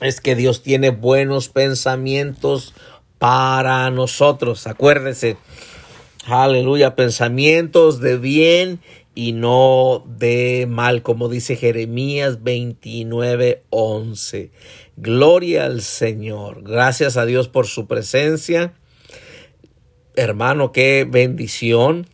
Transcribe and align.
es 0.00 0.20
que 0.20 0.34
Dios 0.34 0.62
tiene 0.62 0.90
buenos 0.90 1.48
pensamientos 1.48 2.74
para 3.18 3.90
nosotros. 3.90 4.66
Acuérdese, 4.66 5.36
aleluya, 6.26 6.94
pensamientos 6.94 8.00
de 8.00 8.18
bien 8.18 8.80
y 9.14 9.32
no 9.32 10.04
de 10.06 10.66
mal, 10.68 11.02
como 11.02 11.28
dice 11.30 11.56
Jeremías 11.56 12.42
29, 12.42 13.62
11. 13.70 14.50
Gloria 14.96 15.64
al 15.64 15.80
Señor. 15.80 16.62
Gracias 16.62 17.16
a 17.16 17.24
Dios 17.24 17.48
por 17.48 17.66
su 17.66 17.86
presencia. 17.86 18.74
Hermano, 20.14 20.72
qué 20.72 21.06
bendición, 21.08 22.06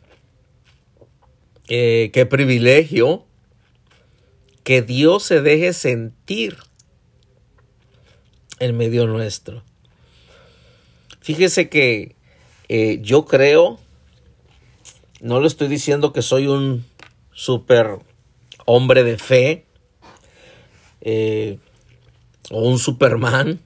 eh, 1.69 2.11
qué 2.13 2.27
privilegio 2.27 3.25
que 4.63 4.83
Dios 4.83 5.25
se 5.25 5.41
deje 5.41 5.73
sentir 5.73 6.59
en 8.59 8.77
medio 8.77 9.07
nuestro. 9.07 9.63
Fíjese 11.21 11.69
que 11.69 12.17
eh, 12.69 12.99
yo 13.03 13.25
creo, 13.25 13.79
no 15.21 15.41
le 15.41 15.47
estoy 15.47 15.69
diciendo 15.69 16.13
que 16.13 16.23
soy 16.23 16.47
un 16.47 16.85
super 17.33 17.99
hombre 18.67 19.05
de 19.05 19.19
fe 19.19 19.67
eh, 21.01 21.59
o 22.51 22.69
un 22.69 22.79
superman 22.79 23.61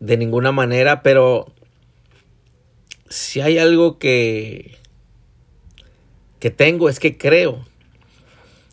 de 0.00 0.16
ninguna 0.16 0.52
manera, 0.52 1.02
pero 1.02 1.52
si 3.08 3.40
hay 3.40 3.58
algo 3.58 3.98
que 3.98 4.78
que 6.44 6.50
tengo 6.50 6.90
es 6.90 7.00
que 7.00 7.16
creo. 7.16 7.64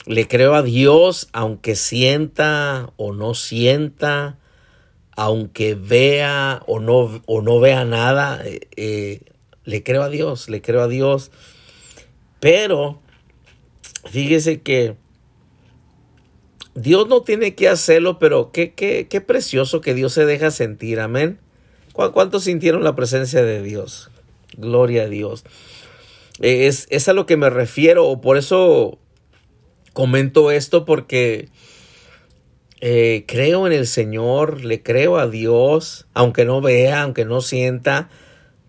Le 0.06 0.28
creo 0.28 0.56
a 0.56 0.62
Dios 0.62 1.30
aunque 1.32 1.78
sienta 1.78 2.92
o 2.98 3.14
no 3.14 3.34
sienta, 3.34 4.38
aunque 5.22 5.76
vea 5.76 6.64
o 6.66 6.80
no, 6.80 7.22
o 7.28 7.42
no 7.44 7.60
vea 7.60 7.86
nada, 7.86 8.42
eh, 8.44 8.62
eh, 8.76 9.22
le 9.66 9.84
creo 9.84 10.02
a 10.02 10.10
Dios, 10.10 10.50
le 10.50 10.64
creo 10.64 10.82
a 10.82 10.88
Dios. 10.88 11.30
Pero 12.40 13.00
fíjese 14.10 14.62
que 14.62 14.96
Dios 16.74 17.08
no 17.08 17.22
tiene 17.22 17.54
que 17.54 17.70
hacerlo, 17.70 18.18
pero 18.18 18.52
qué, 18.52 18.74
qué, 18.74 19.08
qué 19.08 19.22
precioso 19.22 19.80
que 19.80 19.94
Dios 19.94 20.12
se 20.12 20.26
deja 20.26 20.50
sentir, 20.50 21.00
amén. 21.00 21.38
¿Cuántos 21.94 22.46
sintieron 22.46 22.84
la 22.84 22.96
presencia 22.96 23.44
de 23.44 23.62
Dios? 23.62 24.10
Gloria 24.58 25.04
a 25.04 25.08
Dios. 25.08 25.44
Es, 26.40 26.88
es 26.90 27.08
a 27.10 27.14
lo 27.14 27.28
que 27.28 27.38
me 27.38 27.52
refiero, 27.52 28.08
o 28.08 28.22
por 28.22 28.38
eso 28.38 28.98
comento 29.94 30.50
esto, 30.50 30.84
porque 30.84 31.50
eh, 32.84 33.26
creo 33.28 33.68
en 33.68 33.74
el 33.74 33.86
Señor, 33.86 34.66
le 34.66 34.82
creo 34.82 35.18
a 35.18 35.28
Dios, 35.28 36.08
aunque 36.16 36.46
no 36.46 36.62
vea, 36.62 37.04
aunque 37.04 37.26
no 37.26 37.42
sienta, 37.42 38.10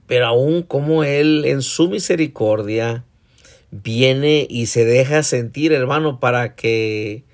pero 0.07 0.27
aún 0.27 0.63
como 0.63 1.03
Él 1.03 1.45
en 1.47 1.63
su 1.63 1.89
misericordia 1.89 3.05
viene 3.71 4.47
y 4.51 4.67
se 4.67 4.85
deja 4.85 5.23
sentir, 5.23 5.73
hermano, 5.73 6.21
para 6.21 6.55
que 6.55 7.25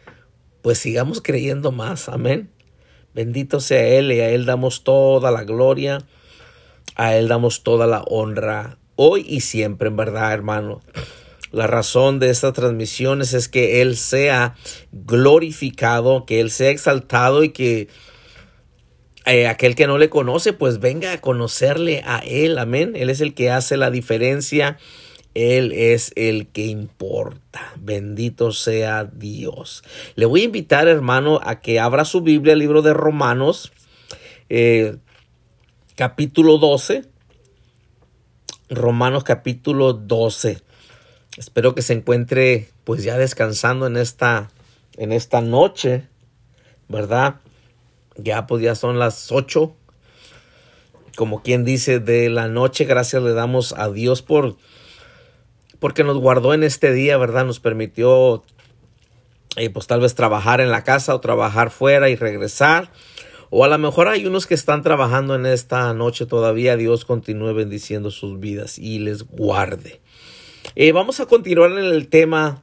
pues 0.63 0.79
sigamos 0.79 1.21
creyendo 1.21 1.73
más. 1.73 2.09
Amén. 2.09 2.49
Bendito 3.13 3.59
sea 3.59 3.85
Él 3.85 4.13
y 4.13 4.21
a 4.21 4.31
Él 4.31 4.47
damos 4.47 4.85
toda 4.85 5.33
la 5.33 5.43
gloria, 5.43 5.99
a 6.95 7.17
Él 7.17 7.27
damos 7.27 7.65
toda 7.65 7.89
la 7.89 8.03
honra, 8.03 8.79
hoy 8.95 9.27
y 9.29 9.41
siempre, 9.41 9.89
en 9.89 9.97
verdad, 9.97 10.33
hermano. 10.33 10.81
La 11.51 11.67
razón 11.67 12.19
de 12.19 12.31
estas 12.31 12.53
transmisiones 12.53 13.35
es 13.35 13.49
que 13.49 13.81
Él 13.81 13.97
sea 13.97 14.55
glorificado, 14.93 16.27
que 16.27 16.41
Él 16.41 16.51
sea 16.51 16.71
exaltado 16.71 17.43
y 17.43 17.51
que 17.51 17.89
eh, 19.27 19.47
aquel 19.47 19.75
que 19.75 19.87
no 19.87 19.99
le 19.99 20.09
conoce, 20.09 20.53
pues 20.53 20.81
venga 20.81 21.13
a 21.13 21.21
conocerle 21.21 22.03
a 22.07 22.19
Él. 22.19 22.59
Amén. 22.59 22.95
Él 22.97 23.11
es 23.11 23.21
el 23.21 23.35
que 23.35 23.51
hace 23.51 23.77
la 23.77 23.91
diferencia. 23.91 24.79
Él 25.35 25.73
es 25.73 26.13
el 26.17 26.49
que 26.49 26.67
importa. 26.67 27.73
Bendito 27.79 28.53
sea 28.53 29.05
Dios. 29.05 29.85
Le 30.15 30.27
voy 30.27 30.41
a 30.41 30.45
invitar, 30.45 30.89
hermano, 30.89 31.41
a 31.43 31.61
que 31.61 31.79
abra 31.79 32.05
su 32.05 32.23
Biblia, 32.23 32.55
el 32.55 32.59
libro 32.59 32.83
de 32.83 32.95
Romanos, 32.95 33.71
eh, 34.49 34.97
capítulo 35.95 36.59
12. 36.59 37.05
Romanos 38.71 39.25
capítulo 39.25 39.93
12. 39.93 40.63
Espero 41.39 41.73
que 41.77 41.83
se 41.83 41.93
encuentre 41.93 42.69
pues 42.83 43.05
ya 43.05 43.17
descansando 43.17 43.87
en 43.87 43.97
esta 43.97 44.51
en 44.97 45.13
esta 45.13 45.41
noche, 45.41 46.09
¿verdad? 46.89 47.37
Ya 48.17 48.49
pues 48.49 48.61
ya 48.61 48.75
son 48.75 48.99
las 48.99 49.31
8. 49.31 49.73
Como 51.15 51.43
quien 51.45 51.65
dice 51.65 52.01
de 52.01 52.29
la 52.29 52.49
noche, 52.49 52.87
gracias 52.87 53.23
le 53.23 53.35
damos 53.35 53.73
a 53.73 53.89
Dios 53.89 54.21
por 54.21 54.57
porque 55.79 56.03
nos 56.03 56.19
guardó 56.19 56.55
en 56.55 56.65
este 56.65 56.93
día, 56.93 57.17
¿verdad? 57.19 57.47
Nos 57.47 57.61
permitió 57.61 58.43
eh, 59.55 59.71
pues 59.71 59.87
tal 59.87 60.01
vez 60.01 60.17
trabajar 60.17 60.61
en 60.61 60.73
la 60.73 60.83
casa 60.83 61.15
o 61.15 61.21
trabajar 61.21 61.71
fuera 61.71 62.11
y 62.11 62.17
regresar. 62.17 62.91
O 63.51 63.65
a 63.65 63.69
lo 63.69 63.79
mejor 63.79 64.09
hay 64.09 64.27
unos 64.27 64.49
que 64.49 64.55
están 64.55 64.83
trabajando 64.83 65.37
en 65.37 65.47
esta 65.47 65.95
noche 65.95 66.27
todavía. 66.27 66.77
Dios 66.77 67.05
continúe 67.05 67.55
bendiciendo 67.55 68.11
sus 68.11 68.41
vidas 68.41 68.77
y 68.77 68.99
les 68.99 69.23
guarde. 69.23 70.01
Eh, 70.75 70.93
vamos 70.93 71.21
a 71.21 71.27
continuar 71.27 71.73
en 71.73 71.79
el 71.79 72.09
tema 72.09 72.63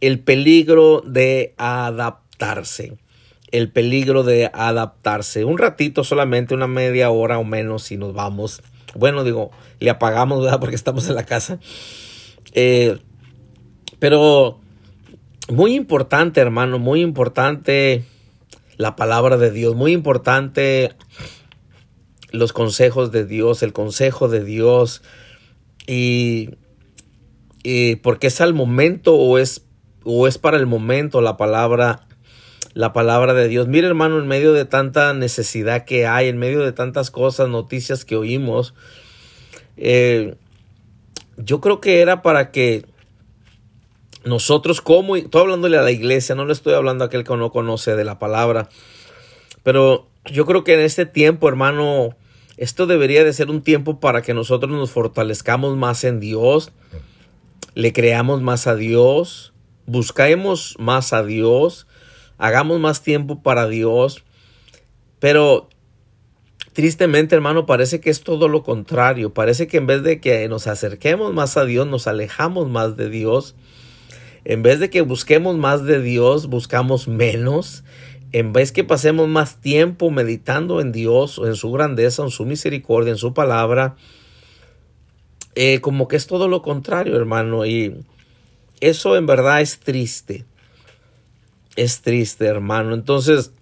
el 0.00 0.20
peligro 0.20 1.02
de 1.06 1.54
adaptarse. 1.56 2.96
El 3.50 3.70
peligro 3.70 4.22
de 4.22 4.50
adaptarse. 4.52 5.44
Un 5.44 5.58
ratito 5.58 6.04
solamente, 6.04 6.54
una 6.54 6.66
media 6.66 7.10
hora 7.10 7.38
o 7.38 7.44
menos 7.44 7.84
si 7.84 7.96
nos 7.96 8.14
vamos. 8.14 8.62
Bueno, 8.94 9.24
digo, 9.24 9.50
le 9.78 9.90
apagamos, 9.90 10.42
¿verdad? 10.42 10.60
Porque 10.60 10.74
estamos 10.74 11.08
en 11.08 11.14
la 11.14 11.24
casa. 11.24 11.58
Eh, 12.52 12.98
pero 13.98 14.60
muy 15.48 15.74
importante, 15.74 16.40
hermano, 16.40 16.78
muy 16.78 17.00
importante 17.00 18.04
la 18.76 18.96
palabra 18.96 19.36
de 19.36 19.50
Dios. 19.50 19.74
Muy 19.74 19.92
importante 19.92 20.92
los 22.30 22.52
consejos 22.52 23.12
de 23.12 23.26
Dios, 23.26 23.62
el 23.62 23.72
consejo 23.72 24.28
de 24.28 24.42
Dios. 24.44 25.02
Y 25.86 26.50
porque 28.02 28.26
es 28.28 28.40
al 28.40 28.54
momento 28.54 29.14
o 29.14 29.38
es, 29.38 29.64
o 30.04 30.26
es 30.26 30.38
para 30.38 30.56
el 30.56 30.66
momento 30.66 31.20
la 31.20 31.36
palabra, 31.36 32.06
la 32.74 32.92
palabra 32.92 33.34
de 33.34 33.48
Dios. 33.48 33.68
Mire 33.68 33.86
hermano, 33.86 34.18
en 34.18 34.26
medio 34.26 34.52
de 34.52 34.64
tanta 34.64 35.12
necesidad 35.14 35.84
que 35.84 36.06
hay, 36.06 36.28
en 36.28 36.38
medio 36.38 36.60
de 36.60 36.72
tantas 36.72 37.10
cosas, 37.10 37.48
noticias 37.48 38.04
que 38.04 38.16
oímos, 38.16 38.74
eh, 39.76 40.36
yo 41.36 41.60
creo 41.60 41.80
que 41.80 42.00
era 42.00 42.22
para 42.22 42.50
que 42.50 42.84
nosotros 44.24 44.80
como, 44.80 45.16
estoy 45.16 45.42
hablándole 45.42 45.78
a 45.78 45.82
la 45.82 45.90
iglesia, 45.90 46.34
no 46.34 46.44
le 46.44 46.52
estoy 46.52 46.74
hablando 46.74 47.04
a 47.04 47.06
aquel 47.08 47.24
que 47.24 47.36
no 47.36 47.50
conoce 47.50 47.96
de 47.96 48.04
la 48.04 48.18
palabra, 48.18 48.68
pero 49.62 50.06
yo 50.26 50.46
creo 50.46 50.64
que 50.64 50.74
en 50.74 50.80
este 50.80 51.06
tiempo, 51.06 51.48
hermano, 51.48 52.16
esto 52.56 52.86
debería 52.86 53.24
de 53.24 53.32
ser 53.32 53.50
un 53.50 53.62
tiempo 53.62 53.98
para 53.98 54.22
que 54.22 54.34
nosotros 54.34 54.70
nos 54.70 54.90
fortalezcamos 54.90 55.76
más 55.76 56.04
en 56.04 56.20
Dios, 56.20 56.70
le 57.74 57.92
creamos 57.92 58.42
más 58.42 58.66
a 58.66 58.74
Dios, 58.76 59.52
busquemos 59.86 60.76
más 60.78 61.12
a 61.12 61.22
Dios, 61.22 61.86
hagamos 62.38 62.80
más 62.80 63.02
tiempo 63.02 63.42
para 63.42 63.68
Dios. 63.68 64.24
Pero 65.18 65.68
tristemente, 66.72 67.34
hermano, 67.34 67.66
parece 67.66 68.00
que 68.00 68.10
es 68.10 68.22
todo 68.22 68.48
lo 68.48 68.62
contrario. 68.62 69.32
Parece 69.32 69.66
que 69.66 69.76
en 69.76 69.86
vez 69.86 70.02
de 70.02 70.20
que 70.20 70.48
nos 70.48 70.66
acerquemos 70.66 71.32
más 71.32 71.56
a 71.56 71.64
Dios, 71.64 71.86
nos 71.86 72.06
alejamos 72.06 72.68
más 72.68 72.96
de 72.96 73.08
Dios. 73.08 73.54
En 74.44 74.62
vez 74.62 74.80
de 74.80 74.90
que 74.90 75.02
busquemos 75.02 75.56
más 75.56 75.84
de 75.84 76.00
Dios, 76.00 76.48
buscamos 76.48 77.06
menos. 77.06 77.84
En 78.32 78.52
vez 78.52 78.72
que 78.72 78.82
pasemos 78.82 79.28
más 79.28 79.60
tiempo 79.60 80.10
meditando 80.10 80.80
en 80.80 80.90
Dios, 80.90 81.40
en 81.44 81.54
su 81.54 81.70
grandeza, 81.70 82.22
en 82.24 82.30
su 82.30 82.44
misericordia, 82.46 83.12
en 83.12 83.18
su 83.18 83.34
palabra, 83.34 83.96
eh, 85.54 85.80
como 85.80 86.08
que 86.08 86.16
es 86.16 86.26
todo 86.26 86.48
lo 86.48 86.62
contrario, 86.62 87.16
hermano. 87.16 87.66
Y 87.66 88.04
eso 88.80 89.16
en 89.16 89.26
verdad 89.26 89.60
es 89.60 89.80
triste. 89.80 90.44
Es 91.76 92.02
triste, 92.02 92.46
hermano. 92.46 92.94
Entonces, 92.94 93.52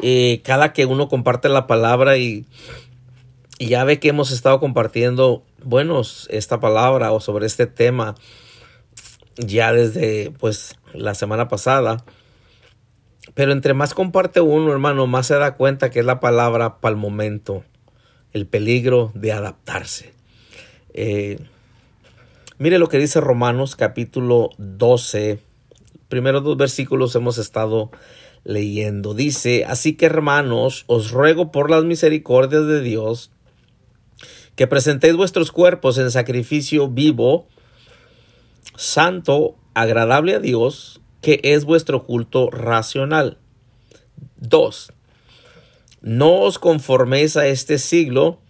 eh, 0.00 0.40
cada 0.44 0.72
que 0.72 0.86
uno 0.86 1.08
comparte 1.08 1.48
la 1.48 1.66
palabra 1.66 2.16
y, 2.16 2.46
y, 3.58 3.66
ya 3.68 3.84
ve 3.84 4.00
que 4.00 4.08
hemos 4.08 4.30
estado 4.30 4.58
compartiendo, 4.60 5.42
bueno, 5.62 6.02
esta 6.28 6.60
palabra 6.60 7.12
o 7.12 7.20
sobre 7.20 7.46
este 7.46 7.66
tema 7.66 8.14
ya 9.36 9.72
desde 9.72 10.30
pues 10.38 10.76
la 10.92 11.14
semana 11.14 11.48
pasada. 11.48 12.04
Pero 13.34 13.52
entre 13.52 13.74
más 13.74 13.94
comparte 13.94 14.40
uno, 14.40 14.72
hermano, 14.72 15.06
más 15.06 15.28
se 15.28 15.34
da 15.36 15.54
cuenta 15.54 15.90
que 15.90 16.00
es 16.00 16.04
la 16.04 16.20
palabra 16.20 16.80
para 16.80 16.92
el 16.92 17.00
momento, 17.00 17.64
el 18.32 18.46
peligro 18.46 19.10
de 19.14 19.32
adaptarse. 19.32 20.12
Eh, 20.94 21.38
mire 22.58 22.78
lo 22.78 22.88
que 22.88 22.98
dice 22.98 23.20
Romanos 23.20 23.76
capítulo 23.76 24.50
12. 24.58 25.38
Primeros 26.08 26.44
dos 26.44 26.56
versículos 26.56 27.14
hemos 27.14 27.38
estado 27.38 27.90
leyendo. 28.44 29.14
Dice, 29.14 29.64
así 29.64 29.94
que 29.94 30.06
hermanos, 30.06 30.84
os 30.86 31.10
ruego 31.10 31.52
por 31.52 31.70
las 31.70 31.84
misericordias 31.84 32.66
de 32.66 32.80
Dios 32.82 33.30
que 34.56 34.66
presentéis 34.66 35.16
vuestros 35.16 35.50
cuerpos 35.50 35.98
en 35.98 36.10
sacrificio 36.10 36.88
vivo, 36.88 37.46
santo, 38.76 39.56
agradable 39.74 40.34
a 40.34 40.38
Dios, 40.38 41.00
que 41.20 41.40
es 41.42 41.64
vuestro 41.64 42.04
culto 42.04 42.50
racional. 42.50 43.38
2. 44.36 44.92
No 46.02 46.40
os 46.40 46.58
conforméis 46.58 47.36
a 47.36 47.46
este 47.46 47.78
siglo, 47.78 48.40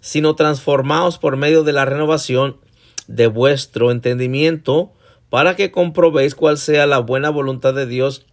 sino 0.00 0.34
transformaos 0.34 1.18
por 1.18 1.36
medio 1.36 1.62
de 1.62 1.72
la 1.72 1.84
renovación 1.84 2.58
de 3.06 3.26
vuestro 3.26 3.90
entendimiento, 3.90 4.92
para 5.28 5.56
que 5.56 5.70
comprobéis 5.70 6.34
cuál 6.34 6.58
sea 6.58 6.86
la 6.86 6.98
buena 6.98 7.30
voluntad 7.30 7.74
de 7.74 7.86
Dios, 7.86 8.26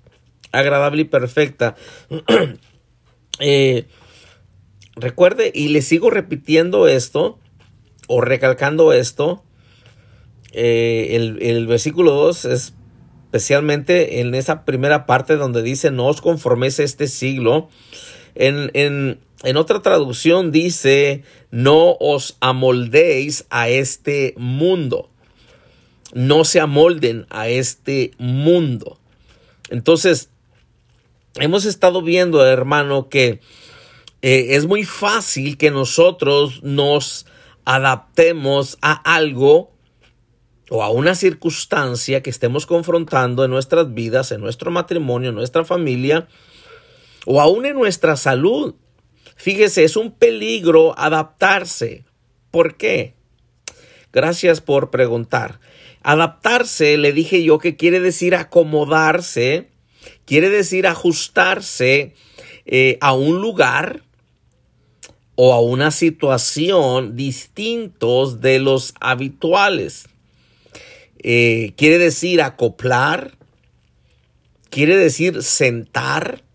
agradable 0.51 1.03
y 1.03 1.05
perfecta. 1.05 1.75
Eh, 3.39 3.85
recuerde, 4.95 5.51
y 5.53 5.67
le 5.67 5.83
sigo 5.83 6.09
repitiendo 6.09 6.87
esto, 6.87 7.37
o 8.07 8.19
recalcando 8.19 8.93
esto, 8.93 9.43
eh, 10.53 11.09
el, 11.11 11.37
el, 11.43 11.67
versículo 11.67 12.13
2 12.13 12.45
es 12.45 12.73
especialmente 13.25 14.21
en 14.21 14.33
esa 14.33 14.65
primera 14.65 15.05
parte 15.05 15.35
donde 15.35 15.61
dice, 15.61 15.91
no 15.91 16.07
os 16.07 16.21
conforméis 16.21 16.79
a 16.79 16.83
este 16.83 17.07
siglo. 17.07 17.69
En, 18.37 18.71
en, 18.73 19.19
en 19.43 19.57
otra 19.57 19.81
traducción 19.81 20.51
dice, 20.51 21.23
no 21.51 21.97
os 21.99 22.37
amoldéis 22.39 23.45
a 23.49 23.69
este 23.69 24.33
mundo. 24.37 25.09
No 26.13 26.45
se 26.45 26.59
amolden 26.59 27.25
a 27.29 27.49
este 27.49 28.11
mundo. 28.17 28.99
Entonces, 29.69 30.29
hemos 31.35 31.65
estado 31.65 32.01
viendo, 32.01 32.45
hermano, 32.45 33.09
que 33.09 33.41
eh, 34.21 34.55
es 34.55 34.65
muy 34.65 34.85
fácil 34.85 35.57
que 35.57 35.71
nosotros 35.71 36.63
nos 36.63 37.25
adaptemos 37.65 38.77
a 38.81 38.93
algo 39.15 39.71
o 40.69 40.83
a 40.83 40.89
una 40.89 41.15
circunstancia 41.15 42.23
que 42.23 42.29
estemos 42.29 42.65
confrontando 42.65 43.43
en 43.43 43.51
nuestras 43.51 43.93
vidas, 43.93 44.31
en 44.31 44.41
nuestro 44.41 44.71
matrimonio, 44.71 45.29
en 45.29 45.35
nuestra 45.35 45.63
familia, 45.65 46.27
o 47.29 47.41
aún 47.41 47.65
en 47.65 47.75
nuestra 47.75 48.15
salud. 48.15 48.75
Fíjese, 49.35 49.83
es 49.83 49.97
un 49.97 50.13
peligro 50.13 50.97
adaptarse. 50.97 52.05
¿Por 52.51 52.77
qué? 52.77 53.15
Gracias 54.13 54.61
por 54.61 54.91
preguntar. 54.91 55.59
Adaptarse, 56.03 56.97
le 56.97 57.11
dije 57.11 57.43
yo 57.43 57.59
que 57.59 57.75
quiere 57.75 57.99
decir 57.99 58.33
acomodarse, 58.33 59.67
quiere 60.23 60.49
decir 60.49 60.87
ajustarse 60.87 62.15
eh, 62.65 62.97
a 63.01 63.11
un 63.11 63.41
lugar 63.41 64.03
o 65.35 65.53
a 65.53 65.59
una 65.59 65.91
situación 65.91 67.17
distintos 67.17 68.39
de 68.39 68.59
los 68.59 68.93
habituales. 69.01 70.07
Eh, 71.19 71.73
quiere 71.75 71.97
decir 71.97 72.41
acoplar, 72.41 73.37
quiere 74.69 74.95
decir 74.95 75.43
sentar, 75.43 76.46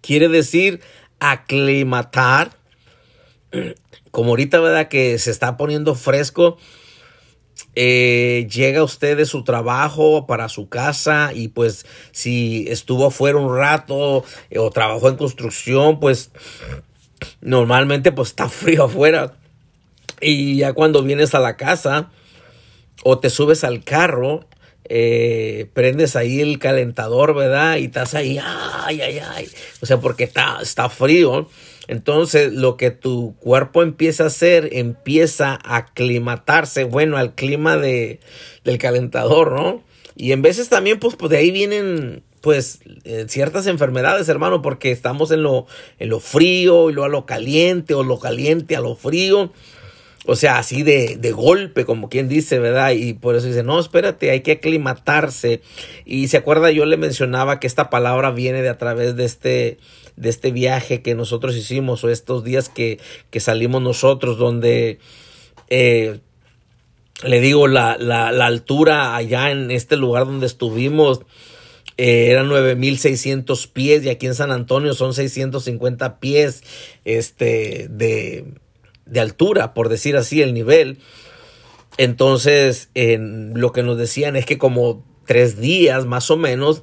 quiere 0.00 0.28
decir 0.28 0.80
aclimatar. 1.18 2.56
Como 4.10 4.30
ahorita, 4.30 4.60
¿verdad? 4.60 4.88
Que 4.88 5.18
se 5.18 5.30
está 5.30 5.56
poniendo 5.56 5.94
fresco. 5.94 6.56
Eh, 7.76 8.48
llega 8.50 8.82
usted 8.82 9.16
de 9.16 9.26
su 9.26 9.44
trabajo 9.44 10.26
para 10.26 10.48
su 10.48 10.68
casa 10.68 11.30
y 11.32 11.48
pues 11.48 11.86
si 12.10 12.66
estuvo 12.68 13.06
afuera 13.06 13.38
un 13.38 13.56
rato 13.56 14.24
eh, 14.50 14.58
o 14.58 14.70
trabajó 14.70 15.08
en 15.08 15.16
construcción, 15.16 16.00
pues 16.00 16.30
normalmente 17.40 18.12
pues 18.12 18.30
está 18.30 18.48
frío 18.48 18.84
afuera. 18.84 19.34
Y 20.20 20.58
ya 20.58 20.72
cuando 20.72 21.02
vienes 21.02 21.34
a 21.34 21.38
la 21.38 21.56
casa, 21.56 22.10
o 23.04 23.18
te 23.18 23.30
subes 23.30 23.64
al 23.64 23.82
carro, 23.82 24.46
eh, 24.92 25.70
prendes 25.72 26.16
ahí 26.16 26.40
el 26.40 26.58
calentador, 26.58 27.32
¿verdad? 27.32 27.76
Y 27.76 27.84
estás 27.84 28.14
ahí, 28.14 28.40
ay, 28.42 29.00
ay, 29.00 29.20
ay. 29.20 29.48
O 29.80 29.86
sea, 29.86 30.00
porque 30.00 30.24
está, 30.24 30.58
está 30.60 30.88
frío. 30.88 31.48
Entonces, 31.86 32.52
lo 32.52 32.76
que 32.76 32.90
tu 32.90 33.36
cuerpo 33.38 33.84
empieza 33.84 34.24
a 34.24 34.26
hacer, 34.26 34.68
empieza 34.72 35.56
a 35.62 35.76
aclimatarse, 35.76 36.82
bueno, 36.82 37.18
al 37.18 37.36
clima 37.36 37.76
de, 37.76 38.18
del 38.64 38.78
calentador, 38.78 39.52
¿no? 39.52 39.84
Y 40.16 40.32
en 40.32 40.42
veces 40.42 40.68
también, 40.68 40.98
pues, 40.98 41.14
pues 41.14 41.30
de 41.30 41.36
ahí 41.36 41.52
vienen, 41.52 42.24
pues, 42.40 42.80
eh, 43.04 43.26
ciertas 43.28 43.68
enfermedades, 43.68 44.28
hermano, 44.28 44.60
porque 44.60 44.90
estamos 44.90 45.30
en 45.30 45.44
lo, 45.44 45.66
en 46.00 46.08
lo 46.08 46.18
frío 46.18 46.90
y 46.90 46.94
luego 46.94 47.06
a 47.06 47.08
lo 47.08 47.26
caliente, 47.26 47.94
o 47.94 48.02
lo 48.02 48.18
caliente 48.18 48.74
a 48.74 48.80
lo 48.80 48.96
frío. 48.96 49.52
O 50.26 50.36
sea, 50.36 50.58
así 50.58 50.82
de, 50.82 51.16
de, 51.16 51.32
golpe, 51.32 51.86
como 51.86 52.10
quien 52.10 52.28
dice, 52.28 52.58
¿verdad? 52.58 52.90
Y 52.90 53.14
por 53.14 53.36
eso 53.36 53.46
dice, 53.46 53.62
no, 53.62 53.80
espérate, 53.80 54.30
hay 54.30 54.42
que 54.42 54.52
aclimatarse. 54.52 55.62
Y 56.04 56.28
se 56.28 56.36
acuerda, 56.36 56.70
yo 56.70 56.84
le 56.84 56.98
mencionaba 56.98 57.58
que 57.58 57.66
esta 57.66 57.88
palabra 57.88 58.30
viene 58.30 58.60
de 58.60 58.68
a 58.68 58.76
través 58.76 59.16
de 59.16 59.24
este, 59.24 59.78
de 60.16 60.28
este 60.28 60.50
viaje 60.50 61.00
que 61.00 61.14
nosotros 61.14 61.56
hicimos 61.56 62.04
o 62.04 62.10
estos 62.10 62.44
días 62.44 62.68
que, 62.68 63.00
que 63.30 63.40
salimos 63.40 63.80
nosotros, 63.80 64.36
donde 64.36 64.98
eh, 65.70 66.20
le 67.24 67.40
digo, 67.40 67.66
la, 67.66 67.96
la, 67.98 68.30
la, 68.30 68.46
altura 68.46 69.16
allá 69.16 69.50
en 69.50 69.70
este 69.70 69.96
lugar 69.96 70.26
donde 70.26 70.46
estuvimos 70.46 71.20
eh, 71.96 72.30
eran 72.30 72.48
9600 72.48 73.66
pies 73.68 74.04
y 74.04 74.08
aquí 74.08 74.26
en 74.26 74.34
San 74.34 74.52
Antonio 74.52 74.94
son 74.94 75.12
650 75.12 76.18
pies 76.18 76.62
este, 77.04 77.88
de 77.90 78.54
de 79.10 79.20
altura, 79.20 79.74
por 79.74 79.88
decir 79.88 80.16
así, 80.16 80.40
el 80.40 80.54
nivel. 80.54 80.98
Entonces, 81.98 82.90
en, 82.94 83.52
lo 83.54 83.72
que 83.72 83.82
nos 83.82 83.98
decían 83.98 84.36
es 84.36 84.46
que 84.46 84.58
como 84.58 85.04
tres 85.26 85.60
días 85.60 86.06
más 86.06 86.30
o 86.30 86.36
menos 86.36 86.82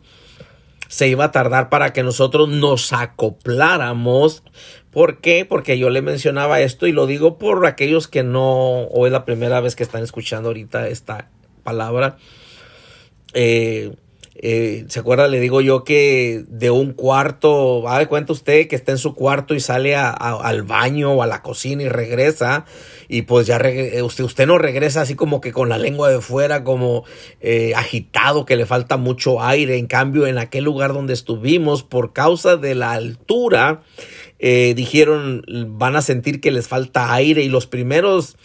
se 0.90 1.08
iba 1.08 1.26
a 1.26 1.32
tardar 1.32 1.70
para 1.70 1.92
que 1.92 2.04
nosotros 2.04 2.50
nos 2.50 2.94
acopláramos. 2.94 4.44
¿Por 4.92 5.20
qué? 5.20 5.46
Porque 5.46 5.78
yo 5.78 5.90
le 5.90 6.02
mencionaba 6.02 6.62
esto 6.62 6.88
y 6.88 6.92
lo 6.92 7.08
digo 7.08 7.38
por 7.38 7.66
aquellos 7.66 8.08
que 8.08 8.24
no, 8.24 8.84
o 8.84 9.06
es 9.06 9.12
la 9.12 9.26
primera 9.26 9.60
vez 9.60 9.76
que 9.76 9.84
están 9.84 10.04
escuchando 10.04 10.50
ahorita 10.50 10.88
esta 10.88 11.30
palabra. 11.64 12.18
Eh, 13.34 13.94
eh, 14.40 14.86
¿Se 14.88 15.00
acuerda? 15.00 15.28
Le 15.28 15.40
digo 15.40 15.62
yo 15.62 15.84
que 15.84 16.46
de 16.48 16.70
un 16.70 16.94
cuarto, 16.94 17.82
va 17.82 17.98
de 17.98 18.06
cuenta 18.06 18.34
usted 18.34 18.68
que 18.68 18.76
está 18.76 18.92
en 18.92 19.00
su 19.00 19.16
cuarto 19.16 19.56
y 19.56 19.60
sale 19.60 19.96
al 19.96 20.62
baño 20.62 21.14
o 21.14 21.24
a 21.24 21.28
la 21.28 21.42
cocina 21.42 21.82
y 21.82 21.90
regresa 21.90 22.66
y 23.08 23.24
pues 23.24 23.48
ya 23.48 23.58
eh, 23.58 24.04
usted, 24.04 24.24
usted 24.24 24.46
no 24.46 24.60
regresa 24.60 25.02
así 25.02 25.16
como 25.16 25.42
que 25.42 25.52
con 25.52 25.70
la 25.70 25.80
lengua 25.80 26.12
de 26.12 26.22
fuera, 26.22 26.64
como 26.64 27.04
eh, 27.42 27.74
agitado, 27.76 28.46
que 28.46 28.56
le 28.56 28.68
falta 28.68 28.98
mucho 28.98 29.42
aire. 29.42 29.78
En 29.78 29.88
cambio, 29.88 30.28
en 30.28 30.38
aquel 30.38 30.66
lugar 30.66 30.94
donde 30.94 31.14
estuvimos, 31.14 31.82
por 31.82 32.14
causa 32.14 32.58
de 32.58 32.76
la 32.76 32.92
altura, 32.92 33.82
dijeron 34.40 35.44
van 35.70 35.96
a 35.96 36.04
sentir 36.04 36.42
que 36.42 36.52
les 36.52 36.68
falta 36.68 37.12
aire 37.12 37.42
y 37.42 37.50
los 37.50 37.66
primeros 37.66 38.38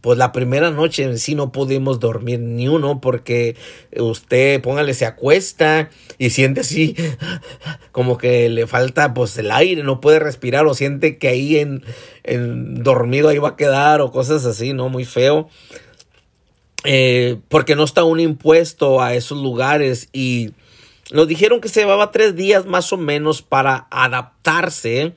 pues 0.00 0.18
la 0.18 0.32
primera 0.32 0.70
noche 0.70 1.02
en 1.02 1.18
sí 1.18 1.34
no 1.34 1.52
pudimos 1.52 2.00
dormir 2.00 2.40
ni 2.40 2.68
uno 2.68 3.00
porque 3.00 3.56
usted, 3.96 4.60
póngale, 4.60 4.94
se 4.94 5.06
acuesta 5.06 5.90
y 6.18 6.30
siente 6.30 6.60
así 6.60 6.96
como 7.92 8.18
que 8.18 8.48
le 8.48 8.66
falta 8.66 9.14
pues 9.14 9.36
el 9.38 9.50
aire, 9.50 9.82
no 9.82 10.00
puede 10.00 10.18
respirar 10.18 10.66
o 10.66 10.74
siente 10.74 11.18
que 11.18 11.28
ahí 11.28 11.58
en, 11.58 11.84
en 12.24 12.82
dormido 12.82 13.28
ahí 13.28 13.38
va 13.38 13.50
a 13.50 13.56
quedar 13.56 14.00
o 14.00 14.10
cosas 14.10 14.44
así, 14.44 14.72
¿no? 14.72 14.88
Muy 14.88 15.04
feo. 15.04 15.48
Eh, 16.84 17.38
porque 17.48 17.76
no 17.76 17.84
está 17.84 18.04
un 18.04 18.20
impuesto 18.20 19.02
a 19.02 19.14
esos 19.14 19.38
lugares 19.38 20.08
y 20.14 20.52
nos 21.12 21.28
dijeron 21.28 21.60
que 21.60 21.68
se 21.68 21.80
llevaba 21.80 22.10
tres 22.10 22.36
días 22.36 22.64
más 22.64 22.92
o 22.92 22.96
menos 22.96 23.42
para 23.42 23.86
adaptarse 23.90 25.12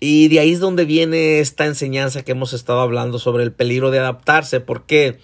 y 0.00 0.28
de 0.28 0.40
ahí 0.40 0.52
es 0.52 0.60
donde 0.60 0.86
viene 0.86 1.40
esta 1.40 1.66
enseñanza 1.66 2.22
que 2.22 2.32
hemos 2.32 2.54
estado 2.54 2.80
hablando 2.80 3.18
sobre 3.18 3.44
el 3.44 3.52
peligro 3.52 3.90
de 3.90 3.98
adaptarse. 3.98 4.60
¿Por 4.60 4.86
qué? 4.86 5.18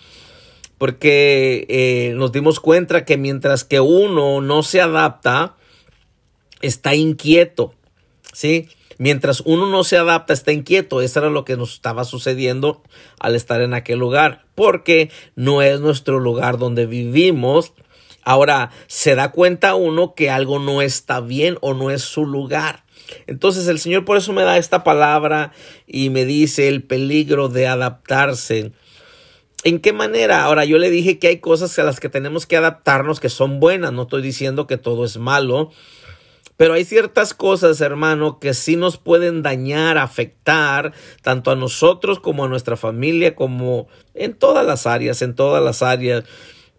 Porque 0.76 1.66
eh, 1.71 2.12
nos 2.14 2.30
dimos 2.30 2.61
cuenta 2.61 3.06
que 3.06 3.16
mientras 3.16 3.64
que 3.64 3.80
uno 3.80 4.42
no 4.42 4.62
se 4.62 4.83
adapta, 4.83 5.56
está 6.61 6.95
inquieto. 6.95 7.73
¿Sí? 8.35 8.68
Mientras 8.99 9.40
uno 9.47 9.66
no 9.66 9.83
se 9.83 9.97
adapta, 9.97 10.35
está 10.35 10.52
inquieto. 10.52 11.00
Eso 11.00 11.21
era 11.21 11.30
lo 11.30 11.47
que 11.47 11.56
nos 11.56 11.73
estaba 11.73 12.04
sucediendo 12.04 12.83
al 13.18 13.35
estar 13.35 13.62
en 13.62 13.73
aquel 13.73 13.99
lugar. 13.99 14.45
Porque 14.54 15.11
no 15.35 15.62
es 15.62 15.80
nuestro 15.80 16.18
lugar 16.18 16.59
donde 16.59 16.85
vivimos. 16.85 17.73
Ahora, 18.23 18.71
se 18.88 19.14
da 19.14 19.33
cuenta 19.33 19.75
uno 19.75 20.14
que 20.14 20.28
algo 20.28 20.59
no 20.59 20.83
está 20.83 21.21
bien 21.21 21.56
o 21.62 21.73
no 21.73 21.90
es 21.90 22.02
su 22.02 22.26
lugar. 22.26 22.86
Entonces 23.26 23.68
el 23.68 23.78
Señor 23.78 24.04
por 24.04 24.16
eso 24.16 24.32
me 24.32 24.42
da 24.42 24.58
esta 24.58 24.84
palabra 24.84 25.52
y 25.86 26.10
me 26.10 26.25
dice 26.25 26.68
el 26.68 26.82
peligro 26.82 27.48
de 27.48 27.66
adaptarse. 27.66 28.72
¿En 29.64 29.80
qué 29.80 29.92
manera? 29.92 30.44
Ahora 30.44 30.64
yo 30.64 30.78
le 30.78 30.90
dije 30.90 31.18
que 31.18 31.28
hay 31.28 31.38
cosas 31.40 31.76
a 31.78 31.82
las 31.82 31.98
que 31.98 32.08
tenemos 32.08 32.46
que 32.46 32.56
adaptarnos 32.56 33.18
que 33.18 33.28
son 33.28 33.58
buenas. 33.58 33.92
No 33.92 34.02
estoy 34.02 34.22
diciendo 34.22 34.66
que 34.66 34.76
todo 34.76 35.04
es 35.04 35.16
malo. 35.16 35.72
Pero 36.56 36.72
hay 36.72 36.84
ciertas 36.84 37.34
cosas, 37.34 37.80
hermano, 37.80 38.38
que 38.38 38.54
sí 38.54 38.76
nos 38.76 38.96
pueden 38.96 39.42
dañar, 39.42 39.98
afectar, 39.98 40.92
tanto 41.20 41.50
a 41.50 41.56
nosotros 41.56 42.18
como 42.18 42.44
a 42.44 42.48
nuestra 42.48 42.76
familia, 42.76 43.34
como 43.34 43.88
en 44.14 44.32
todas 44.34 44.64
las 44.64 44.86
áreas, 44.86 45.20
en 45.20 45.34
todas 45.34 45.62
las 45.62 45.82
áreas. 45.82 46.25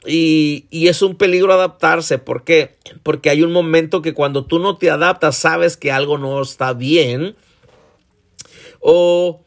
Y, 0.05 0.65
y, 0.69 0.87
es 0.87 1.01
un 1.01 1.15
peligro 1.15 1.53
adaptarse. 1.53 2.17
¿Por 2.17 2.43
qué? 2.43 2.75
Porque 3.03 3.29
hay 3.29 3.43
un 3.43 3.51
momento 3.51 4.01
que 4.01 4.13
cuando 4.13 4.45
tú 4.45 4.59
no 4.59 4.77
te 4.77 4.89
adaptas, 4.89 5.37
sabes 5.37 5.75
que 5.75 5.91
algo 5.91 6.17
no 6.17 6.41
está 6.41 6.73
bien. 6.73 7.35
O 8.79 9.41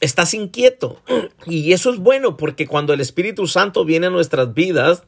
estás 0.00 0.34
inquieto. 0.34 1.00
Y 1.46 1.72
eso 1.72 1.92
es 1.92 1.98
bueno 1.98 2.36
porque 2.36 2.66
cuando 2.66 2.92
el 2.92 3.00
Espíritu 3.00 3.46
Santo 3.46 3.84
viene 3.84 4.08
a 4.08 4.10
nuestras 4.10 4.52
vidas, 4.52 5.04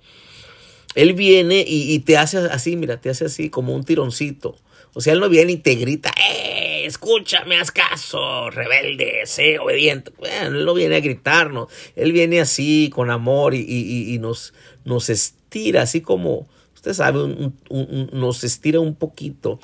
Él 0.94 1.14
viene 1.14 1.64
y, 1.66 1.98
te 2.00 2.16
hace 2.16 2.38
así, 2.38 2.76
mira, 2.76 3.00
te 3.00 3.10
hace 3.10 3.24
así 3.24 3.50
como 3.50 3.74
un 3.74 3.82
tironcito. 3.82 4.54
O 4.94 5.00
sea, 5.00 5.14
Él 5.14 5.20
no 5.20 5.28
viene 5.28 5.52
y 5.52 5.56
te 5.56 5.74
grita, 5.74 6.12
¡eh! 6.16 6.67
Escúchame, 6.88 7.60
haz 7.60 7.70
caso, 7.70 8.48
rebelde, 8.48 9.20
sé 9.26 9.58
obediente. 9.58 10.10
Bueno, 10.16 10.56
Él 10.56 10.64
no 10.64 10.72
viene 10.72 10.96
a 10.96 11.00
gritarnos. 11.00 11.68
Él 11.96 12.12
viene 12.12 12.40
así, 12.40 12.88
con 12.88 13.10
amor 13.10 13.54
y, 13.54 14.16
nos, 14.22 14.54
nos 14.86 15.10
estira, 15.10 15.82
así 15.82 16.00
como, 16.00 16.48
usted 16.74 16.94
sabe, 16.94 17.52
nos 18.12 18.42
estira 18.42 18.80
un 18.80 18.94
poquito. 18.94 19.60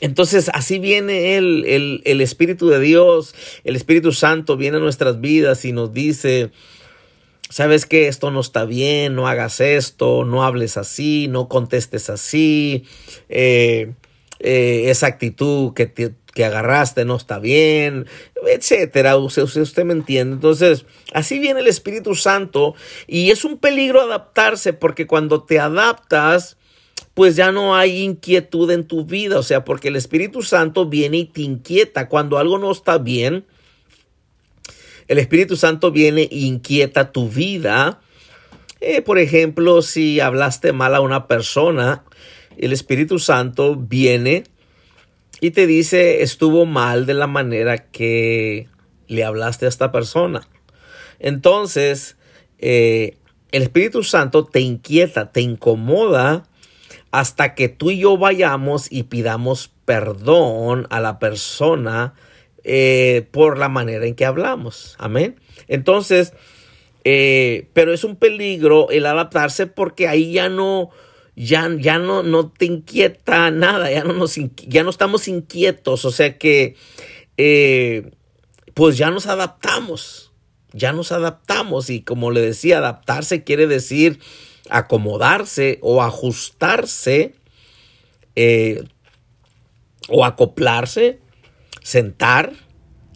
Entonces 0.00 0.48
así 0.54 0.78
viene 0.78 1.36
el, 1.36 2.00
el, 2.04 2.20
Espíritu 2.20 2.68
de 2.68 2.78
Dios, 2.78 3.34
el 3.64 3.74
Espíritu 3.74 4.12
Santo 4.12 4.56
viene 4.56 4.76
a 4.76 4.80
nuestras 4.80 5.20
vidas 5.20 5.64
y 5.64 5.72
nos 5.72 5.92
dice, 5.92 6.52
sabes 7.48 7.86
que 7.86 8.06
esto 8.06 8.30
no 8.30 8.38
está 8.38 8.66
bien, 8.66 9.16
no 9.16 9.26
hagas 9.26 9.60
esto, 9.60 10.24
no 10.24 10.44
hables 10.44 10.76
así, 10.76 11.26
no 11.28 11.48
contestes 11.48 12.08
así, 12.08 12.84
eh, 13.28 13.94
eh, 14.42 14.84
esa 14.86 15.06
actitud 15.06 15.74
que, 15.74 15.86
que 16.32 16.44
agarraste 16.44 17.04
no 17.04 17.16
está 17.16 17.38
bien, 17.38 18.06
etcétera. 18.46 19.16
Usted, 19.16 19.42
usted, 19.42 19.84
me 19.84 19.92
entiende. 19.92 20.34
Entonces, 20.34 20.84
así 21.12 21.38
viene 21.38 21.60
el 21.60 21.66
Espíritu 21.66 22.14
Santo 22.14 22.74
y 23.06 23.30
es 23.30 23.44
un 23.44 23.58
peligro 23.58 24.00
adaptarse 24.00 24.72
porque 24.72 25.06
cuando 25.06 25.42
te 25.42 25.58
adaptas, 25.58 26.56
pues 27.14 27.36
ya 27.36 27.52
no 27.52 27.74
hay 27.76 28.02
inquietud 28.02 28.70
en 28.70 28.86
tu 28.86 29.04
vida, 29.04 29.38
o 29.38 29.42
sea, 29.42 29.64
porque 29.64 29.88
el 29.88 29.96
Espíritu 29.96 30.42
Santo 30.42 30.86
viene 30.86 31.18
y 31.18 31.24
te 31.24 31.42
inquieta 31.42 32.08
cuando 32.08 32.38
algo 32.38 32.58
no 32.58 32.70
está 32.70 32.98
bien. 32.98 33.44
El 35.08 35.18
Espíritu 35.18 35.56
Santo 35.56 35.90
viene 35.90 36.22
e 36.30 36.38
inquieta 36.38 37.10
tu 37.10 37.28
vida. 37.28 38.00
Eh, 38.80 39.02
por 39.02 39.18
ejemplo, 39.18 39.82
si 39.82 40.20
hablaste 40.20 40.72
mal 40.72 40.94
a 40.94 41.00
una 41.00 41.26
persona, 41.26 42.04
el 42.56 42.72
Espíritu 42.72 43.18
Santo 43.18 43.74
viene 43.74 44.44
y 45.40 45.50
te 45.52 45.66
dice 45.66 46.22
estuvo 46.22 46.66
mal 46.66 47.06
de 47.06 47.14
la 47.14 47.26
manera 47.26 47.78
que 47.78 48.68
le 49.08 49.24
hablaste 49.24 49.66
a 49.66 49.68
esta 49.68 49.90
persona. 49.90 50.46
Entonces, 51.18 52.16
eh, 52.58 53.16
el 53.52 53.62
Espíritu 53.62 54.02
Santo 54.02 54.44
te 54.44 54.60
inquieta, 54.60 55.32
te 55.32 55.40
incomoda 55.40 56.44
hasta 57.10 57.54
que 57.54 57.68
tú 57.68 57.90
y 57.90 57.98
yo 57.98 58.16
vayamos 58.16 58.90
y 58.90 59.04
pidamos 59.04 59.70
perdón 59.84 60.86
a 60.90 61.00
la 61.00 61.18
persona 61.18 62.14
eh, 62.62 63.26
por 63.32 63.58
la 63.58 63.68
manera 63.68 64.06
en 64.06 64.14
que 64.14 64.24
hablamos. 64.24 64.94
Amén. 64.98 65.36
Entonces, 65.66 66.32
eh, 67.04 67.68
pero 67.72 67.92
es 67.92 68.04
un 68.04 68.16
peligro 68.16 68.90
el 68.90 69.06
adaptarse 69.06 69.66
porque 69.66 70.06
ahí 70.06 70.32
ya 70.32 70.48
no, 70.48 70.90
ya, 71.40 71.70
ya 71.78 71.98
no, 71.98 72.22
no 72.22 72.50
te 72.50 72.66
inquieta 72.66 73.50
nada, 73.50 73.90
ya 73.90 74.04
no, 74.04 74.12
nos, 74.12 74.36
ya 74.68 74.82
no 74.82 74.90
estamos 74.90 75.26
inquietos, 75.26 76.04
o 76.04 76.10
sea 76.10 76.36
que, 76.36 76.76
eh, 77.38 78.10
pues 78.74 78.98
ya 78.98 79.10
nos 79.10 79.26
adaptamos, 79.26 80.32
ya 80.72 80.92
nos 80.92 81.12
adaptamos 81.12 81.88
y 81.88 82.02
como 82.02 82.30
le 82.30 82.42
decía, 82.42 82.78
adaptarse 82.78 83.42
quiere 83.42 83.66
decir 83.66 84.20
acomodarse 84.68 85.78
o 85.80 86.02
ajustarse 86.02 87.34
eh, 88.36 88.84
o 90.08 90.26
acoplarse, 90.26 91.20
sentar, 91.82 92.52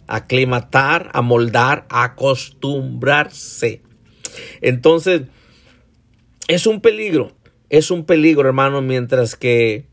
aclimatar, 0.07 1.11
amoldar, 1.13 1.85
acostumbrarse. 1.89 3.83
Entonces, 4.61 5.23
es 6.47 6.65
un 6.67 6.81
peligro, 6.81 7.31
es 7.77 7.91
un 7.91 8.05
peligro, 8.05 8.47
hermano, 8.47 8.81
mientras 8.81 9.35
que, 9.35 9.85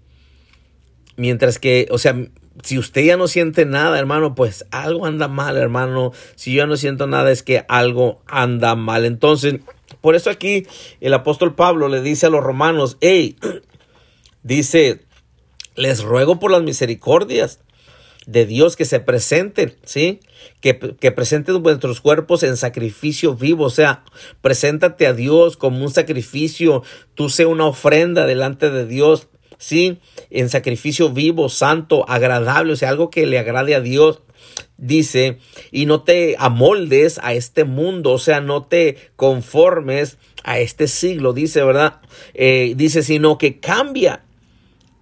mientras 1.16 1.58
que, 1.58 1.88
o 1.90 1.98
sea, 1.98 2.16
si 2.62 2.78
usted 2.78 3.04
ya 3.04 3.16
no 3.16 3.28
siente 3.28 3.64
nada, 3.64 3.98
hermano, 3.98 4.34
pues 4.34 4.66
algo 4.70 5.06
anda 5.06 5.28
mal, 5.28 5.56
hermano. 5.56 6.12
Si 6.34 6.52
yo 6.52 6.66
no 6.66 6.76
siento 6.76 7.06
nada, 7.06 7.30
es 7.30 7.42
que 7.42 7.64
algo 7.68 8.22
anda 8.26 8.74
mal. 8.74 9.04
Entonces, 9.04 9.60
por 10.00 10.14
eso 10.14 10.30
aquí 10.30 10.66
el 11.00 11.14
apóstol 11.14 11.54
Pablo 11.54 11.88
le 11.88 12.02
dice 12.02 12.26
a 12.26 12.30
los 12.30 12.44
romanos, 12.44 12.98
hey, 13.00 13.36
dice, 14.42 15.00
les 15.74 16.02
ruego 16.02 16.38
por 16.38 16.50
las 16.50 16.62
misericordias 16.62 17.60
de 18.26 18.46
Dios 18.46 18.76
que 18.76 18.84
se 18.84 19.00
presenten, 19.00 19.74
¿sí? 19.84 20.20
Que, 20.60 20.78
que, 20.78 21.10
presenten 21.12 21.62
vuestros 21.62 22.00
cuerpos 22.00 22.42
en 22.42 22.56
sacrificio 22.56 23.34
vivo, 23.34 23.64
o 23.64 23.70
sea, 23.70 24.04
preséntate 24.40 25.06
a 25.06 25.12
Dios 25.12 25.56
como 25.56 25.84
un 25.84 25.90
sacrificio, 25.90 26.82
tú 27.14 27.28
sé 27.28 27.46
una 27.46 27.66
ofrenda 27.66 28.26
delante 28.26 28.70
de 28.70 28.86
Dios, 28.86 29.28
¿sí? 29.58 29.98
En 30.30 30.48
sacrificio 30.48 31.10
vivo, 31.10 31.48
santo, 31.48 32.04
agradable, 32.08 32.72
o 32.72 32.76
sea, 32.76 32.90
algo 32.90 33.10
que 33.10 33.26
le 33.26 33.38
agrade 33.38 33.74
a 33.74 33.80
Dios 33.80 34.22
dice, 34.76 35.38
y 35.70 35.86
no 35.86 36.02
te 36.02 36.34
amoldes 36.38 37.20
a 37.22 37.34
este 37.34 37.64
mundo, 37.64 38.12
o 38.12 38.18
sea, 38.18 38.40
no 38.40 38.64
te 38.64 38.96
conformes 39.16 40.18
a 40.42 40.58
este 40.58 40.88
siglo, 40.88 41.32
dice, 41.32 41.62
¿verdad? 41.62 42.00
Eh, 42.34 42.74
dice, 42.76 43.02
sino 43.02 43.38
que 43.38 43.60
cambia, 43.60 44.24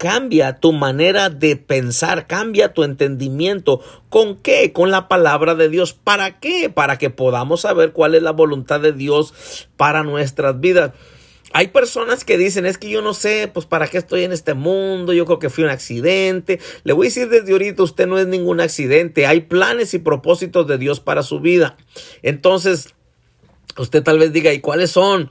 cambia 0.00 0.60
tu 0.60 0.72
manera 0.72 1.28
de 1.28 1.56
pensar, 1.56 2.26
cambia 2.26 2.72
tu 2.72 2.84
entendimiento. 2.84 3.82
¿Con 4.08 4.36
qué? 4.36 4.72
Con 4.72 4.90
la 4.90 5.08
palabra 5.08 5.54
de 5.54 5.68
Dios. 5.68 5.92
¿Para 5.92 6.40
qué? 6.40 6.70
Para 6.70 6.96
que 6.96 7.10
podamos 7.10 7.60
saber 7.60 7.92
cuál 7.92 8.14
es 8.14 8.22
la 8.22 8.30
voluntad 8.30 8.80
de 8.80 8.94
Dios 8.94 9.68
para 9.76 10.02
nuestras 10.02 10.58
vidas. 10.58 10.92
Hay 11.52 11.68
personas 11.68 12.24
que 12.24 12.38
dicen, 12.38 12.64
es 12.64 12.78
que 12.78 12.88
yo 12.88 13.02
no 13.02 13.12
sé, 13.12 13.50
pues 13.52 13.66
para 13.66 13.88
qué 13.88 13.98
estoy 13.98 14.24
en 14.24 14.32
este 14.32 14.54
mundo, 14.54 15.12
yo 15.12 15.26
creo 15.26 15.38
que 15.38 15.50
fui 15.50 15.64
un 15.64 15.70
accidente. 15.70 16.60
Le 16.84 16.94
voy 16.94 17.08
a 17.08 17.10
decir 17.10 17.28
desde 17.28 17.52
ahorita, 17.52 17.82
usted 17.82 18.06
no 18.06 18.18
es 18.18 18.26
ningún 18.26 18.62
accidente, 18.62 19.26
hay 19.26 19.42
planes 19.42 19.92
y 19.92 19.98
propósitos 19.98 20.66
de 20.66 20.78
Dios 20.78 21.00
para 21.00 21.22
su 21.22 21.40
vida. 21.40 21.76
Entonces, 22.22 22.94
usted 23.76 24.02
tal 24.02 24.18
vez 24.18 24.32
diga, 24.32 24.50
¿y 24.54 24.60
cuáles 24.60 24.92
son? 24.92 25.28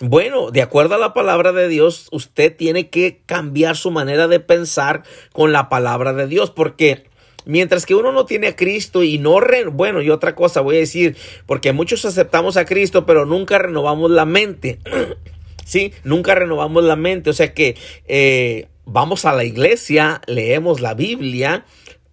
Bueno, 0.00 0.50
de 0.50 0.60
acuerdo 0.60 0.96
a 0.96 0.98
la 0.98 1.14
palabra 1.14 1.52
de 1.52 1.68
Dios, 1.68 2.08
usted 2.10 2.54
tiene 2.54 2.90
que 2.90 3.22
cambiar 3.24 3.76
su 3.76 3.90
manera 3.90 4.28
de 4.28 4.40
pensar 4.40 5.04
con 5.32 5.52
la 5.52 5.70
palabra 5.70 6.12
de 6.12 6.26
Dios, 6.26 6.50
porque 6.50 7.04
mientras 7.46 7.86
que 7.86 7.94
uno 7.94 8.12
no 8.12 8.26
tiene 8.26 8.48
a 8.48 8.56
Cristo 8.56 9.02
y 9.02 9.18
no, 9.18 9.40
bueno, 9.72 10.02
y 10.02 10.10
otra 10.10 10.34
cosa 10.34 10.60
voy 10.60 10.76
a 10.76 10.80
decir, 10.80 11.16
porque 11.46 11.72
muchos 11.72 12.04
aceptamos 12.04 12.58
a 12.58 12.66
Cristo, 12.66 13.06
pero 13.06 13.24
nunca 13.24 13.56
renovamos 13.56 14.10
la 14.10 14.26
mente. 14.26 14.80
¿sí? 15.66 15.92
Nunca 16.04 16.34
renovamos 16.34 16.84
la 16.84 16.96
mente, 16.96 17.30
o 17.30 17.32
sea 17.34 17.52
que 17.52 17.76
eh, 18.06 18.68
vamos 18.84 19.24
a 19.24 19.34
la 19.34 19.44
iglesia, 19.44 20.22
leemos 20.26 20.80
la 20.80 20.94
Biblia, 20.94 21.64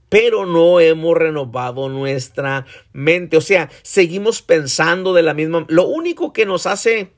pero 0.09 0.45
no 0.45 0.79
hemos 0.79 1.17
renovado 1.17 1.89
nuestra 1.89 2.65
mente, 2.91 3.37
o 3.37 3.41
sea, 3.41 3.69
seguimos 3.81 4.41
pensando 4.41 5.13
de 5.13 5.23
la 5.23 5.33
misma, 5.33 5.65
lo 5.69 5.85
único 5.87 6.33
que 6.33 6.45
nos 6.45 6.65
hace, 6.65 7.11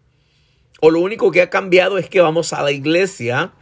lo 0.92 1.00
único 1.00 1.32
que 1.32 1.42
ha 1.42 1.50
cambiado 1.50 1.98
es 1.98 2.10
que 2.10 2.22
vamos 2.22 2.54
a 2.54 2.63
la 2.63 2.72
iglesia, 2.72 3.54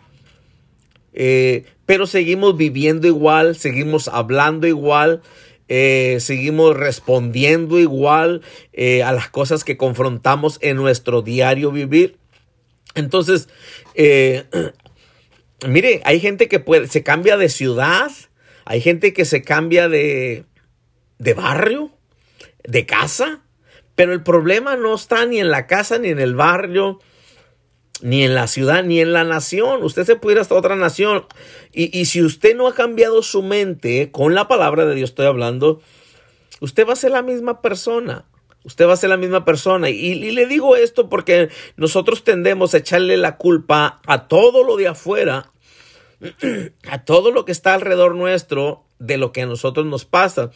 eh, 1.13 1.65
pero 1.85 2.07
seguimos 2.07 2.57
viviendo 2.57 3.07
igual, 3.07 3.55
seguimos 3.55 4.07
hablando 4.07 4.67
igual, 4.67 5.21
eh, 5.67 6.17
seguimos 6.19 6.75
respondiendo 6.75 7.79
igual 7.79 8.41
a 9.03 9.11
las 9.11 9.29
cosas 9.29 9.63
que 9.63 9.77
confrontamos 9.77 10.57
en 10.61 10.77
nuestro 10.77 11.21
diario 11.21 11.71
vivir. 11.71 12.17
Entonces, 12.95 13.49
eh, 13.95 14.45
mire, 15.67 16.01
hay 16.05 16.19
gente 16.19 16.47
que 16.47 16.59
puede, 16.59 16.87
se 16.87 17.03
cambia 17.03 17.37
de 17.37 17.49
ciudad, 17.49 18.11
hay 18.65 18.81
gente 18.81 19.13
que 19.13 19.25
se 19.25 19.41
cambia 19.41 19.89
de, 19.89 20.45
de 21.17 21.33
barrio, 21.33 21.91
de 22.63 22.85
casa, 22.85 23.41
pero 23.95 24.13
el 24.13 24.23
problema 24.23 24.75
no 24.75 24.95
está 24.95 25.25
ni 25.25 25.39
en 25.39 25.51
la 25.51 25.67
casa, 25.67 25.97
ni 25.97 26.09
en 26.09 26.19
el 26.19 26.35
barrio, 26.35 26.99
ni 28.03 28.23
en 28.23 28.35
la 28.35 28.47
ciudad, 28.47 28.83
ni 28.83 28.99
en 28.99 29.13
la 29.13 29.23
nación. 29.23 29.81
Usted 29.81 30.03
se 30.03 30.17
puede 30.17 30.35
ir 30.35 30.41
hasta 30.41 30.55
otra 30.55 30.75
nación. 30.75 31.25
Y, 31.71 31.97
y 31.97 32.05
si 32.05 32.21
usted 32.21 32.55
no 32.55 32.67
ha 32.67 32.75
cambiado 32.75 33.23
su 33.23 33.41
mente, 33.41 34.11
con 34.11 34.35
la 34.35 34.47
palabra 34.47 34.85
de 34.85 34.93
Dios 34.93 35.11
estoy 35.11 35.25
hablando, 35.25 35.81
usted 36.59 36.85
va 36.85 36.93
a 36.93 36.97
ser 36.97 37.11
la 37.11 37.21
misma 37.21 37.61
persona. 37.61 38.25
Usted 38.65 38.87
va 38.87 38.93
a 38.93 38.97
ser 38.97 39.09
la 39.09 39.17
misma 39.17 39.45
persona. 39.45 39.89
Y, 39.89 40.15
le 40.15 40.45
digo 40.45 40.75
esto 40.75 41.09
porque 41.09 41.49
nosotros 41.75 42.23
tendemos 42.23 42.73
a 42.73 42.79
echarle 42.79 43.17
la 43.17 43.37
culpa 43.37 44.01
a 44.05 44.27
todo 44.27 44.63
lo 44.63 44.77
de 44.77 44.87
afuera 44.89 45.51
a 46.89 47.03
todo 47.03 47.31
lo 47.31 47.45
que 47.45 47.51
está 47.51 47.73
alrededor 47.73 48.15
nuestro 48.15 48.85
de 48.99 49.17
lo 49.17 49.31
que 49.31 49.41
a 49.41 49.45
nosotros 49.45 49.85
nos 49.85 50.05
pasa. 50.05 50.51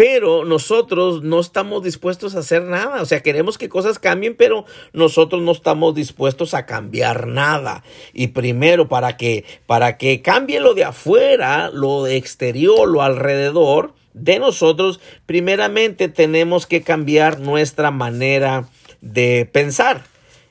Pero 0.00 0.46
nosotros 0.46 1.22
no 1.22 1.40
estamos 1.40 1.82
dispuestos 1.82 2.34
a 2.34 2.38
hacer 2.38 2.62
nada. 2.62 3.02
O 3.02 3.04
sea, 3.04 3.20
queremos 3.20 3.58
que 3.58 3.68
cosas 3.68 3.98
cambien, 3.98 4.34
pero 4.34 4.64
nosotros 4.94 5.42
no 5.42 5.52
estamos 5.52 5.94
dispuestos 5.94 6.54
a 6.54 6.64
cambiar 6.64 7.26
nada. 7.26 7.84
Y 8.14 8.28
primero, 8.28 8.88
para 8.88 9.18
que, 9.18 9.44
para 9.66 9.98
que 9.98 10.22
cambie 10.22 10.58
lo 10.58 10.72
de 10.72 10.84
afuera, 10.84 11.68
lo 11.70 12.04
de 12.04 12.16
exterior, 12.16 12.88
lo 12.88 13.02
alrededor 13.02 13.92
de 14.14 14.38
nosotros, 14.38 15.00
primeramente 15.26 16.08
tenemos 16.08 16.66
que 16.66 16.80
cambiar 16.80 17.38
nuestra 17.38 17.90
manera 17.90 18.70
de 19.02 19.46
pensar. 19.52 20.04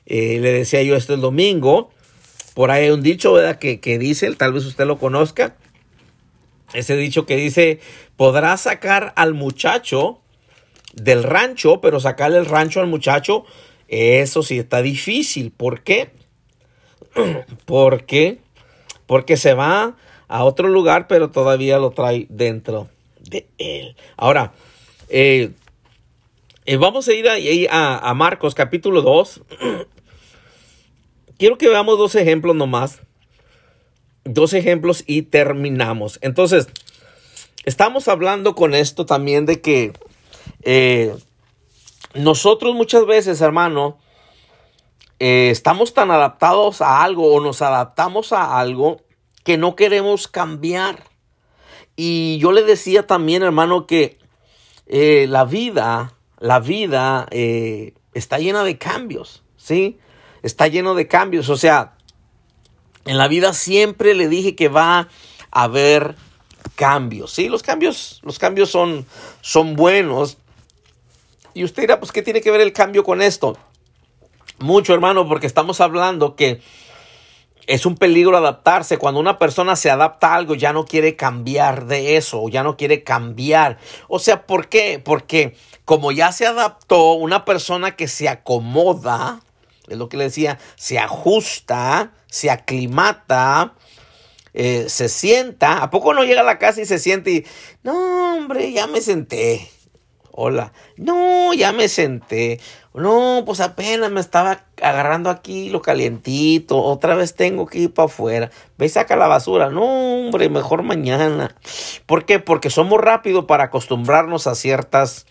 Eh, 0.06 0.38
le 0.40 0.52
decía 0.52 0.84
yo 0.84 0.94
esto 0.94 1.14
el 1.14 1.22
domingo. 1.22 1.90
Por 2.54 2.70
ahí 2.70 2.84
hay 2.84 2.90
un 2.92 3.02
dicho, 3.02 3.32
¿verdad? 3.32 3.58
Que, 3.58 3.80
que 3.80 3.98
dice, 3.98 4.32
tal 4.36 4.52
vez 4.52 4.64
usted 4.64 4.86
lo 4.86 5.00
conozca. 5.00 5.56
Ese 6.72 6.96
dicho 6.96 7.26
que 7.26 7.36
dice, 7.36 7.80
podrá 8.16 8.56
sacar 8.56 9.12
al 9.16 9.34
muchacho 9.34 10.20
del 10.94 11.22
rancho, 11.22 11.80
pero 11.80 12.00
sacarle 12.00 12.38
el 12.38 12.46
rancho 12.46 12.80
al 12.80 12.86
muchacho, 12.86 13.44
eso 13.88 14.42
sí 14.42 14.58
está 14.58 14.82
difícil. 14.82 15.50
¿Por 15.50 15.82
qué? 15.82 16.10
Porque, 17.64 18.38
porque 19.06 19.36
se 19.36 19.54
va 19.54 19.96
a 20.28 20.44
otro 20.44 20.68
lugar, 20.68 21.08
pero 21.08 21.30
todavía 21.30 21.78
lo 21.78 21.90
trae 21.90 22.26
dentro 22.28 22.88
de 23.18 23.48
él. 23.58 23.96
Ahora, 24.16 24.52
eh, 25.08 25.50
eh, 26.66 26.76
vamos 26.76 27.08
a 27.08 27.12
ir 27.12 27.26
a, 27.68 27.98
a 27.98 28.14
Marcos 28.14 28.54
capítulo 28.54 29.02
2. 29.02 29.42
Quiero 31.38 31.58
que 31.58 31.68
veamos 31.68 31.98
dos 31.98 32.14
ejemplos 32.14 32.54
nomás 32.54 33.00
dos 34.24 34.52
ejemplos 34.52 35.04
y 35.06 35.22
terminamos. 35.22 36.18
Entonces, 36.22 36.68
estamos 37.64 38.08
hablando 38.08 38.54
con 38.54 38.74
esto 38.74 39.06
también 39.06 39.46
de 39.46 39.60
que 39.60 39.92
eh, 40.62 41.14
nosotros 42.14 42.74
muchas 42.74 43.06
veces, 43.06 43.40
hermano, 43.40 43.98
eh, 45.18 45.50
estamos 45.50 45.94
tan 45.94 46.10
adaptados 46.10 46.80
a 46.80 47.02
algo 47.02 47.34
o 47.34 47.40
nos 47.40 47.62
adaptamos 47.62 48.32
a 48.32 48.58
algo 48.58 49.02
que 49.44 49.58
no 49.58 49.76
queremos 49.76 50.28
cambiar. 50.28 51.04
Y 51.96 52.38
yo 52.38 52.52
le 52.52 52.62
decía 52.62 53.06
también, 53.06 53.42
hermano, 53.42 53.86
que 53.86 54.18
eh, 54.86 55.26
la 55.28 55.44
vida, 55.44 56.14
la 56.38 56.60
vida 56.60 57.26
está 58.14 58.38
llena 58.38 58.64
de 58.64 58.78
cambios, 58.78 59.42
¿sí? 59.56 59.98
Está 60.42 60.68
lleno 60.68 60.94
de 60.94 61.06
cambios. 61.06 61.50
O 61.50 61.56
sea, 61.56 61.96
en 63.04 63.18
la 63.18 63.28
vida 63.28 63.52
siempre 63.52 64.14
le 64.14 64.28
dije 64.28 64.54
que 64.54 64.68
va 64.68 65.08
a 65.50 65.62
haber 65.62 66.16
cambios. 66.76 67.32
Sí, 67.32 67.48
los 67.48 67.62
cambios, 67.62 68.20
los 68.22 68.38
cambios 68.38 68.70
son, 68.70 69.06
son 69.40 69.76
buenos. 69.76 70.38
Y 71.54 71.64
usted 71.64 71.82
dirá, 71.82 71.98
pues, 71.98 72.12
¿qué 72.12 72.22
tiene 72.22 72.40
que 72.40 72.50
ver 72.50 72.60
el 72.60 72.72
cambio 72.72 73.04
con 73.04 73.22
esto? 73.22 73.56
Mucho, 74.58 74.94
hermano, 74.94 75.26
porque 75.28 75.46
estamos 75.46 75.80
hablando 75.80 76.36
que 76.36 76.60
es 77.66 77.86
un 77.86 77.96
peligro 77.96 78.36
adaptarse. 78.36 78.98
Cuando 78.98 79.20
una 79.20 79.38
persona 79.38 79.76
se 79.76 79.90
adapta 79.90 80.28
a 80.28 80.36
algo, 80.36 80.54
ya 80.54 80.72
no 80.72 80.84
quiere 80.84 81.16
cambiar 81.16 81.86
de 81.86 82.16
eso, 82.16 82.48
ya 82.48 82.62
no 82.62 82.76
quiere 82.76 83.02
cambiar. 83.02 83.78
O 84.08 84.18
sea, 84.18 84.46
¿por 84.46 84.68
qué? 84.68 85.00
Porque 85.02 85.56
como 85.84 86.12
ya 86.12 86.32
se 86.32 86.46
adaptó, 86.46 87.12
una 87.14 87.44
persona 87.44 87.96
que 87.96 88.08
se 88.08 88.28
acomoda, 88.28 89.40
es 89.88 89.98
lo 89.98 90.08
que 90.08 90.16
le 90.16 90.24
decía, 90.24 90.58
se 90.76 90.98
ajusta, 90.98 92.12
se 92.30 92.50
aclimata, 92.50 93.74
eh, 94.54 94.86
se 94.88 95.08
sienta. 95.08 95.82
¿A 95.82 95.90
poco 95.90 96.14
no 96.14 96.24
llega 96.24 96.40
a 96.40 96.44
la 96.44 96.58
casa 96.58 96.80
y 96.80 96.86
se 96.86 96.98
siente 96.98 97.30
y, 97.30 97.46
no, 97.82 98.36
hombre, 98.36 98.72
ya 98.72 98.86
me 98.86 99.00
senté? 99.00 99.68
Hola, 100.32 100.72
no, 100.96 101.52
ya 101.52 101.72
me 101.72 101.88
senté. 101.88 102.60
No, 102.94 103.42
pues 103.44 103.60
apenas 103.60 104.10
me 104.10 104.20
estaba 104.20 104.64
agarrando 104.80 105.28
aquí 105.28 105.70
lo 105.70 105.82
calientito. 105.82 106.82
Otra 106.82 107.14
vez 107.14 107.34
tengo 107.34 107.66
que 107.66 107.80
ir 107.80 107.94
para 107.94 108.06
afuera. 108.06 108.50
Ve 108.78 108.86
y 108.86 108.88
saca 108.88 109.16
la 109.16 109.26
basura. 109.26 109.70
No, 109.70 109.84
hombre, 109.84 110.48
mejor 110.48 110.82
mañana. 110.82 111.54
¿Por 112.06 112.24
qué? 112.24 112.38
Porque 112.38 112.70
somos 112.70 113.00
rápidos 113.00 113.44
para 113.44 113.64
acostumbrarnos 113.64 114.46
a 114.46 114.54
ciertas 114.54 115.26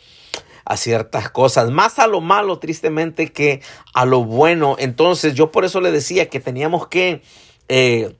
a 0.70 0.78
ciertas 0.78 1.32
cosas, 1.32 1.72
más 1.72 1.98
a 1.98 2.06
lo 2.06 2.22
malo 2.22 2.60
tristemente 2.60 3.34
que 3.34 3.62
a 3.96 4.06
lo 4.06 4.24
bueno. 4.24 4.76
Entonces 4.78 5.34
yo 5.34 5.52
por 5.52 5.66
eso 5.66 5.82
le 5.82 5.92
decía 5.92 6.30
que 6.30 6.40
teníamos 6.40 6.88
que 6.88 7.24
eh, 7.70 8.16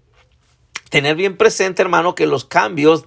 tener 0.90 1.16
bien 1.16 1.38
presente, 1.38 1.84
hermano, 1.84 2.16
que 2.16 2.26
los 2.26 2.46
cambios 2.46 3.06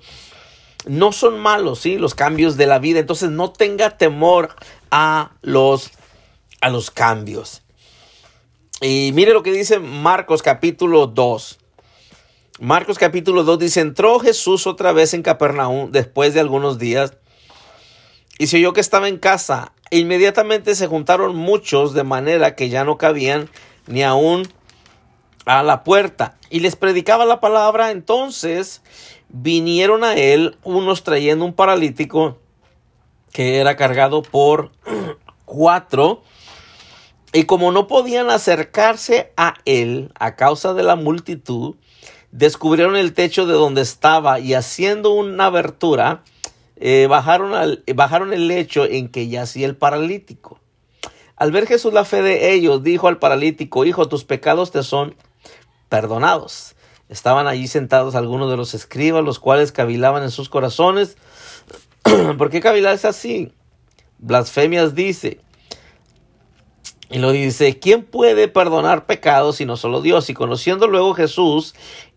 no 0.86 1.10
son 1.10 1.40
malos, 1.40 1.80
¿sí? 1.80 1.98
Los 1.98 2.14
cambios 2.14 2.56
de 2.56 2.68
la 2.68 2.78
vida. 2.78 3.00
Entonces 3.00 3.30
no 3.30 3.50
tenga 3.52 3.98
temor 3.98 4.54
a 4.92 5.32
los, 5.42 5.90
a 6.60 6.70
los 6.70 6.92
cambios. 6.92 7.62
Y 8.80 9.10
mire 9.12 9.32
lo 9.32 9.42
que 9.42 9.52
dice 9.52 9.80
Marcos 9.80 10.40
capítulo 10.40 11.08
2. 11.08 11.58
Marcos 12.60 12.96
capítulo 12.96 13.42
2 13.42 13.58
dice, 13.58 13.80
entró 13.80 14.20
Jesús 14.20 14.68
otra 14.68 14.92
vez 14.92 15.14
en 15.14 15.22
Capernaum 15.22 15.90
después 15.90 16.32
de 16.32 16.38
algunos 16.38 16.78
días 16.78 17.14
y 18.42 18.48
se 18.48 18.56
oyó 18.56 18.72
que 18.72 18.80
estaba 18.80 19.06
en 19.06 19.18
casa. 19.18 19.70
Inmediatamente 19.92 20.74
se 20.74 20.88
juntaron 20.88 21.36
muchos 21.36 21.94
de 21.94 22.02
manera 22.02 22.56
que 22.56 22.70
ya 22.70 22.82
no 22.82 22.98
cabían 22.98 23.48
ni 23.86 24.02
aún 24.02 24.48
a 25.44 25.62
la 25.62 25.84
puerta. 25.84 26.38
Y 26.50 26.58
les 26.58 26.74
predicaba 26.74 27.24
la 27.24 27.38
palabra. 27.38 27.92
Entonces 27.92 28.82
vinieron 29.28 30.02
a 30.02 30.16
él 30.16 30.56
unos 30.64 31.04
trayendo 31.04 31.44
un 31.44 31.52
paralítico 31.52 32.36
que 33.30 33.60
era 33.60 33.76
cargado 33.76 34.22
por 34.22 34.72
cuatro. 35.44 36.24
Y 37.32 37.44
como 37.44 37.70
no 37.70 37.86
podían 37.86 38.28
acercarse 38.28 39.32
a 39.36 39.54
él 39.66 40.10
a 40.18 40.34
causa 40.34 40.74
de 40.74 40.82
la 40.82 40.96
multitud, 40.96 41.76
descubrieron 42.32 42.96
el 42.96 43.12
techo 43.14 43.46
de 43.46 43.54
donde 43.54 43.82
estaba 43.82 44.40
y 44.40 44.54
haciendo 44.54 45.10
una 45.12 45.46
abertura, 45.46 46.24
eh, 46.84 47.06
bajaron, 47.06 47.54
al, 47.54 47.84
bajaron 47.94 48.32
el 48.32 48.48
lecho 48.48 48.84
en 48.84 49.08
que 49.08 49.28
yacía 49.28 49.66
el 49.68 49.76
paralítico. 49.76 50.58
Al 51.36 51.52
ver 51.52 51.68
Jesús 51.68 51.92
la 51.92 52.04
fe 52.04 52.22
de 52.22 52.54
ellos, 52.54 52.82
dijo 52.82 53.06
al 53.06 53.20
paralítico, 53.20 53.84
Hijo, 53.84 54.08
tus 54.08 54.24
pecados 54.24 54.72
te 54.72 54.82
son 54.82 55.14
perdonados. 55.88 56.74
Estaban 57.08 57.46
allí 57.46 57.68
sentados 57.68 58.16
algunos 58.16 58.50
de 58.50 58.56
los 58.56 58.74
escribas, 58.74 59.22
los 59.22 59.38
cuales 59.38 59.70
cavilaban 59.70 60.24
en 60.24 60.32
sus 60.32 60.48
corazones. 60.48 61.16
¿Por 62.36 62.50
qué 62.50 62.60
cavilarse 62.60 63.06
así? 63.06 63.52
Blasfemias 64.18 64.96
dice. 64.96 65.38
Y 67.10 67.20
lo 67.20 67.30
dice, 67.30 67.78
¿quién 67.78 68.02
puede 68.02 68.48
perdonar 68.48 69.06
pecados 69.06 69.54
sino 69.56 69.76
solo 69.76 70.00
Dios? 70.00 70.28
Y 70.30 70.34
conociendo 70.34 70.88
luego 70.88 71.14
Jesús 71.14 71.76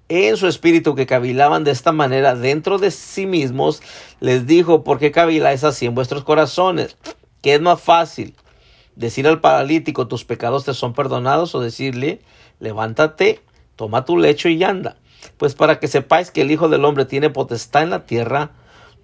en 0.10 0.38
su 0.38 0.48
espíritu 0.48 0.96
que 0.96 1.06
cavilaban 1.06 1.63
de 1.63 1.72
esta 1.72 1.91
manera 1.91 2.36
dentro 2.36 2.78
de 2.78 2.91
sí 2.91 3.26
mismos, 3.26 3.82
les 4.20 4.46
dijo, 4.46 4.84
¿por 4.84 5.00
qué 5.00 5.12
caviláis 5.12 5.63
así 5.63 5.86
en 5.86 5.96
vuestros 5.96 6.24
corazones? 6.24 6.98
¿Qué 7.41 7.56
es 7.56 7.62
más 7.62 7.82
fácil? 7.82 8.36
Decir 8.96 9.28
al 9.28 9.41
paralítico, 9.41 10.08
tus 10.08 10.24
pecados 10.24 10.65
te 10.65 10.74
son 10.74 10.94
perdonados, 10.94 11.54
o 11.54 11.60
decirle, 11.60 12.22
levántate, 12.60 13.41
toma 13.76 14.06
tu 14.06 14.18
lecho 14.18 14.50
y 14.50 14.63
anda. 14.63 14.98
Pues 15.38 15.54
para 15.54 15.80
que 15.80 15.88
sepáis 15.88 16.32
que 16.32 16.41
el 16.41 16.52
Hijo 16.52 16.70
del 16.70 16.86
Hombre 16.86 17.06
tiene 17.06 17.30
potestad 17.30 17.84
en 17.84 17.89
la 17.89 18.06
tierra 18.06 18.52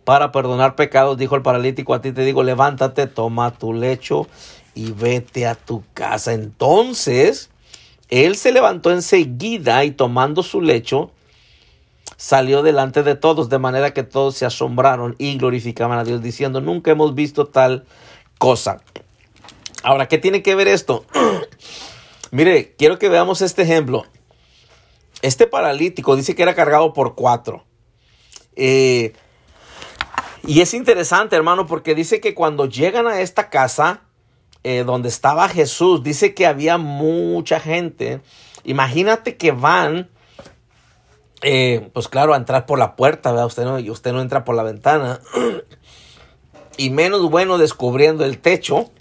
para 0.04 0.32
perdonar 0.32 0.76
pecados, 0.76 1.18
dijo 1.18 1.36
el 1.36 1.42
paralítico, 1.42 1.94
a 1.94 2.02
ti 2.02 2.12
te 2.12 2.24
digo, 2.24 2.44
levántate, 2.44 3.08
toma 3.08 3.52
tu 3.52 3.74
lecho 3.74 4.28
y 4.74 4.92
vete 4.92 5.46
a 5.46 5.56
tu 5.56 5.84
casa. 5.94 6.34
Entonces, 6.34 7.51
él 8.12 8.36
se 8.36 8.52
levantó 8.52 8.92
enseguida 8.92 9.84
y 9.84 9.92
tomando 9.92 10.44
su 10.44 10.62
lecho, 10.62 11.12
salió 12.18 12.62
delante 12.62 13.02
de 13.02 13.16
todos, 13.16 13.50
de 13.50 13.58
manera 13.58 13.94
que 13.94 14.04
todos 14.04 14.36
se 14.36 14.46
asombraron 14.46 15.16
y 15.18 15.38
glorificaban 15.38 15.98
a 15.98 16.04
Dios, 16.04 16.22
diciendo, 16.22 16.62
nunca 16.62 16.92
hemos 16.92 17.16
visto 17.16 17.48
tal 17.48 17.86
cosa. 18.38 18.82
Ahora, 19.82 20.08
¿qué 20.08 20.18
tiene 20.18 20.44
que 20.44 20.54
ver 20.54 20.68
esto? 20.68 21.06
Mire, 22.32 22.76
quiero 22.78 23.00
que 23.00 23.10
veamos 23.10 23.42
este 23.42 23.64
ejemplo. 23.64 24.06
Este 25.22 25.48
paralítico 25.48 26.16
dice 26.16 26.36
que 26.36 26.44
era 26.44 26.54
cargado 26.54 26.94
por 26.94 27.16
cuatro. 27.16 27.64
Eh, 28.56 29.14
y 30.46 30.62
es 30.62 30.74
interesante, 30.74 31.36
hermano, 31.36 31.66
porque 31.66 31.96
dice 31.96 32.20
que 32.20 32.34
cuando 32.34 32.66
llegan 32.66 33.08
a 33.08 33.22
esta 33.22 33.50
casa, 33.50 34.02
eh, 34.64 34.84
donde 34.86 35.10
estaba 35.10 35.50
Jesús, 35.50 36.04
dice 36.04 36.34
que 36.34 36.46
había 36.46 36.78
mucha 36.78 37.60
gente. 37.60 38.22
Imagínate 38.64 39.38
que 39.38 39.52
van, 39.52 40.10
eh, 41.42 41.90
pues 41.94 42.08
claro, 42.08 42.34
a 42.34 42.38
entrar 42.38 42.66
por 42.66 42.80
la 42.80 42.96
puerta, 42.96 43.32
¿verdad? 43.32 43.48
Usted 43.48 43.64
no, 43.66 43.92
usted 43.92 44.14
no 44.14 44.22
entra 44.22 44.44
por 44.44 44.56
la 44.56 44.64
ventana. 44.64 45.20
y 46.78 46.90
menos 46.90 47.30
bueno 47.30 47.58
descubriendo 47.58 48.26
el 48.26 48.40
techo. 48.40 48.92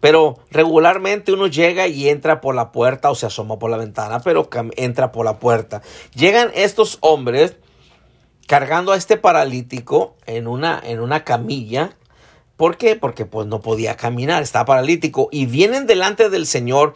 Pero 0.00 0.38
regularmente 0.50 1.32
uno 1.32 1.48
llega 1.48 1.88
y 1.88 2.08
entra 2.08 2.40
por 2.40 2.54
la 2.54 2.70
puerta 2.70 3.10
o 3.10 3.16
se 3.16 3.26
asoma 3.26 3.58
por 3.58 3.68
la 3.70 3.76
ventana, 3.76 4.20
pero 4.20 4.48
entra 4.76 5.10
por 5.10 5.24
la 5.24 5.40
puerta. 5.40 5.82
Llegan 6.14 6.52
estos 6.54 6.98
hombres 7.00 7.56
cargando 8.46 8.92
a 8.92 8.96
este 8.96 9.16
paralítico 9.16 10.16
en 10.26 10.46
una, 10.46 10.80
en 10.82 11.00
una 11.00 11.24
camilla. 11.24 11.96
¿Por 12.58 12.76
qué? 12.76 12.96
Porque 12.96 13.24
pues 13.24 13.46
no 13.46 13.60
podía 13.60 13.96
caminar, 13.96 14.42
estaba 14.42 14.64
paralítico. 14.64 15.28
Y 15.30 15.46
vienen 15.46 15.86
delante 15.86 16.28
del 16.28 16.44
Señor. 16.44 16.94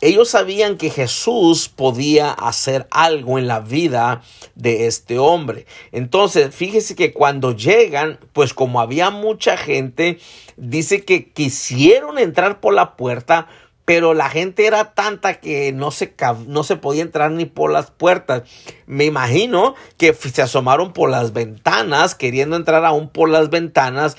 Ellos 0.00 0.30
sabían 0.30 0.76
que 0.76 0.90
Jesús 0.90 1.68
podía 1.68 2.30
hacer 2.30 2.86
algo 2.92 3.36
en 3.36 3.48
la 3.48 3.58
vida 3.58 4.22
de 4.54 4.86
este 4.86 5.18
hombre. 5.18 5.66
Entonces, 5.90 6.54
fíjese 6.54 6.94
que 6.94 7.12
cuando 7.12 7.50
llegan, 7.50 8.20
pues 8.32 8.54
como 8.54 8.80
había 8.80 9.10
mucha 9.10 9.56
gente, 9.56 10.20
dice 10.56 11.04
que 11.04 11.32
quisieron 11.32 12.20
entrar 12.20 12.60
por 12.60 12.72
la 12.72 12.96
puerta, 12.96 13.48
pero 13.84 14.14
la 14.14 14.28
gente 14.28 14.66
era 14.66 14.94
tanta 14.94 15.40
que 15.40 15.72
no 15.72 15.90
se, 15.90 16.14
no 16.46 16.62
se 16.62 16.76
podía 16.76 17.02
entrar 17.02 17.32
ni 17.32 17.44
por 17.44 17.72
las 17.72 17.90
puertas. 17.90 18.42
Me 18.86 19.04
imagino 19.04 19.74
que 19.98 20.14
se 20.14 20.42
asomaron 20.42 20.92
por 20.92 21.10
las 21.10 21.32
ventanas, 21.32 22.14
queriendo 22.14 22.54
entrar 22.54 22.84
aún 22.84 23.08
por 23.08 23.28
las 23.28 23.50
ventanas, 23.50 24.16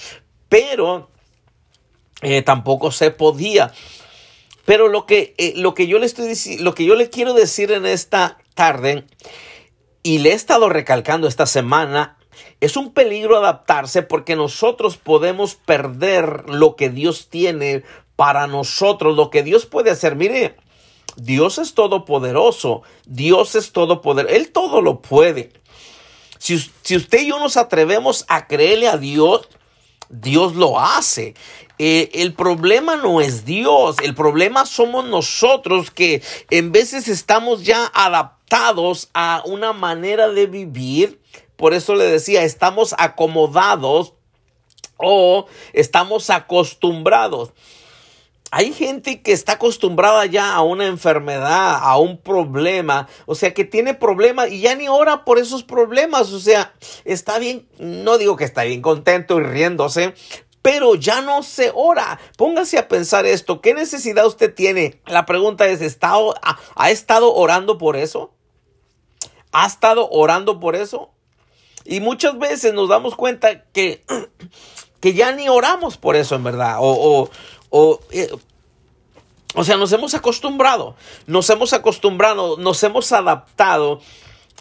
pero 0.53 1.09
eh, 2.21 2.43
tampoco 2.43 2.91
se 2.91 3.09
podía. 3.09 3.73
Pero 4.65 4.87
lo 4.87 5.07
que, 5.07 5.33
eh, 5.39 5.53
lo 5.55 5.73
que 5.73 5.87
yo 5.87 5.97
le 5.97 6.05
estoy 6.05 6.35
lo 6.59 6.75
que 6.75 6.85
yo 6.85 6.93
quiero 7.09 7.33
decir 7.33 7.71
en 7.71 7.87
esta 7.87 8.37
tarde, 8.53 9.03
y 10.03 10.19
le 10.19 10.29
he 10.29 10.33
estado 10.33 10.69
recalcando 10.69 11.27
esta 11.27 11.47
semana, 11.47 12.19
es 12.61 12.77
un 12.77 12.93
peligro 12.93 13.35
adaptarse 13.35 14.03
porque 14.03 14.35
nosotros 14.35 14.97
podemos 14.97 15.55
perder 15.55 16.47
lo 16.47 16.75
que 16.75 16.89
Dios 16.89 17.29
tiene 17.29 17.81
para 18.15 18.45
nosotros, 18.45 19.15
lo 19.17 19.31
que 19.31 19.41
Dios 19.41 19.65
puede 19.65 19.89
hacer. 19.89 20.15
Mire, 20.15 20.55
Dios 21.15 21.57
es 21.57 21.73
todopoderoso, 21.73 22.83
Dios 23.07 23.55
es 23.55 23.71
todopoderoso, 23.71 24.35
Él 24.35 24.51
todo 24.51 24.81
lo 24.81 25.01
puede. 25.01 25.51
Si, 26.37 26.59
si, 26.83 26.95
usted 26.95 27.21
y 27.21 27.29
yo 27.29 27.39
nos 27.39 27.57
atrevemos 27.57 28.23
a 28.27 28.45
creerle 28.45 28.87
a 28.87 28.97
Dios, 28.97 29.49
Dios 30.21 30.55
lo 30.55 30.79
hace. 30.79 31.33
Eh, 31.79 32.11
el 32.13 32.33
problema 32.33 32.95
no 32.95 33.19
es 33.19 33.45
Dios, 33.45 33.97
el 34.03 34.13
problema 34.13 34.65
somos 34.65 35.05
nosotros 35.05 35.89
que 35.89 36.21
en 36.51 36.71
veces 36.71 37.07
estamos 37.07 37.63
ya 37.63 37.91
adaptados 37.93 39.09
a 39.13 39.41
una 39.45 39.73
manera 39.73 40.29
de 40.29 40.45
vivir. 40.45 41.19
Por 41.55 41.73
eso 41.73 41.95
le 41.95 42.05
decía, 42.05 42.43
estamos 42.43 42.93
acomodados 42.97 44.13
o 44.97 45.47
estamos 45.73 46.29
acostumbrados. 46.29 47.51
Hay 48.55 48.71
gente 48.71 49.23
que 49.23 49.31
está 49.31 49.53
acostumbrada 49.53 50.27
ya 50.27 50.53
a 50.53 50.61
una 50.61 50.85
enfermedad, 50.85 51.79
a 51.81 51.97
un 51.97 52.19
problema, 52.19 53.07
o 53.25 53.33
sea, 53.33 53.51
que 53.51 53.63
tiene 53.63 53.95
problemas 53.95 54.51
y 54.51 54.61
ya 54.61 54.75
ni 54.75 54.87
ora 54.87 55.25
por 55.25 55.39
esos 55.39 55.63
problemas, 55.63 56.31
o 56.31 56.39
sea, 56.39 56.71
está 57.03 57.39
bien, 57.39 57.67
no 57.79 58.19
digo 58.19 58.35
que 58.35 58.43
está 58.43 58.63
bien 58.63 58.83
contento 58.83 59.39
y 59.39 59.43
riéndose, 59.43 60.13
pero 60.61 60.93
ya 60.93 61.21
no 61.21 61.41
se 61.41 61.71
ora. 61.73 62.19
Póngase 62.37 62.77
a 62.77 62.87
pensar 62.87 63.25
esto, 63.25 63.59
¿qué 63.59 63.73
necesidad 63.73 64.27
usted 64.27 64.53
tiene? 64.53 65.01
La 65.07 65.25
pregunta 65.25 65.65
es, 65.65 65.81
¿está, 65.81 66.13
¿ha 66.75 66.91
estado 66.91 67.33
orando 67.33 67.79
por 67.79 67.95
eso? 67.95 68.35
¿Ha 69.51 69.65
estado 69.65 70.07
orando 70.11 70.59
por 70.59 70.75
eso? 70.75 71.09
Y 71.85 72.01
muchas 72.01 72.37
veces 72.37 72.75
nos 72.75 72.87
damos 72.87 73.15
cuenta 73.15 73.63
que, 73.63 74.05
que 75.01 75.15
ya 75.15 75.31
ni 75.31 75.49
oramos 75.49 75.97
por 75.97 76.15
eso 76.15 76.35
en 76.35 76.43
verdad, 76.43 76.77
o, 76.81 76.91
o, 76.91 77.29
eh, 78.11 78.29
o 79.55 79.63
sea, 79.63 79.77
nos 79.77 79.91
hemos 79.91 80.13
acostumbrado, 80.13 80.95
nos 81.27 81.49
hemos 81.49 81.73
acostumbrado, 81.73 82.57
nos 82.57 82.81
hemos 82.83 83.11
adaptado 83.11 84.01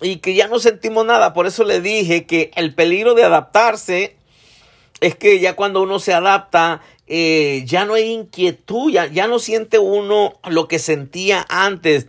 y 0.00 0.16
que 0.16 0.34
ya 0.34 0.48
no 0.48 0.58
sentimos 0.58 1.06
nada. 1.06 1.32
Por 1.32 1.46
eso 1.46 1.64
le 1.64 1.80
dije 1.80 2.26
que 2.26 2.50
el 2.56 2.74
peligro 2.74 3.14
de 3.14 3.24
adaptarse 3.24 4.16
es 5.00 5.16
que 5.16 5.40
ya 5.40 5.56
cuando 5.56 5.82
uno 5.82 5.98
se 5.98 6.12
adapta, 6.12 6.82
eh, 7.06 7.62
ya 7.66 7.84
no 7.84 7.94
hay 7.94 8.12
inquietud, 8.12 8.90
ya, 8.92 9.06
ya 9.06 9.26
no 9.26 9.38
siente 9.38 9.78
uno 9.78 10.34
lo 10.48 10.68
que 10.68 10.78
sentía 10.78 11.44
antes. 11.48 12.06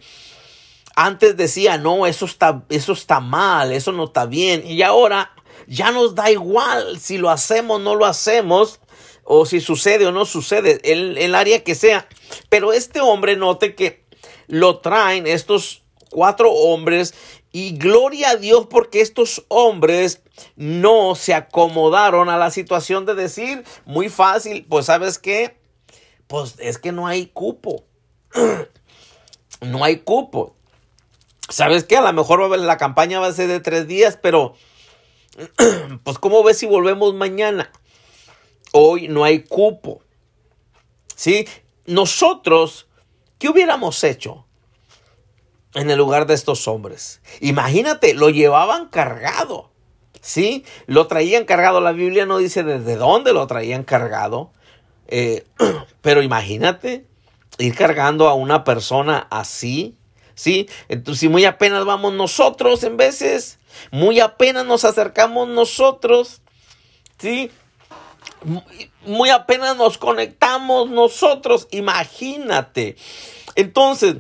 Antes 0.96 1.38
decía, 1.38 1.78
no, 1.78 2.06
eso 2.06 2.26
está, 2.26 2.64
eso 2.70 2.94
está 2.94 3.20
mal, 3.20 3.72
eso 3.72 3.92
no 3.92 4.06
está 4.06 4.26
bien. 4.26 4.66
Y 4.66 4.82
ahora 4.84 5.32
ya 5.68 5.92
nos 5.92 6.16
da 6.16 6.30
igual 6.30 7.00
si 7.00 7.18
lo 7.18 7.30
hacemos 7.30 7.78
o 7.78 7.80
no 7.80 7.96
lo 7.96 8.06
hacemos 8.06 8.80
o 9.24 9.46
si 9.46 9.62
sucede 9.62 10.06
o 10.06 10.12
no 10.12 10.26
sucede, 10.26 10.80
el, 10.84 11.18
el 11.18 11.36
área 11.36 11.64
que 11.64 11.76
sea. 11.76 12.08
Pero 12.50 12.74
este 12.74 13.02
hombre, 13.02 13.36
note 13.36 13.76
que 13.76 14.04
lo 14.48 14.80
traen 14.80 15.28
estos 15.28 15.84
cuatro 16.10 16.52
hombres 16.52 17.14
y 17.52 17.78
gloria 17.78 18.32
a 18.32 18.36
Dios 18.36 18.68
porque 18.70 19.02
estos 19.02 19.46
hombres 19.48 20.22
no 20.56 21.16
se 21.16 21.34
acomodaron 21.34 22.30
a 22.30 22.38
la 22.38 22.52
situación 22.52 23.06
de 23.06 23.16
decir, 23.16 23.64
muy 23.86 24.10
fácil, 24.10 24.66
pues 24.68 24.88
sabes 24.88 25.20
qué, 25.20 25.58
pues 26.28 26.56
es 26.60 26.78
que 26.78 26.92
no 26.92 27.08
hay 27.08 27.28
cupo. 27.28 27.84
no 29.62 29.84
hay 29.84 29.98
cupo. 29.98 30.56
¿Sabes 31.50 31.84
qué? 31.84 31.98
A 31.98 32.02
lo 32.02 32.14
mejor 32.14 32.58
la 32.58 32.78
campaña 32.78 33.20
va 33.20 33.28
a 33.28 33.34
ser 33.34 33.48
de 33.48 33.60
tres 33.60 33.88
días, 33.88 34.18
pero 34.22 34.56
pues 36.04 36.18
¿cómo 36.18 36.44
ves 36.44 36.58
si 36.58 36.66
volvemos 36.66 37.14
mañana? 37.14 37.72
Hoy 38.76 39.08
no 39.08 39.24
hay 39.24 39.44
cupo. 39.44 40.02
¿Sí? 41.16 41.48
Nosotros, 41.86 42.88
¿qué 43.38 43.48
hubiéramos 43.50 44.04
hecho 44.04 44.48
en 45.76 45.92
el 45.92 46.00
lugar 46.00 46.26
de 46.26 46.34
estos 46.34 46.68
hombres? 46.68 47.22
Imagínate, 47.40 48.16
lo 48.16 48.32
llevaban 48.32 48.88
cargado. 48.88 49.70
¿Sí? 50.22 50.66
Lo 50.88 51.06
traían 51.06 51.46
cargado. 51.46 51.82
La 51.82 51.92
Biblia 51.92 52.26
no 52.26 52.40
dice 52.40 52.64
desde 52.64 52.96
dónde 52.96 53.32
lo 53.32 53.46
traían 53.46 53.84
cargado. 53.84 54.52
Eh, 55.08 55.46
pero 56.02 56.24
imagínate 56.24 57.06
ir 57.60 57.76
cargando 57.76 58.28
a 58.28 58.34
una 58.34 58.64
persona 58.64 59.28
así. 59.30 59.98
¿Sí? 60.34 60.68
Entonces, 60.90 61.20
si 61.20 61.30
muy 61.30 61.46
apenas 61.46 61.86
vamos 61.86 62.14
nosotros 62.14 62.84
en 62.84 62.98
veces, 62.98 63.60
muy 63.92 64.20
apenas 64.20 64.66
nos 64.66 64.84
acercamos 64.84 65.48
nosotros, 65.48 66.42
¿sí? 67.20 67.52
Muy 69.06 69.30
apenas 69.30 69.78
nos 69.78 69.98
conectamos 69.98 70.90
nosotros, 70.90 71.68
imagínate. 71.72 72.96
Entonces, 73.56 74.18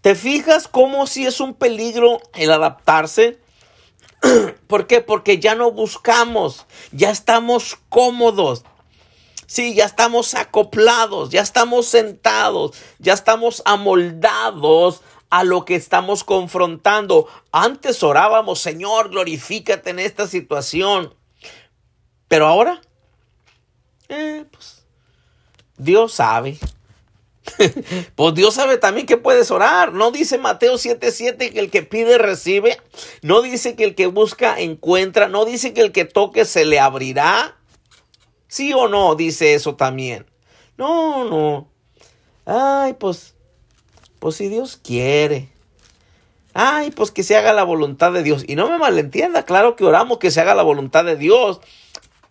¿te 0.00 0.14
fijas 0.14 0.68
cómo 0.68 1.06
si 1.06 1.26
es 1.26 1.40
un 1.40 1.54
peligro 1.54 2.20
el 2.34 2.52
adaptarse? 2.52 3.38
¿Por 4.66 4.86
qué? 4.86 5.00
Porque 5.00 5.38
ya 5.38 5.54
no 5.54 5.70
buscamos, 5.70 6.66
ya 6.92 7.10
estamos 7.10 7.78
cómodos. 7.88 8.64
Sí, 9.46 9.74
ya 9.74 9.84
estamos 9.84 10.34
acoplados, 10.34 11.30
ya 11.30 11.42
estamos 11.42 11.86
sentados, 11.86 12.76
ya 12.98 13.12
estamos 13.12 13.62
amoldados 13.66 15.02
a 15.28 15.44
lo 15.44 15.64
que 15.64 15.74
estamos 15.74 16.24
confrontando. 16.24 17.28
Antes 17.52 18.02
orábamos, 18.02 18.60
Señor, 18.60 19.10
glorifícate 19.10 19.90
en 19.90 19.98
esta 19.98 20.26
situación. 20.26 21.14
Pero 22.28 22.46
ahora 22.46 22.80
eh, 24.08 24.44
pues, 24.50 24.84
Dios 25.76 26.14
sabe. 26.14 26.58
pues 28.14 28.34
Dios 28.34 28.54
sabe 28.54 28.78
también 28.78 29.06
que 29.06 29.16
puedes 29.16 29.50
orar. 29.50 29.92
No 29.92 30.10
dice 30.10 30.38
Mateo 30.38 30.74
7:7 30.74 31.52
que 31.52 31.60
el 31.60 31.70
que 31.70 31.82
pide 31.82 32.18
recibe. 32.18 32.80
No 33.22 33.42
dice 33.42 33.76
que 33.76 33.84
el 33.84 33.94
que 33.94 34.06
busca 34.06 34.58
encuentra. 34.60 35.28
No 35.28 35.44
dice 35.44 35.74
que 35.74 35.82
el 35.82 35.92
que 35.92 36.04
toque 36.04 36.44
se 36.44 36.64
le 36.64 36.80
abrirá. 36.80 37.56
¿Sí 38.48 38.72
o 38.72 38.88
no? 38.88 39.14
Dice 39.14 39.54
eso 39.54 39.74
también. 39.76 40.26
No, 40.76 41.24
no. 41.24 41.68
Ay, 42.46 42.94
pues, 42.94 43.34
pues 44.18 44.36
si 44.36 44.48
Dios 44.48 44.78
quiere. 44.82 45.50
Ay, 46.52 46.92
pues 46.92 47.10
que 47.10 47.24
se 47.24 47.36
haga 47.36 47.52
la 47.52 47.64
voluntad 47.64 48.12
de 48.12 48.22
Dios. 48.22 48.44
Y 48.46 48.54
no 48.54 48.68
me 48.68 48.78
malentienda, 48.78 49.44
claro 49.44 49.74
que 49.74 49.84
oramos 49.84 50.18
que 50.18 50.30
se 50.30 50.40
haga 50.40 50.54
la 50.54 50.62
voluntad 50.62 51.04
de 51.04 51.16
Dios. 51.16 51.60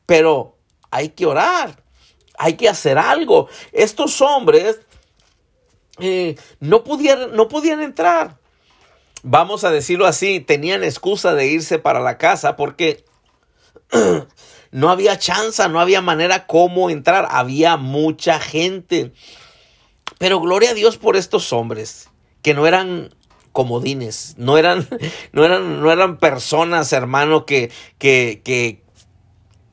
Pero 0.06 0.56
hay 0.94 1.10
que 1.10 1.26
orar, 1.26 1.84
hay 2.38 2.54
que 2.54 2.70
hacer 2.70 2.98
algo. 3.00 3.50
Estos 3.72 4.22
hombres 4.22 4.80
eh, 6.00 6.36
no, 6.60 6.84
pudieron, 6.84 7.36
no 7.36 7.48
podían 7.48 7.82
entrar. 7.82 8.38
Vamos 9.24 9.64
a 9.64 9.72
decirlo 9.72 10.06
así, 10.06 10.40
tenían 10.40 10.84
excusa 10.84 11.34
de 11.34 11.48
irse 11.48 11.80
para 11.80 12.00
la 12.00 12.18
casa 12.18 12.56
porque 12.56 13.06
no 14.72 14.90
había 14.90 15.18
chance, 15.18 15.68
no 15.68 15.80
había 15.80 16.02
manera 16.02 16.46
cómo 16.46 16.90
entrar, 16.90 17.28
había 17.32 17.78
mucha 17.78 18.40
gente. 18.40 19.14
Pero 20.20 20.40
gloria 20.40 20.72
a 20.72 20.76
Dios 20.76 20.98
por 20.98 21.16
estos 21.16 21.52
hombres 21.54 22.10
que 22.44 22.54
no 22.54 22.68
eran 22.68 23.16
comodines, 23.52 24.36
no 24.38 24.58
eran, 24.60 24.88
no 25.32 25.44
eran, 25.44 25.82
no 25.82 25.92
eran 25.92 26.18
personas, 26.18 26.94
hermano, 26.94 27.46
que, 27.46 27.72
que, 27.98 28.42
que, 28.44 28.83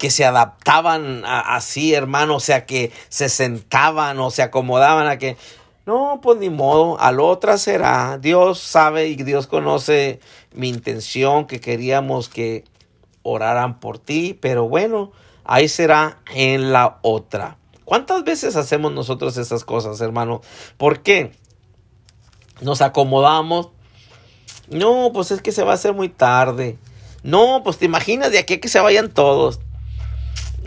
que 0.01 0.09
se 0.11 0.25
adaptaban 0.25 1.25
así, 1.27 1.93
hermano, 1.93 2.37
o 2.37 2.41
sea, 2.41 2.65
que 2.65 2.91
se 3.11 3.29
sentaban 3.29 4.19
o 4.19 4.31
se 4.31 4.41
acomodaban 4.41 5.07
a 5.07 5.19
que, 5.19 5.37
no, 5.85 6.21
pues 6.23 6.39
ni 6.39 6.49
modo, 6.49 6.99
al 6.99 7.21
otra 7.21 7.59
será. 7.59 8.17
Dios 8.17 8.61
sabe 8.61 9.09
y 9.09 9.17
Dios 9.17 9.47
conoce 9.47 10.19
mi 10.55 10.71
intención, 10.71 11.47
que 11.47 11.61
queríamos 11.61 12.31
que 12.31 12.65
oraran 13.23 13.79
por 13.79 13.99
ti, 13.99 14.33
pero 14.41 14.67
bueno, 14.71 15.13
ahí 15.45 15.69
será 15.69 16.17
en 16.33 16.73
la 16.73 16.99
otra. 17.03 17.59
¿Cuántas 17.85 18.25
veces 18.25 18.57
hacemos 18.57 18.93
nosotros 18.93 19.37
esas 19.37 19.67
cosas, 19.67 20.01
hermano? 20.01 20.41
¿Por 20.79 21.01
qué? 21.03 21.33
Nos 22.63 22.81
acomodamos. 22.81 23.69
No, 24.71 25.11
pues 25.13 25.31
es 25.31 25.43
que 25.43 25.53
se 25.53 25.63
va 25.63 25.73
a 25.73 25.75
hacer 25.75 25.93
muy 25.93 26.09
tarde. 26.09 26.79
No, 27.23 27.61
pues 27.63 27.77
te 27.77 27.85
imaginas 27.85 28.33
de 28.33 28.39
aquí 28.39 28.55
a 28.55 28.61
que 28.61 28.69
se 28.69 28.81
vayan 28.81 29.11
todos. 29.11 29.61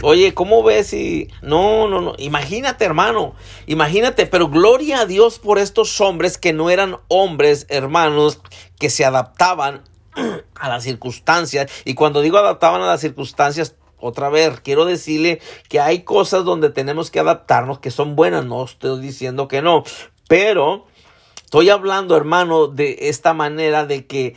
Oye, 0.01 0.33
¿cómo 0.33 0.63
ves 0.63 0.87
si... 0.87 1.29
No, 1.41 1.87
no, 1.87 2.01
no. 2.01 2.13
Imagínate, 2.17 2.83
hermano. 2.83 3.35
Imagínate, 3.67 4.25
pero 4.25 4.49
gloria 4.49 5.01
a 5.01 5.05
Dios 5.05 5.39
por 5.39 5.59
estos 5.59 6.01
hombres 6.01 6.37
que 6.37 6.51
no 6.51 6.69
eran 6.69 6.97
hombres, 7.07 7.65
hermanos, 7.69 8.41
que 8.79 8.89
se 8.89 9.05
adaptaban 9.05 9.83
a 10.55 10.69
las 10.69 10.83
circunstancias. 10.83 11.71
Y 11.85 11.93
cuando 11.93 12.21
digo 12.21 12.37
adaptaban 12.37 12.81
a 12.81 12.87
las 12.87 13.01
circunstancias, 13.01 13.75
otra 14.05 14.29
vez, 14.29 14.59
quiero 14.59 14.83
decirle 14.83 15.39
que 15.69 15.79
hay 15.79 16.01
cosas 16.03 16.43
donde 16.43 16.69
tenemos 16.69 17.09
que 17.09 17.21
adaptarnos 17.21 17.79
que 17.79 17.89
son 17.89 18.17
buenas, 18.17 18.45
no 18.45 18.65
estoy 18.65 18.99
diciendo 18.99 19.47
que 19.47 19.61
no, 19.61 19.85
pero 20.27 20.85
estoy 21.41 21.69
hablando, 21.69 22.17
hermano, 22.17 22.67
de 22.67 22.97
esta 23.03 23.33
manera 23.33 23.85
de 23.85 24.05
que 24.05 24.35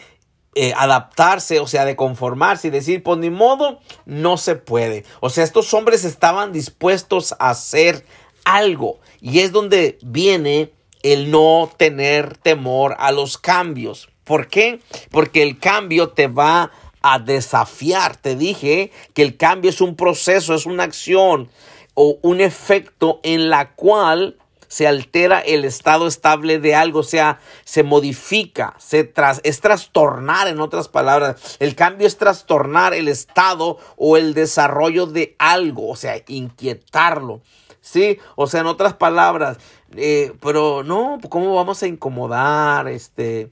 eh, 0.59 0.73
adaptarse, 0.75 1.61
o 1.61 1.67
sea, 1.67 1.85
de 1.85 1.97
conformarse 1.97 2.69
y 2.69 2.71
decir, 2.71 3.03
pues 3.03 3.19
ni 3.19 3.29
modo, 3.29 3.79
no 4.07 4.39
se 4.39 4.57
puede. 4.57 5.05
O 5.21 5.29
sea, 5.29 5.45
estos 5.45 5.75
hombres 5.75 6.03
estaban 6.03 6.51
dispuestos 6.55 7.35
a 7.39 7.51
hacer 7.51 8.07
algo 8.47 8.99
y 9.21 9.41
es 9.41 9.53
donde 9.53 9.99
viene 10.01 10.73
el 11.03 11.31
no 11.31 11.71
tener 11.77 12.39
temor 12.39 12.97
a 12.99 13.13
los 13.13 13.37
cambios. 13.37 14.09
¿Por 14.25 14.49
qué? 14.49 14.81
Porque 15.11 15.43
el 15.43 15.59
cambio 15.59 16.09
te 16.09 16.27
va 16.27 16.71
a 17.03 17.19
desafiar. 17.19 18.17
Te 18.17 18.35
dije 18.35 18.93
que 19.13 19.21
el 19.21 19.37
cambio 19.37 19.69
es 19.69 19.83
un 19.83 19.95
proceso, 19.95 20.55
es 20.55 20.65
una 20.65 20.85
acción 20.85 21.51
o 21.93 22.17
un 22.23 22.41
efecto 22.41 23.21
en 23.25 23.51
la 23.51 23.75
cual 23.75 24.39
se 24.69 24.87
altera 24.87 25.41
el 25.41 25.65
estado 25.65 26.07
estable 26.07 26.59
de 26.59 26.75
algo, 26.75 27.01
o 27.01 27.05
sea, 27.05 27.41
se 27.65 27.83
modifica, 27.83 28.75
se 28.79 29.05
tras, 29.05 29.41
es 29.45 29.61
trastornar, 29.61 30.49
en 30.49 30.61
otras 30.61 30.89
palabras. 30.89 31.57
El 31.61 31.75
cambio 31.75 32.07
es 32.07 32.17
trastornar 32.17 32.95
el 32.95 33.09
estado 33.09 33.79
o 33.97 34.17
el 34.17 34.35
desarrollo 34.35 35.07
de 35.07 35.37
algo, 35.39 35.89
o 35.89 35.97
sea, 35.97 36.23
inquietarlo. 36.29 37.43
Sí, 37.81 38.19
o 38.35 38.49
sea, 38.49 38.63
en 38.63 38.67
otras 38.67 38.95
palabras, 38.95 39.59
eh, 39.95 40.33
pero 40.41 40.83
no, 40.83 41.19
¿cómo 41.29 41.55
vamos 41.55 41.83
a 41.83 41.87
incomodar? 41.87 42.89
Este, 42.89 43.51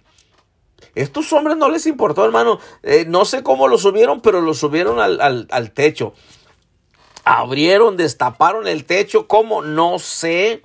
estos 0.96 1.32
hombres 1.32 1.56
no 1.56 1.70
les 1.70 1.86
importó, 1.86 2.24
hermano. 2.24 2.58
Eh, 2.82 3.04
no 3.06 3.24
sé 3.24 3.44
cómo 3.44 3.68
lo 3.68 3.78
subieron, 3.78 4.20
pero 4.20 4.40
lo 4.40 4.54
subieron 4.54 4.98
al, 4.98 5.46
al 5.48 5.70
techo. 5.70 6.14
Abrieron, 7.24 7.96
destaparon 7.96 8.66
el 8.66 8.84
techo. 8.84 9.28
¿Cómo? 9.28 9.62
No 9.62 9.98
sé. 9.98 10.62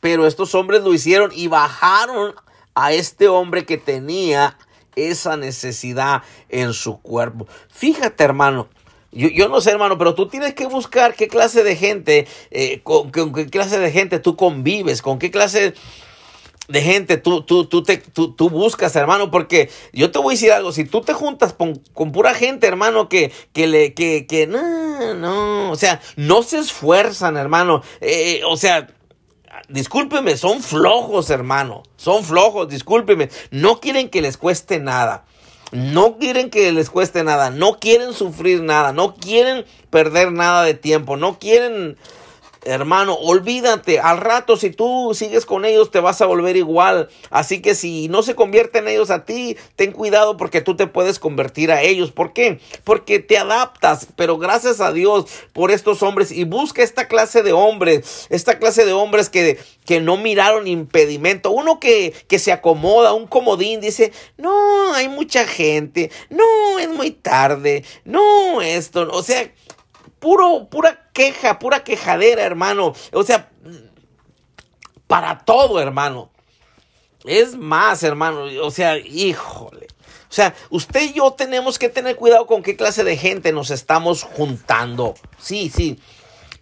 Pero 0.00 0.26
estos 0.26 0.54
hombres 0.54 0.82
lo 0.82 0.94
hicieron 0.94 1.30
y 1.34 1.48
bajaron 1.48 2.34
a 2.74 2.92
este 2.92 3.28
hombre 3.28 3.66
que 3.66 3.78
tenía 3.78 4.56
esa 4.94 5.36
necesidad 5.36 6.22
en 6.48 6.72
su 6.72 7.00
cuerpo. 7.00 7.46
Fíjate, 7.68 8.24
hermano. 8.24 8.68
Yo, 9.10 9.48
no 9.48 9.62
sé, 9.62 9.70
hermano, 9.70 9.96
pero 9.96 10.14
tú 10.14 10.28
tienes 10.28 10.52
que 10.52 10.66
buscar 10.66 11.14
qué 11.14 11.28
clase 11.28 11.64
de 11.64 11.76
gente, 11.76 12.26
eh, 12.50 12.82
con, 12.82 13.10
qué 13.10 13.46
clase 13.46 13.78
de 13.78 13.90
gente 13.90 14.18
tú 14.18 14.36
convives, 14.36 15.00
con 15.00 15.18
qué 15.18 15.30
clase 15.30 15.72
de 16.68 16.82
gente 16.82 17.16
tú, 17.16 17.42
tú, 17.42 17.64
tú, 17.64 17.82
te, 17.82 17.96
tú, 17.96 18.34
tú, 18.34 18.50
buscas, 18.50 18.94
hermano, 18.96 19.30
porque 19.30 19.70
yo 19.94 20.10
te 20.10 20.18
voy 20.18 20.32
a 20.32 20.36
decir 20.36 20.52
algo, 20.52 20.72
si 20.72 20.84
tú 20.84 21.00
te 21.00 21.14
juntas 21.14 21.54
con, 21.54 22.12
pura 22.12 22.34
gente, 22.34 22.66
hermano, 22.66 23.08
que, 23.08 23.32
que 23.54 23.66
le, 23.66 23.94
que, 23.94 24.26
que, 24.26 24.46
no, 24.46 25.14
no, 25.14 25.70
o 25.70 25.76
sea, 25.76 26.02
no 26.16 26.42
se 26.42 26.58
esfuerzan, 26.58 27.38
hermano, 27.38 27.82
eh, 28.02 28.42
o 28.46 28.58
sea, 28.58 28.88
discúlpeme, 29.68 30.36
son 30.36 30.62
flojos, 30.62 31.30
hermano. 31.30 31.82
Son 31.96 32.24
flojos, 32.24 32.68
discúlpeme. 32.68 33.28
No 33.50 33.80
quieren 33.80 34.08
que 34.08 34.22
les 34.22 34.36
cueste 34.36 34.80
nada. 34.80 35.24
No 35.72 36.18
quieren 36.18 36.50
que 36.50 36.72
les 36.72 36.90
cueste 36.90 37.24
nada. 37.24 37.50
No 37.50 37.78
quieren 37.78 38.14
sufrir 38.14 38.62
nada. 38.62 38.92
No 38.92 39.14
quieren 39.14 39.64
perder 39.90 40.32
nada 40.32 40.62
de 40.62 40.74
tiempo. 40.74 41.16
No 41.16 41.38
quieren 41.38 41.96
Hermano, 42.68 43.14
olvídate, 43.14 43.98
al 43.98 44.18
rato 44.18 44.58
si 44.58 44.68
tú 44.68 45.12
sigues 45.14 45.46
con 45.46 45.64
ellos 45.64 45.90
te 45.90 46.00
vas 46.00 46.20
a 46.20 46.26
volver 46.26 46.56
igual. 46.56 47.08
Así 47.30 47.62
que 47.62 47.74
si 47.74 48.08
no 48.08 48.22
se 48.22 48.34
convierten 48.34 48.88
ellos 48.88 49.10
a 49.10 49.24
ti, 49.24 49.56
ten 49.74 49.92
cuidado 49.92 50.36
porque 50.36 50.60
tú 50.60 50.76
te 50.76 50.86
puedes 50.86 51.18
convertir 51.18 51.72
a 51.72 51.80
ellos. 51.80 52.12
¿Por 52.12 52.34
qué? 52.34 52.60
Porque 52.84 53.20
te 53.20 53.38
adaptas, 53.38 54.08
pero 54.16 54.36
gracias 54.36 54.82
a 54.82 54.92
Dios 54.92 55.24
por 55.54 55.70
estos 55.70 56.02
hombres 56.02 56.30
y 56.30 56.44
busca 56.44 56.82
esta 56.82 57.08
clase 57.08 57.42
de 57.42 57.54
hombres, 57.54 58.26
esta 58.28 58.58
clase 58.58 58.84
de 58.84 58.92
hombres 58.92 59.30
que, 59.30 59.58
que 59.86 60.00
no 60.02 60.18
miraron 60.18 60.66
impedimento. 60.66 61.50
Uno 61.50 61.80
que, 61.80 62.12
que 62.28 62.38
se 62.38 62.52
acomoda, 62.52 63.14
un 63.14 63.26
comodín, 63.26 63.80
dice, 63.80 64.12
no, 64.36 64.92
hay 64.92 65.08
mucha 65.08 65.46
gente, 65.46 66.10
no, 66.28 66.78
es 66.78 66.90
muy 66.90 67.12
tarde, 67.12 67.82
no, 68.04 68.60
esto, 68.60 69.08
o 69.10 69.22
sea 69.22 69.50
puro, 70.18 70.68
pura 70.68 71.07
queja, 71.18 71.58
pura 71.58 71.82
quejadera, 71.82 72.44
hermano. 72.44 72.94
O 73.12 73.24
sea, 73.24 73.50
para 75.08 75.40
todo, 75.40 75.80
hermano. 75.80 76.30
Es 77.24 77.56
más, 77.56 78.04
hermano. 78.04 78.44
O 78.62 78.70
sea, 78.70 78.96
híjole. 78.96 79.88
O 80.30 80.32
sea, 80.32 80.54
usted 80.70 81.02
y 81.02 81.14
yo 81.14 81.32
tenemos 81.32 81.78
que 81.78 81.88
tener 81.88 82.14
cuidado 82.14 82.46
con 82.46 82.62
qué 82.62 82.76
clase 82.76 83.02
de 83.02 83.16
gente 83.16 83.50
nos 83.52 83.70
estamos 83.70 84.22
juntando. 84.22 85.14
Sí, 85.38 85.72
sí. 85.74 85.98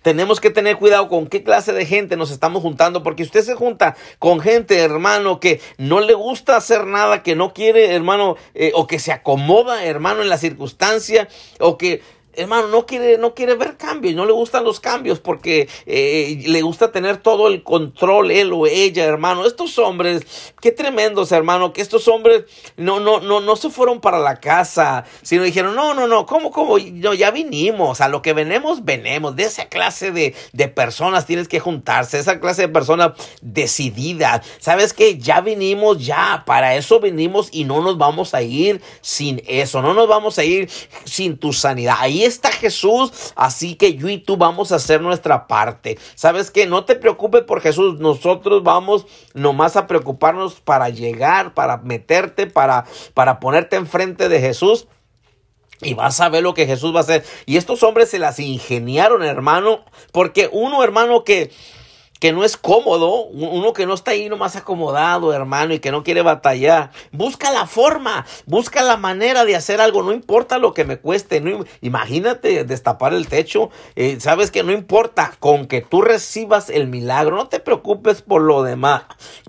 Tenemos 0.00 0.40
que 0.40 0.50
tener 0.50 0.76
cuidado 0.76 1.08
con 1.08 1.26
qué 1.26 1.42
clase 1.42 1.72
de 1.72 1.84
gente 1.84 2.16
nos 2.16 2.30
estamos 2.30 2.62
juntando, 2.62 3.02
porque 3.02 3.24
usted 3.24 3.42
se 3.42 3.56
junta 3.56 3.96
con 4.20 4.38
gente, 4.38 4.78
hermano, 4.78 5.40
que 5.40 5.60
no 5.78 6.00
le 6.00 6.14
gusta 6.14 6.56
hacer 6.56 6.86
nada, 6.86 7.24
que 7.24 7.34
no 7.34 7.52
quiere, 7.52 7.92
hermano, 7.92 8.36
eh, 8.54 8.70
o 8.76 8.86
que 8.86 9.00
se 9.00 9.10
acomoda, 9.10 9.84
hermano, 9.84 10.22
en 10.22 10.28
la 10.28 10.38
circunstancia, 10.38 11.26
o 11.58 11.76
que 11.76 12.02
hermano, 12.36 12.68
no 12.68 12.86
quiere, 12.86 13.18
no 13.18 13.34
quiere 13.34 13.54
ver 13.54 13.76
cambios, 13.76 14.14
no 14.14 14.26
le 14.26 14.32
gustan 14.32 14.64
los 14.64 14.80
cambios 14.80 15.20
porque 15.20 15.68
eh, 15.86 16.42
le 16.46 16.62
gusta 16.62 16.92
tener 16.92 17.18
todo 17.18 17.48
el 17.48 17.62
control, 17.62 18.30
él 18.30 18.52
o 18.52 18.66
ella, 18.66 19.04
hermano. 19.04 19.46
Estos 19.46 19.78
hombres, 19.78 20.52
qué 20.60 20.72
tremendos, 20.72 21.32
hermano, 21.32 21.72
que 21.72 21.80
estos 21.80 22.08
hombres 22.08 22.44
no, 22.76 23.00
no, 23.00 23.20
no, 23.20 23.40
no 23.40 23.56
se 23.56 23.70
fueron 23.70 24.00
para 24.00 24.18
la 24.18 24.40
casa, 24.40 25.04
sino 25.22 25.42
dijeron, 25.42 25.74
no, 25.74 25.94
no, 25.94 26.06
no, 26.06 26.26
¿cómo, 26.26 26.50
cómo? 26.50 26.78
No, 26.78 27.14
ya 27.14 27.30
vinimos, 27.30 28.00
a 28.00 28.08
lo 28.08 28.22
que 28.22 28.32
venemos, 28.32 28.84
venemos. 28.84 29.36
De 29.36 29.44
esa 29.44 29.68
clase 29.68 30.12
de, 30.12 30.34
de 30.52 30.68
personas 30.68 31.26
tienes 31.26 31.48
que 31.48 31.60
juntarse, 31.60 32.18
esa 32.18 32.40
clase 32.40 32.62
de 32.62 32.68
personas 32.68 33.12
decididas. 33.40 34.46
¿Sabes 34.58 34.92
qué? 34.92 35.18
Ya 35.18 35.40
vinimos, 35.40 36.04
ya, 36.04 36.44
para 36.46 36.76
eso 36.76 37.00
vinimos 37.00 37.48
y 37.52 37.64
no 37.64 37.80
nos 37.82 37.98
vamos 37.98 38.34
a 38.34 38.42
ir 38.42 38.80
sin 39.00 39.42
eso, 39.46 39.82
no 39.82 39.94
nos 39.94 40.08
vamos 40.08 40.38
a 40.38 40.44
ir 40.44 40.68
sin 41.04 41.38
tu 41.38 41.52
sanidad. 41.52 41.96
Ahí 41.98 42.24
está 42.26 42.50
Jesús, 42.50 43.32
así 43.36 43.74
que 43.74 43.94
yo 43.94 44.08
y 44.08 44.18
tú 44.18 44.36
vamos 44.36 44.72
a 44.72 44.76
hacer 44.76 45.00
nuestra 45.00 45.46
parte. 45.46 45.98
¿Sabes 46.14 46.50
qué? 46.50 46.66
No 46.66 46.84
te 46.84 46.96
preocupes 46.96 47.42
por 47.42 47.60
Jesús, 47.60 47.98
nosotros 47.98 48.62
vamos 48.62 49.06
nomás 49.34 49.76
a 49.76 49.86
preocuparnos 49.86 50.60
para 50.60 50.88
llegar, 50.88 51.54
para 51.54 51.78
meterte, 51.78 52.46
para, 52.46 52.84
para 53.14 53.40
ponerte 53.40 53.76
enfrente 53.76 54.28
de 54.28 54.40
Jesús. 54.40 54.86
Y 55.82 55.94
vas 55.94 56.20
a 56.20 56.30
ver 56.30 56.42
lo 56.42 56.54
que 56.54 56.66
Jesús 56.66 56.94
va 56.94 57.00
a 57.00 57.02
hacer. 57.02 57.24
Y 57.44 57.58
estos 57.58 57.82
hombres 57.82 58.08
se 58.08 58.18
las 58.18 58.38
ingeniaron, 58.38 59.22
hermano. 59.22 59.84
Porque 60.10 60.48
uno, 60.50 60.82
hermano, 60.82 61.22
que 61.22 61.50
que 62.20 62.32
no 62.32 62.44
es 62.44 62.56
cómodo, 62.56 63.24
uno 63.26 63.72
que 63.72 63.86
no 63.86 63.94
está 63.94 64.12
ahí 64.12 64.28
nomás 64.28 64.56
acomodado, 64.56 65.32
hermano, 65.32 65.74
y 65.74 65.80
que 65.80 65.90
no 65.90 66.02
quiere 66.02 66.22
batallar. 66.22 66.90
Busca 67.12 67.50
la 67.50 67.66
forma, 67.66 68.26
busca 68.46 68.82
la 68.82 68.96
manera 68.96 69.44
de 69.44 69.56
hacer 69.56 69.80
algo, 69.80 70.02
no 70.02 70.12
importa 70.12 70.58
lo 70.58 70.74
que 70.74 70.84
me 70.84 70.98
cueste. 70.98 71.40
No, 71.40 71.64
imagínate 71.80 72.64
destapar 72.64 73.14
el 73.14 73.28
techo, 73.28 73.70
eh, 73.94 74.18
sabes 74.20 74.50
que 74.50 74.62
no 74.62 74.72
importa, 74.72 75.32
con 75.38 75.66
que 75.66 75.82
tú 75.82 76.02
recibas 76.02 76.70
el 76.70 76.86
milagro, 76.86 77.36
no 77.36 77.48
te 77.48 77.60
preocupes 77.60 78.22
por 78.22 78.42
lo 78.42 78.62
demás. 78.62 79.02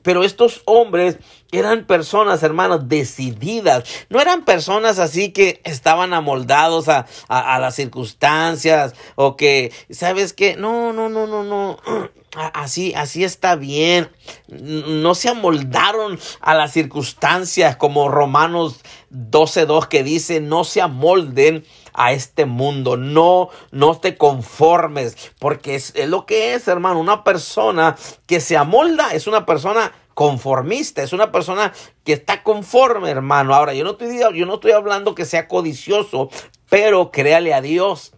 Pero 0.03 0.23
estos 0.23 0.61
hombres 0.65 1.17
eran 1.51 1.85
personas, 1.85 2.43
hermanos, 2.43 2.89
decididas. 2.89 3.83
No 4.09 4.19
eran 4.19 4.43
personas 4.43 4.99
así 4.99 5.31
que 5.31 5.61
estaban 5.63 6.13
amoldados 6.13 6.89
a, 6.89 7.05
a 7.29 7.59
las 7.59 7.75
circunstancias 7.75 8.93
o 9.15 9.37
que, 9.37 9.71
¿sabes 9.89 10.33
qué? 10.33 10.55
No, 10.55 10.91
no, 10.93 11.09
no, 11.09 11.27
no, 11.27 11.43
no. 11.43 11.77
Así, 12.53 12.93
así 12.93 13.23
está 13.23 13.55
bien. 13.55 14.09
No 14.47 15.15
se 15.15 15.29
amoldaron 15.29 16.19
a 16.39 16.53
las 16.53 16.71
circunstancias 16.71 17.75
como 17.77 18.09
Romanos 18.09 18.81
12.2 19.11 19.87
que 19.87 20.03
dice, 20.03 20.39
no 20.39 20.63
se 20.63 20.81
amolden 20.81 21.65
a 21.93 22.11
este 22.11 22.45
mundo. 22.45 22.95
No, 22.95 23.49
no 23.71 23.97
te 23.97 24.17
conformes, 24.17 25.17
porque 25.39 25.75
es, 25.75 25.93
es 25.95 26.07
lo 26.07 26.27
que 26.27 26.53
es, 26.53 26.67
hermano. 26.67 26.99
Una 26.99 27.23
persona 27.23 27.95
que 28.27 28.39
se 28.39 28.55
amolda 28.55 29.13
es 29.13 29.25
una 29.25 29.45
persona 29.45 29.91
conformista, 30.13 31.03
es 31.03 31.13
una 31.13 31.31
persona 31.31 31.73
que 32.03 32.13
está 32.13 32.43
conforme, 32.43 33.09
hermano. 33.09 33.55
Ahora, 33.55 33.73
yo 33.73 33.83
no 33.83 33.91
estoy, 33.91 34.19
yo 34.35 34.45
no 34.45 34.55
estoy 34.55 34.71
hablando 34.71 35.15
que 35.15 35.25
sea 35.25 35.47
codicioso, 35.47 36.29
pero 36.69 37.11
créale 37.11 37.53
a 37.53 37.61
Dios. 37.61 38.13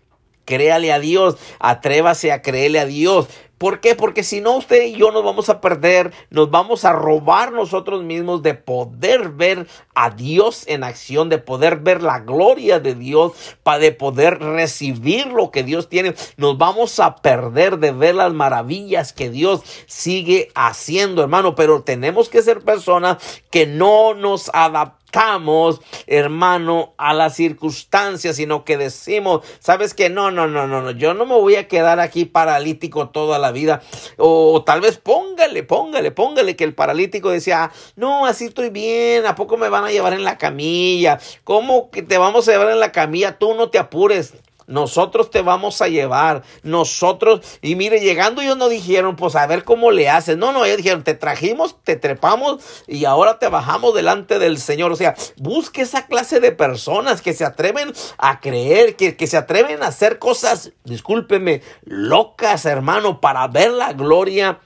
Créale 0.46 0.92
a 0.92 1.00
Dios, 1.00 1.38
atrévase 1.60 2.32
a 2.32 2.42
creerle 2.42 2.80
a 2.80 2.86
Dios. 2.86 3.28
¿Por 3.60 3.82
qué? 3.82 3.94
Porque 3.94 4.24
si 4.24 4.40
no, 4.40 4.56
usted 4.56 4.86
y 4.86 4.94
yo 4.94 5.12
nos 5.12 5.24
vamos 5.24 5.50
a 5.50 5.60
perder, 5.60 6.14
nos 6.30 6.50
vamos 6.50 6.86
a 6.86 6.94
robar 6.94 7.52
nosotros 7.52 8.04
mismos 8.04 8.42
de 8.42 8.54
poder 8.54 9.30
ver 9.30 9.68
a 9.94 10.10
Dios 10.10 10.64
en 10.68 10.86
acción, 10.86 11.28
de 11.28 11.40
poder 11.40 11.80
ver 11.80 12.02
la 12.02 12.20
gloria 12.20 12.80
de 12.80 12.96
Dios, 12.96 13.34
para 13.62 13.80
de 13.80 13.92
poder 13.92 14.40
recibir 14.40 15.28
lo 15.28 15.52
que 15.52 15.64
Dios 15.64 15.90
tiene. 15.90 16.16
Nos 16.38 16.58
vamos 16.58 17.02
a 17.02 17.18
perder 17.18 17.80
de 17.80 17.92
ver 17.92 18.16
las 18.16 18.32
maravillas 18.34 19.12
que 19.12 19.30
Dios 19.30 19.62
sigue 19.88 20.50
haciendo, 20.56 21.22
hermano. 21.22 21.54
Pero 21.54 21.84
tenemos 21.84 22.30
que 22.30 22.42
ser 22.42 22.62
personas 22.62 23.18
que 23.52 23.68
no 23.68 24.14
nos 24.14 24.50
adaptamos 24.54 24.99
estamos, 25.10 25.82
hermano, 26.06 26.94
a 26.98 27.16
las 27.16 27.36
circunstancias, 27.36 28.36
sino 28.36 28.64
que 28.64 28.78
decimos, 28.78 29.44
sabes 29.60 29.96
que 29.96 30.12
no, 30.12 30.30
no, 30.30 30.48
no, 30.48 30.68
no, 30.68 30.84
no, 30.84 30.92
yo 30.92 31.16
no 31.16 31.26
me 31.26 31.34
voy 31.34 31.56
a 31.56 31.68
quedar 31.68 32.00
aquí 32.00 32.26
paralítico 32.26 33.10
toda 33.10 33.40
la 33.40 33.52
vida. 33.52 33.82
O, 34.18 34.64
tal 34.64 34.82
vez 34.82 34.98
póngale, 34.98 35.64
póngale, 35.64 36.12
póngale 36.12 36.56
que 36.56 36.64
el 36.64 36.76
paralítico 36.76 37.32
decía, 37.32 37.72
no, 37.96 38.28
así 38.28 38.46
estoy 38.46 38.70
bien, 38.70 39.26
¿a 39.26 39.34
poco 39.34 39.58
me 39.58 39.70
van 39.70 39.84
a 39.84 39.92
llevar 39.92 40.14
en 40.14 40.24
la 40.24 40.38
camilla? 40.38 41.20
¿Cómo 41.44 41.90
que 41.90 42.04
te 42.04 42.20
vamos 42.20 42.48
a 42.48 42.52
llevar 42.52 42.70
en 42.70 42.80
la 42.80 42.92
camilla? 42.92 43.40
Tú 43.40 43.56
no 43.56 43.72
te 43.72 43.80
apures 43.80 44.36
nosotros 44.70 45.32
te 45.32 45.42
vamos 45.42 45.82
a 45.82 45.88
llevar, 45.88 46.44
nosotros, 46.64 47.42
y 47.62 47.76
mire, 47.76 48.00
llegando 48.00 48.42
ellos 48.42 48.56
no 48.56 48.70
dijeron, 48.70 49.16
pues 49.16 49.36
a 49.36 49.48
ver 49.48 49.64
cómo 49.64 49.92
le 49.92 50.10
haces, 50.10 50.38
no, 50.38 50.54
no, 50.54 50.64
ellos 50.64 50.78
dijeron, 50.78 51.04
te 51.04 51.16
trajimos, 51.16 51.76
te 51.84 51.96
trepamos 51.96 52.64
y 52.88 53.06
ahora 53.06 53.40
te 53.40 53.48
bajamos 53.50 53.96
delante 53.96 54.40
del 54.40 54.60
Señor, 54.60 54.92
o 54.92 54.96
sea, 54.96 55.16
busque 55.38 55.82
esa 55.82 56.06
clase 56.06 56.40
de 56.40 56.52
personas 56.52 57.22
que 57.22 57.34
se 57.34 57.46
atreven 57.46 57.92
a 58.18 58.40
creer, 58.40 58.96
que, 58.96 59.18
que 59.18 59.28
se 59.28 59.38
atreven 59.38 59.84
a 59.84 59.88
hacer 59.88 60.20
cosas, 60.20 60.72
discúlpeme, 60.84 61.62
locas, 61.84 62.66
hermano, 62.66 63.20
para 63.20 63.48
ver 63.48 63.72
la 63.72 63.94
gloria 63.94 64.60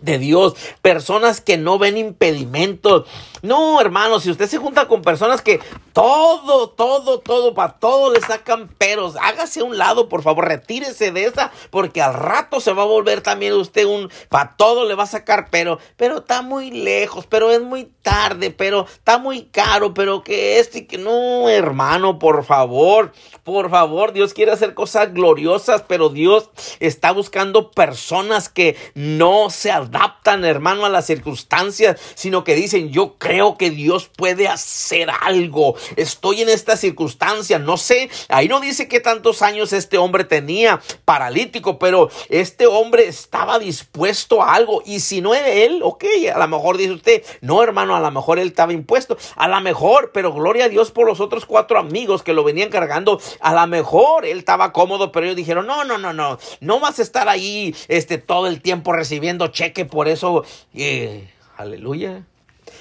de 0.00 0.18
Dios, 0.18 0.54
personas 0.82 1.40
que 1.40 1.56
no 1.56 1.78
ven 1.78 1.96
impedimentos. 1.96 3.08
No, 3.42 3.80
hermano, 3.80 4.20
si 4.20 4.30
usted 4.30 4.48
se 4.48 4.58
junta 4.58 4.86
con 4.86 5.02
personas 5.02 5.42
que 5.42 5.60
todo, 5.92 6.68
todo, 6.70 7.20
todo, 7.20 7.54
para 7.54 7.78
todo 7.78 8.12
le 8.12 8.20
sacan 8.20 8.68
peros, 8.68 9.16
hágase 9.20 9.60
a 9.60 9.64
un 9.64 9.78
lado, 9.78 10.08
por 10.08 10.22
favor, 10.22 10.46
retírese 10.46 11.10
de 11.10 11.24
esa, 11.24 11.50
porque 11.70 12.02
al 12.02 12.14
rato 12.14 12.60
se 12.60 12.72
va 12.72 12.82
a 12.82 12.86
volver 12.86 13.22
también 13.22 13.54
usted 13.54 13.84
un, 13.84 14.10
para 14.28 14.56
todo 14.56 14.84
le 14.84 14.94
va 14.94 15.04
a 15.04 15.06
sacar 15.06 15.30
pero, 15.50 15.78
pero 15.96 16.18
está 16.18 16.42
muy 16.42 16.70
lejos, 16.70 17.26
pero 17.26 17.50
es 17.50 17.60
muy 17.60 17.84
tarde, 18.02 18.50
pero 18.50 18.86
está 18.86 19.18
muy 19.18 19.44
caro, 19.44 19.94
pero 19.94 20.22
que 20.22 20.58
esto 20.58 20.78
y 20.78 20.86
que 20.86 20.98
no, 20.98 21.48
hermano, 21.48 22.18
por 22.18 22.44
favor, 22.44 23.12
por 23.44 23.70
favor, 23.70 24.12
Dios 24.12 24.34
quiere 24.34 24.52
hacer 24.52 24.74
cosas 24.74 25.12
gloriosas, 25.12 25.84
pero 25.86 26.08
Dios 26.08 26.50
está 26.80 27.12
buscando 27.12 27.70
personas 27.70 28.48
que 28.48 28.76
no 28.94 29.50
se 29.50 29.70
adaptan, 29.90 30.44
hermano, 30.44 30.86
a 30.86 30.88
las 30.88 31.06
circunstancias, 31.06 32.00
sino 32.14 32.44
que 32.44 32.54
dicen, 32.54 32.90
yo 32.90 33.16
creo 33.18 33.56
que 33.56 33.70
Dios 33.70 34.10
puede 34.16 34.48
hacer 34.48 35.10
algo. 35.20 35.74
Estoy 35.96 36.42
en 36.42 36.48
esta 36.48 36.76
circunstancia, 36.76 37.58
no 37.58 37.76
sé, 37.76 38.10
ahí 38.28 38.48
no 38.48 38.60
dice 38.60 38.88
qué 38.88 39.00
tantos 39.00 39.42
años 39.42 39.72
este 39.72 39.98
hombre 39.98 40.24
tenía 40.24 40.80
paralítico, 41.04 41.78
pero 41.78 42.08
este 42.28 42.66
hombre 42.66 43.06
estaba 43.08 43.58
dispuesto 43.58 44.42
a 44.42 44.54
algo. 44.54 44.82
Y 44.86 45.00
si 45.00 45.20
no 45.20 45.34
era 45.34 45.48
él, 45.48 45.80
ok, 45.82 46.04
a 46.34 46.38
lo 46.38 46.48
mejor 46.48 46.76
dice 46.76 46.92
usted, 46.92 47.22
no, 47.40 47.62
hermano, 47.62 47.96
a 47.96 48.00
lo 48.00 48.10
mejor 48.10 48.38
él 48.38 48.48
estaba 48.48 48.72
impuesto, 48.72 49.18
a 49.36 49.48
lo 49.48 49.60
mejor, 49.60 50.12
pero 50.12 50.32
gloria 50.32 50.66
a 50.66 50.68
Dios 50.68 50.90
por 50.90 51.06
los 51.06 51.20
otros 51.20 51.46
cuatro 51.46 51.78
amigos 51.78 52.22
que 52.22 52.32
lo 52.32 52.44
venían 52.44 52.70
cargando, 52.70 53.20
a 53.40 53.54
lo 53.54 53.66
mejor 53.66 54.24
él 54.24 54.38
estaba 54.38 54.72
cómodo, 54.72 55.12
pero 55.12 55.26
ellos 55.26 55.36
dijeron, 55.36 55.66
no, 55.66 55.84
no, 55.84 55.98
no, 55.98 56.12
no, 56.12 56.38
no 56.60 56.80
vas 56.80 56.98
a 56.98 57.02
estar 57.02 57.28
ahí 57.28 57.74
este, 57.88 58.18
todo 58.18 58.46
el 58.46 58.62
tiempo 58.62 58.92
recibiendo 58.92 59.48
cheque 59.80 59.90
por 59.90 60.08
eso, 60.08 60.44
eh, 60.74 61.30
aleluya. 61.56 62.24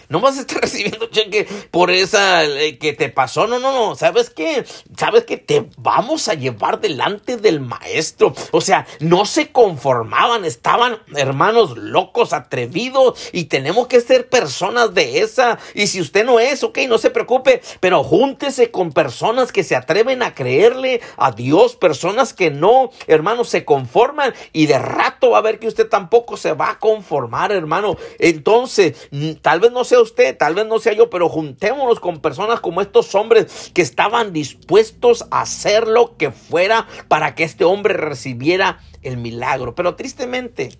No 0.09 0.19
vas 0.19 0.37
a 0.37 0.41
estar 0.41 0.59
recibiendo 0.61 1.05
cheque 1.07 1.47
por 1.71 1.91
esa 1.91 2.43
eh, 2.43 2.77
que 2.77 2.93
te 2.93 3.09
pasó. 3.09 3.47
No, 3.47 3.59
no, 3.59 3.71
no. 3.71 3.95
¿Sabes 3.95 4.29
qué? 4.31 4.65
¿Sabes 4.97 5.23
que 5.23 5.37
Te 5.37 5.69
vamos 5.77 6.27
a 6.27 6.33
llevar 6.33 6.81
delante 6.81 7.37
del 7.37 7.61
maestro. 7.61 8.33
O 8.51 8.59
sea, 8.59 8.85
no 8.99 9.25
se 9.25 9.51
conformaban. 9.51 10.45
Estaban 10.45 10.97
hermanos 11.15 11.77
locos, 11.77 12.33
atrevidos. 12.33 13.29
Y 13.31 13.45
tenemos 13.45 13.87
que 13.87 14.01
ser 14.01 14.29
personas 14.29 14.93
de 14.93 15.19
esa. 15.19 15.59
Y 15.75 15.87
si 15.87 16.01
usted 16.01 16.25
no 16.25 16.39
es, 16.39 16.63
ok, 16.63 16.79
no 16.87 16.97
se 16.97 17.11
preocupe. 17.11 17.61
Pero 17.79 18.03
júntese 18.03 18.71
con 18.71 18.91
personas 18.91 19.51
que 19.51 19.63
se 19.63 19.75
atreven 19.75 20.23
a 20.23 20.33
creerle 20.33 21.01
a 21.17 21.31
Dios. 21.31 21.75
Personas 21.75 22.33
que 22.33 22.49
no, 22.49 22.89
hermanos, 23.05 23.49
se 23.49 23.63
conforman. 23.63 24.33
Y 24.53 24.65
de 24.65 24.79
rato 24.79 25.31
va 25.31 25.37
a 25.37 25.41
ver 25.41 25.59
que 25.59 25.67
usted 25.67 25.87
tampoco 25.87 26.35
se 26.35 26.53
va 26.53 26.71
a 26.71 26.79
conformar, 26.79 27.51
hermano. 27.51 27.95
Entonces, 28.17 29.09
tal 29.43 29.59
vez 29.59 29.71
no 29.71 29.83
sea 29.83 29.98
usted, 30.01 30.37
tal 30.37 30.55
vez 30.55 30.65
no 30.65 30.79
sea 30.79 30.93
yo, 30.93 31.09
pero 31.09 31.29
juntémonos 31.29 31.99
con 31.99 32.19
personas 32.19 32.59
como 32.59 32.81
estos 32.81 33.13
hombres 33.15 33.71
que 33.73 33.81
estaban 33.81 34.33
dispuestos 34.33 35.25
a 35.31 35.41
hacer 35.41 35.87
lo 35.87 36.17
que 36.17 36.31
fuera 36.31 36.87
para 37.07 37.35
que 37.35 37.43
este 37.43 37.63
hombre 37.65 37.93
recibiera 37.95 38.79
el 39.01 39.17
milagro. 39.17 39.75
Pero 39.75 39.95
tristemente 39.95 40.77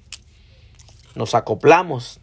nos 1.15 1.35
acoplamos. 1.35 2.19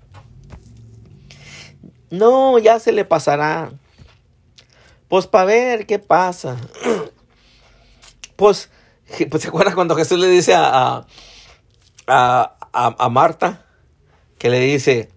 No, 2.10 2.58
ya 2.58 2.78
se 2.78 2.92
le 2.92 3.04
pasará. 3.04 3.70
Pues 5.08 5.26
para 5.26 5.44
ver 5.44 5.86
qué 5.86 5.98
pasa. 5.98 6.56
Pues, 8.36 8.68
pues, 9.30 9.42
¿se 9.42 9.48
acuerda 9.48 9.74
cuando 9.74 9.96
Jesús 9.96 10.18
le 10.18 10.28
dice 10.28 10.52
a, 10.54 11.06
a, 12.06 12.56
a 12.70 13.08
Marta? 13.08 13.64
Que 14.36 14.50
le 14.50 14.60
dice, 14.60 15.08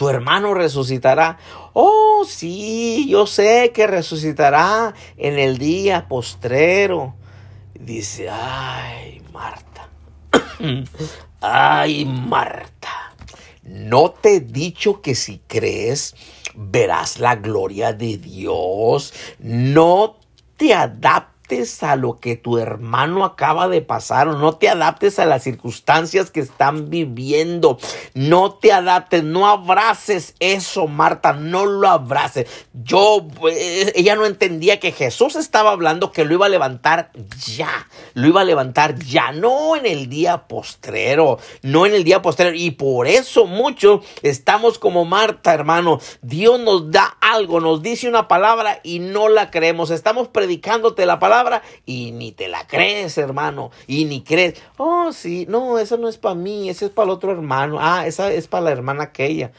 tu 0.00 0.08
hermano 0.08 0.54
resucitará. 0.54 1.36
Oh, 1.74 2.24
sí, 2.26 3.06
yo 3.10 3.26
sé 3.26 3.70
que 3.74 3.86
resucitará 3.86 4.94
en 5.18 5.38
el 5.38 5.58
día 5.58 6.08
postrero. 6.08 7.16
Dice, 7.78 8.30
ay, 8.30 9.20
Marta. 9.30 9.90
ay, 11.42 12.06
Marta. 12.06 13.12
¿No 13.62 14.12
te 14.12 14.36
he 14.36 14.40
dicho 14.40 15.02
que 15.02 15.14
si 15.14 15.42
crees 15.46 16.16
verás 16.54 17.18
la 17.18 17.36
gloria 17.36 17.92
de 17.92 18.16
Dios? 18.16 19.12
No 19.38 20.16
te 20.56 20.72
adaptes 20.72 21.29
a 21.82 21.96
lo 21.96 22.20
que 22.20 22.36
tu 22.36 22.58
hermano 22.58 23.24
acaba 23.24 23.66
de 23.66 23.82
pasar 23.82 24.28
o 24.28 24.38
no 24.38 24.54
te 24.54 24.68
adaptes 24.68 25.18
a 25.18 25.26
las 25.26 25.42
circunstancias 25.42 26.30
que 26.30 26.38
están 26.38 26.90
viviendo. 26.90 27.76
No 28.14 28.52
te 28.54 28.72
adaptes, 28.72 29.24
no 29.24 29.48
abraces 29.48 30.36
eso, 30.38 30.86
Marta, 30.86 31.32
no 31.32 31.66
lo 31.66 31.88
abraces. 31.88 32.46
Yo, 32.72 33.26
eh, 33.50 33.92
ella 33.96 34.14
no 34.14 34.26
entendía 34.26 34.78
que 34.78 34.92
Jesús 34.92 35.34
estaba 35.34 35.72
hablando 35.72 36.12
que 36.12 36.24
lo 36.24 36.34
iba 36.34 36.46
a 36.46 36.50
levantar 36.50 37.10
ya, 37.44 37.88
lo 38.14 38.28
iba 38.28 38.42
a 38.42 38.44
levantar 38.44 38.96
ya, 39.00 39.32
no 39.32 39.74
en 39.74 39.86
el 39.86 40.08
día 40.08 40.46
postrero, 40.46 41.40
no 41.62 41.84
en 41.84 41.94
el 41.94 42.04
día 42.04 42.22
postrero. 42.22 42.54
Y 42.54 42.70
por 42.70 43.08
eso 43.08 43.46
mucho 43.46 44.02
estamos 44.22 44.78
como 44.78 45.04
Marta, 45.04 45.52
hermano. 45.52 45.98
Dios 46.22 46.60
nos 46.60 46.92
da 46.92 47.16
algo, 47.20 47.58
nos 47.58 47.82
dice 47.82 48.08
una 48.08 48.28
palabra 48.28 48.78
y 48.84 49.00
no 49.00 49.28
la 49.28 49.50
creemos. 49.50 49.90
Estamos 49.90 50.28
predicándote 50.28 51.06
la 51.06 51.18
palabra 51.18 51.39
y 51.86 52.12
ni 52.12 52.32
te 52.32 52.48
la 52.48 52.66
crees, 52.66 53.18
hermano, 53.18 53.70
y 53.86 54.04
ni 54.04 54.22
crees, 54.22 54.60
oh, 54.76 55.12
sí, 55.12 55.46
no, 55.48 55.78
eso 55.78 55.96
no 55.96 56.08
es 56.08 56.18
para 56.18 56.34
mí, 56.34 56.68
ese 56.68 56.86
es 56.86 56.90
para 56.90 57.04
el 57.06 57.10
otro 57.10 57.32
hermano, 57.32 57.78
ah, 57.80 58.06
esa 58.06 58.32
es 58.32 58.48
para 58.48 58.64
la 58.64 58.72
hermana 58.72 59.04
aquella. 59.04 59.52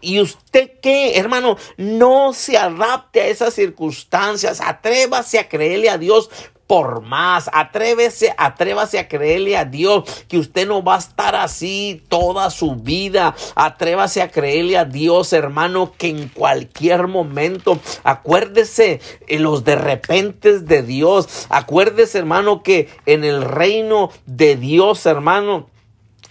¿Y 0.00 0.20
usted 0.20 0.72
qué, 0.80 1.18
hermano? 1.18 1.56
No 1.76 2.32
se 2.32 2.56
adapte 2.56 3.20
a 3.20 3.26
esas 3.26 3.54
circunstancias, 3.54 4.60
atrévase 4.60 5.38
a 5.38 5.48
creerle 5.48 5.90
a 5.90 5.98
Dios 5.98 6.30
por 6.68 7.02
más. 7.02 7.50
Atrévese, 7.52 8.32
atrévase 8.38 9.00
a 9.00 9.08
creerle 9.08 9.56
a 9.56 9.64
Dios 9.64 10.04
que 10.28 10.38
usted 10.38 10.68
no 10.68 10.84
va 10.84 10.94
a 10.94 10.98
estar 10.98 11.34
así 11.34 12.04
toda 12.08 12.50
su 12.50 12.76
vida. 12.76 13.34
Atrévase 13.56 14.22
a 14.22 14.30
creerle 14.30 14.78
a 14.78 14.84
Dios, 14.84 15.32
hermano, 15.32 15.92
que 15.98 16.10
en 16.10 16.28
cualquier 16.28 17.08
momento, 17.08 17.80
acuérdese 18.04 19.00
en 19.26 19.42
los 19.42 19.64
de 19.64 19.74
repente 19.74 20.60
de 20.60 20.82
Dios. 20.82 21.46
Acuérdese, 21.48 22.18
hermano, 22.18 22.62
que 22.62 22.88
en 23.06 23.24
el 23.24 23.42
reino 23.42 24.10
de 24.26 24.54
Dios, 24.56 25.06
hermano, 25.06 25.70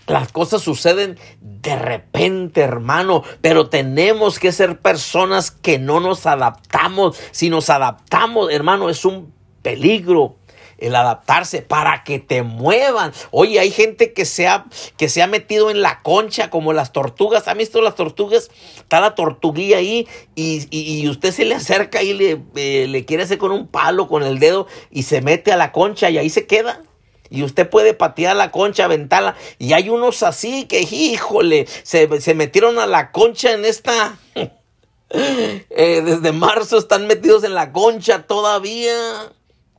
las 0.06 0.32
cosas 0.32 0.62
suceden 0.62 1.20
de 1.42 1.76
repente, 1.76 2.62
hermano, 2.62 3.24
pero 3.42 3.68
tenemos 3.70 4.40
que 4.40 4.54
ser 4.54 4.80
personas 4.80 5.52
que 5.52 5.80
no 5.80 6.00
nos 6.00 6.26
adaptamos. 6.26 7.20
Si 7.32 7.50
nos 7.50 7.70
adaptamos, 7.70 8.50
hermano, 8.52 8.90
es 8.90 9.04
un 9.04 9.34
peligro 9.68 10.38
el 10.78 10.96
adaptarse 10.96 11.62
para 11.62 12.06
que 12.06 12.20
te 12.20 12.42
muevan. 12.42 13.12
Oye, 13.32 13.60
hay 13.60 13.70
gente 13.70 14.14
que 14.14 14.24
se 14.24 14.48
ha, 14.48 14.66
que 14.96 15.10
se 15.10 15.22
ha 15.22 15.28
metido 15.28 15.70
en 15.70 15.82
la 15.82 16.02
concha 16.04 16.50
como 16.50 16.72
las 16.72 16.94
tortugas. 16.94 17.50
¿Han 17.50 17.58
visto 17.58 17.82
las 17.82 17.96
tortugas? 17.96 18.50
Está 18.78 19.02
la 19.02 19.14
tortuguilla 19.14 19.80
ahí 19.80 20.08
y, 20.36 21.10
usted 21.10 21.34
se 21.34 21.44
le 21.44 21.56
acerca 21.56 22.02
y 22.02 22.14
le, 22.14 22.42
eh, 22.56 22.88
le 22.88 23.04
quiere 23.04 23.24
hacer 23.24 23.40
con 23.40 23.52
un 23.52 23.68
palo, 23.68 24.08
con 24.08 24.24
el 24.24 24.40
dedo 24.40 24.68
y 24.90 25.04
se 25.04 25.20
mete 25.20 25.52
a 25.52 25.58
la 25.58 25.74
concha 25.74 26.10
y 26.10 26.18
ahí 26.18 26.30
se 26.30 26.48
queda. 26.48 26.82
Y 27.30 27.44
usted 27.44 27.70
puede 27.70 27.94
patear 27.94 28.38
la 28.38 28.52
concha, 28.52 28.86
aventarla. 28.86 29.36
Y 29.60 29.74
hay 29.74 29.90
unos 29.90 30.24
así 30.24 30.64
que, 30.64 30.80
híjole, 30.80 31.68
se, 31.84 32.22
se 32.22 32.36
metieron 32.36 32.80
a 32.80 32.88
la 32.88 33.12
concha 33.12 33.52
en 33.52 33.66
esta... 33.66 34.18
Eh, 35.10 36.02
desde 36.04 36.34
marzo 36.34 36.78
están 36.78 37.08
metidos 37.08 37.46
en 37.46 37.54
la 37.54 37.72
concha 37.72 38.24
todavía. 38.24 39.32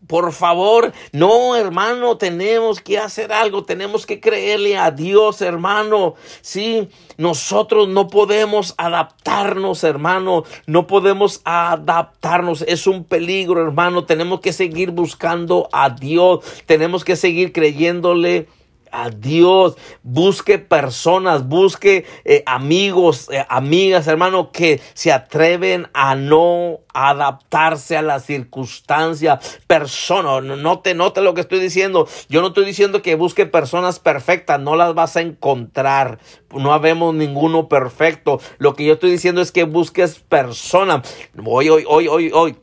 Por 0.08 0.32
favor, 0.32 0.92
no, 1.12 1.54
hermano, 1.54 2.16
tenemos 2.16 2.80
que 2.80 2.98
hacer 2.98 3.30
algo, 3.30 3.64
tenemos 3.64 4.06
que 4.06 4.20
creerle 4.20 4.78
a 4.78 4.90
Dios, 4.90 5.42
hermano. 5.42 6.14
Sí, 6.40 6.88
nosotros 7.18 7.88
no 7.88 8.08
podemos 8.08 8.74
adaptarnos, 8.78 9.84
hermano, 9.84 10.44
no 10.66 10.86
podemos 10.86 11.42
adaptarnos, 11.44 12.62
es 12.62 12.86
un 12.86 13.04
peligro, 13.04 13.62
hermano. 13.62 14.04
Tenemos 14.04 14.40
que 14.40 14.54
seguir 14.54 14.92
buscando 14.92 15.68
a 15.72 15.90
Dios, 15.90 16.40
tenemos 16.64 17.04
que 17.04 17.14
seguir 17.14 17.52
creyéndole 17.52 18.48
a 18.92 19.10
Dios, 19.10 19.76
busque 20.02 20.58
personas, 20.58 21.48
busque 21.48 22.06
eh, 22.24 22.42
amigos, 22.46 23.28
eh, 23.30 23.44
amigas, 23.48 24.06
hermano, 24.06 24.52
que 24.52 24.80
se 24.94 25.12
atreven 25.12 25.88
a 25.94 26.14
no 26.14 26.80
adaptarse 26.92 27.96
a 27.96 28.02
la 28.02 28.20
circunstancia. 28.20 29.40
Persona, 29.66 30.40
no 30.40 30.80
te 30.80 30.94
note 30.94 31.20
lo 31.20 31.34
que 31.34 31.40
estoy 31.40 31.60
diciendo. 31.60 32.08
Yo 32.28 32.40
no 32.40 32.48
estoy 32.48 32.64
diciendo 32.64 33.02
que 33.02 33.14
busque 33.14 33.46
personas 33.46 33.98
perfectas, 33.98 34.60
no 34.60 34.76
las 34.76 34.94
vas 34.94 35.16
a 35.16 35.20
encontrar. 35.20 36.18
No 36.50 36.72
habemos 36.72 37.14
ninguno 37.14 37.68
perfecto. 37.68 38.40
Lo 38.58 38.74
que 38.74 38.84
yo 38.84 38.94
estoy 38.94 39.10
diciendo 39.10 39.40
es 39.40 39.52
que 39.52 39.64
busques 39.64 40.18
personas. 40.18 41.08
Hoy, 41.44 41.68
hoy, 41.68 41.84
hoy, 41.86 42.08
hoy, 42.08 42.30
hoy 42.32 42.56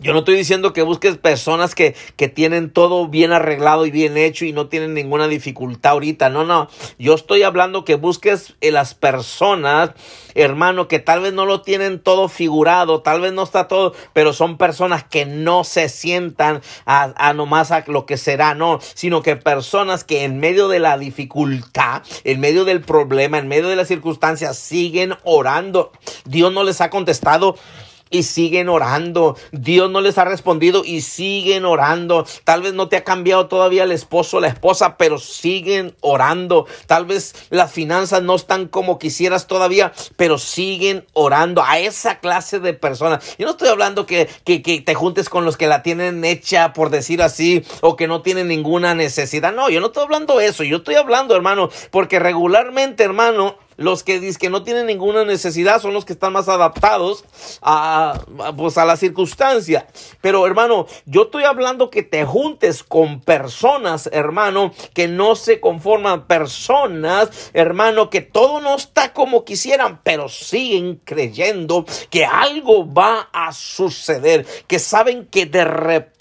yo 0.00 0.12
no 0.12 0.20
estoy 0.20 0.36
diciendo 0.36 0.72
que 0.72 0.82
busques 0.82 1.16
personas 1.16 1.74
que, 1.74 1.96
que, 2.14 2.28
tienen 2.28 2.70
todo 2.70 3.08
bien 3.08 3.32
arreglado 3.32 3.84
y 3.84 3.90
bien 3.90 4.16
hecho 4.16 4.44
y 4.44 4.52
no 4.52 4.68
tienen 4.68 4.94
ninguna 4.94 5.26
dificultad 5.26 5.92
ahorita. 5.92 6.28
No, 6.28 6.44
no. 6.44 6.68
Yo 7.00 7.14
estoy 7.14 7.42
hablando 7.42 7.84
que 7.84 7.96
busques 7.96 8.54
eh, 8.60 8.70
las 8.70 8.94
personas, 8.94 9.90
hermano, 10.36 10.86
que 10.86 11.00
tal 11.00 11.22
vez 11.22 11.32
no 11.32 11.46
lo 11.46 11.62
tienen 11.62 11.98
todo 11.98 12.28
figurado, 12.28 13.02
tal 13.02 13.20
vez 13.20 13.32
no 13.32 13.42
está 13.42 13.66
todo, 13.66 13.92
pero 14.12 14.32
son 14.32 14.56
personas 14.56 15.02
que 15.02 15.26
no 15.26 15.64
se 15.64 15.88
sientan 15.88 16.62
a, 16.86 17.12
a 17.16 17.32
nomás 17.32 17.72
a 17.72 17.82
lo 17.88 18.06
que 18.06 18.18
será, 18.18 18.54
no, 18.54 18.78
sino 18.94 19.22
que 19.22 19.34
personas 19.34 20.04
que 20.04 20.22
en 20.22 20.38
medio 20.38 20.68
de 20.68 20.78
la 20.78 20.96
dificultad, 20.96 22.02
en 22.22 22.38
medio 22.38 22.64
del 22.64 22.82
problema, 22.82 23.38
en 23.38 23.48
medio 23.48 23.66
de 23.66 23.74
las 23.74 23.88
circunstancias, 23.88 24.58
siguen 24.58 25.14
orando. 25.24 25.90
Dios 26.24 26.52
no 26.52 26.62
les 26.62 26.80
ha 26.80 26.88
contestado 26.88 27.56
y 28.10 28.24
siguen 28.24 28.68
orando. 28.68 29.36
Dios 29.52 29.90
no 29.90 30.00
les 30.00 30.18
ha 30.18 30.24
respondido 30.24 30.82
y 30.84 31.02
siguen 31.02 31.64
orando. 31.64 32.26
Tal 32.44 32.62
vez 32.62 32.74
no 32.74 32.88
te 32.88 32.96
ha 32.96 33.04
cambiado 33.04 33.46
todavía 33.46 33.84
el 33.84 33.92
esposo 33.92 34.38
o 34.38 34.40
la 34.40 34.48
esposa, 34.48 34.96
pero 34.96 35.18
siguen 35.18 35.94
orando. 36.00 36.66
Tal 36.86 37.06
vez 37.06 37.34
las 37.50 37.72
finanzas 37.72 38.22
no 38.22 38.34
están 38.34 38.68
como 38.68 38.98
quisieras 38.98 39.46
todavía, 39.46 39.92
pero 40.16 40.38
siguen 40.38 41.06
orando 41.12 41.62
a 41.64 41.78
esa 41.78 42.20
clase 42.20 42.60
de 42.60 42.74
personas. 42.74 43.36
Yo 43.38 43.46
no 43.46 43.52
estoy 43.52 43.68
hablando 43.68 44.06
que, 44.06 44.28
que, 44.44 44.62
que 44.62 44.80
te 44.80 44.94
juntes 44.94 45.28
con 45.28 45.44
los 45.44 45.56
que 45.56 45.66
la 45.66 45.82
tienen 45.82 46.24
hecha, 46.24 46.72
por 46.72 46.90
decir 46.90 47.22
así, 47.22 47.64
o 47.80 47.96
que 47.96 48.08
no 48.08 48.22
tienen 48.22 48.48
ninguna 48.48 48.94
necesidad. 48.94 49.52
No, 49.52 49.70
yo 49.70 49.80
no 49.80 49.86
estoy 49.88 50.04
hablando 50.04 50.40
eso. 50.40 50.64
Yo 50.64 50.78
estoy 50.78 50.96
hablando, 50.96 51.34
hermano, 51.34 51.70
porque 51.90 52.18
regularmente, 52.18 53.04
hermano, 53.04 53.56
los 53.78 54.02
que 54.02 54.20
dicen 54.20 54.38
que 54.38 54.50
no 54.50 54.64
tienen 54.64 54.86
ninguna 54.86 55.24
necesidad 55.24 55.80
son 55.80 55.94
los 55.94 56.04
que 56.04 56.12
están 56.12 56.32
más 56.32 56.48
adaptados 56.48 57.24
a, 57.62 58.20
pues 58.56 58.76
a 58.76 58.84
la 58.84 58.96
circunstancia. 58.96 59.86
Pero 60.20 60.46
hermano, 60.46 60.86
yo 61.06 61.22
estoy 61.22 61.44
hablando 61.44 61.88
que 61.88 62.02
te 62.02 62.26
juntes 62.26 62.82
con 62.82 63.20
personas, 63.20 64.10
hermano, 64.12 64.72
que 64.94 65.08
no 65.08 65.36
se 65.36 65.60
conforman, 65.60 66.26
personas, 66.26 67.50
hermano, 67.54 68.10
que 68.10 68.20
todo 68.20 68.60
no 68.60 68.74
está 68.74 69.12
como 69.12 69.44
quisieran, 69.44 70.00
pero 70.02 70.28
siguen 70.28 71.00
creyendo 71.04 71.86
que 72.10 72.26
algo 72.26 72.92
va 72.92 73.28
a 73.32 73.52
suceder, 73.52 74.44
que 74.66 74.80
saben 74.80 75.26
que 75.26 75.46
de 75.46 75.64
repente 75.64 76.17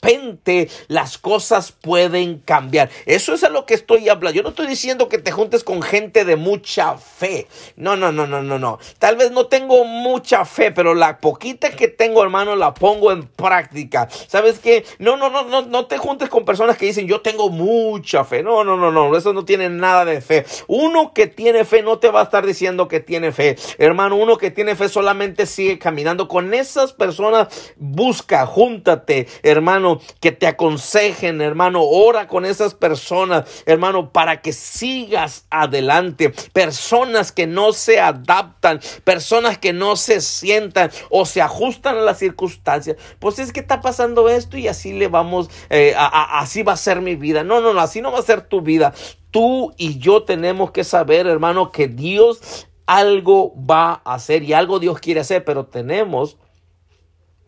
las 0.87 1.17
cosas 1.17 1.71
pueden 1.71 2.39
cambiar. 2.39 2.89
Eso 3.05 3.33
es 3.33 3.43
a 3.43 3.49
lo 3.49 3.65
que 3.65 3.73
estoy 3.73 4.09
hablando. 4.09 4.35
Yo 4.35 4.43
no 4.43 4.49
estoy 4.49 4.67
diciendo 4.67 5.09
que 5.09 5.17
te 5.17 5.31
juntes 5.31 5.63
con 5.63 5.81
gente 5.81 6.25
de 6.25 6.35
mucha 6.35 6.97
fe. 6.97 7.47
No, 7.75 7.95
no, 7.95 8.11
no, 8.11 8.25
no, 8.25 8.41
no, 8.41 8.57
no. 8.57 8.79
Tal 8.99 9.15
vez 9.15 9.31
no 9.31 9.47
tengo 9.47 9.83
mucha 9.85 10.45
fe, 10.45 10.71
pero 10.71 10.93
la 10.93 11.19
poquita 11.19 11.71
que 11.71 11.87
tengo, 11.87 12.23
hermano, 12.23 12.55
la 12.55 12.73
pongo 12.73 13.11
en 13.11 13.27
práctica. 13.27 14.07
¿Sabes 14.27 14.59
qué? 14.59 14.85
No, 14.99 15.17
no, 15.17 15.29
no, 15.29 15.43
no, 15.43 15.63
no 15.63 15.85
te 15.85 15.97
juntes 15.97 16.29
con 16.29 16.45
personas 16.45 16.77
que 16.77 16.85
dicen 16.85 17.07
yo 17.07 17.21
tengo 17.21 17.49
mucha 17.49 18.23
fe. 18.23 18.43
No, 18.43 18.63
no, 18.63 18.77
no, 18.77 18.91
no. 18.91 19.15
Eso 19.17 19.33
no 19.33 19.45
tiene 19.45 19.69
nada 19.69 20.05
de 20.05 20.21
fe. 20.21 20.45
Uno 20.67 21.13
que 21.13 21.27
tiene 21.27 21.65
fe 21.65 21.81
no 21.81 21.99
te 21.99 22.09
va 22.09 22.21
a 22.21 22.23
estar 22.23 22.45
diciendo 22.45 22.87
que 22.87 22.99
tiene 22.99 23.31
fe. 23.31 23.57
Hermano, 23.77 24.15
uno 24.15 24.37
que 24.37 24.51
tiene 24.51 24.75
fe 24.75 24.89
solamente 24.89 25.45
sigue 25.45 25.77
caminando. 25.77 26.27
Con 26.27 26.53
esas 26.53 26.93
personas 26.93 27.73
busca, 27.77 28.45
júntate, 28.45 29.27
hermano, 29.43 29.96
que 30.19 30.31
te 30.31 30.47
aconsejen, 30.47 31.41
hermano. 31.41 31.81
Ora 31.83 32.27
con 32.27 32.45
esas 32.45 32.73
personas, 32.73 33.63
hermano, 33.65 34.11
para 34.11 34.41
que 34.41 34.53
sigas 34.53 35.45
adelante. 35.49 36.33
Personas 36.53 37.31
que 37.31 37.47
no 37.47 37.73
se 37.73 37.99
adaptan, 37.99 38.79
personas 39.03 39.57
que 39.57 39.73
no 39.73 39.95
se 39.95 40.21
sientan 40.21 40.91
o 41.09 41.25
se 41.25 41.41
ajustan 41.41 41.97
a 41.97 42.01
las 42.01 42.19
circunstancias. 42.19 42.97
Pues 43.19 43.39
es 43.39 43.51
que 43.51 43.59
está 43.59 43.81
pasando 43.81 44.29
esto 44.29 44.57
y 44.57 44.67
así 44.67 44.93
le 44.93 45.07
vamos, 45.07 45.49
eh, 45.69 45.93
así 45.97 46.63
va 46.63 46.73
a 46.73 46.77
ser 46.77 47.01
mi 47.01 47.15
vida. 47.15 47.43
No, 47.43 47.61
no, 47.61 47.73
no, 47.73 47.79
así 47.79 48.01
no 48.01 48.11
va 48.11 48.19
a 48.19 48.23
ser 48.23 48.41
tu 48.41 48.61
vida. 48.61 48.93
Tú 49.31 49.73
y 49.77 49.99
yo 49.99 50.23
tenemos 50.23 50.71
que 50.71 50.83
saber, 50.83 51.27
hermano, 51.27 51.71
que 51.71 51.87
Dios 51.87 52.67
algo 52.85 53.53
va 53.57 54.01
a 54.05 54.15
hacer 54.15 54.43
y 54.43 54.53
algo 54.53 54.79
Dios 54.79 54.99
quiere 54.99 55.19
hacer, 55.19 55.43
pero 55.43 55.65
tenemos 55.65 56.37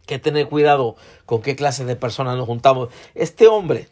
que 0.10 0.18
tener 0.18 0.50
cuidado 0.50 0.96
con 1.28 1.44
qué 1.44 1.56
clase 1.56 1.86
de 1.86 1.96
personas 1.96 2.36
nos 2.36 2.48
juntamos. 2.48 2.90
Este 3.14 3.48
hombre, 3.48 3.88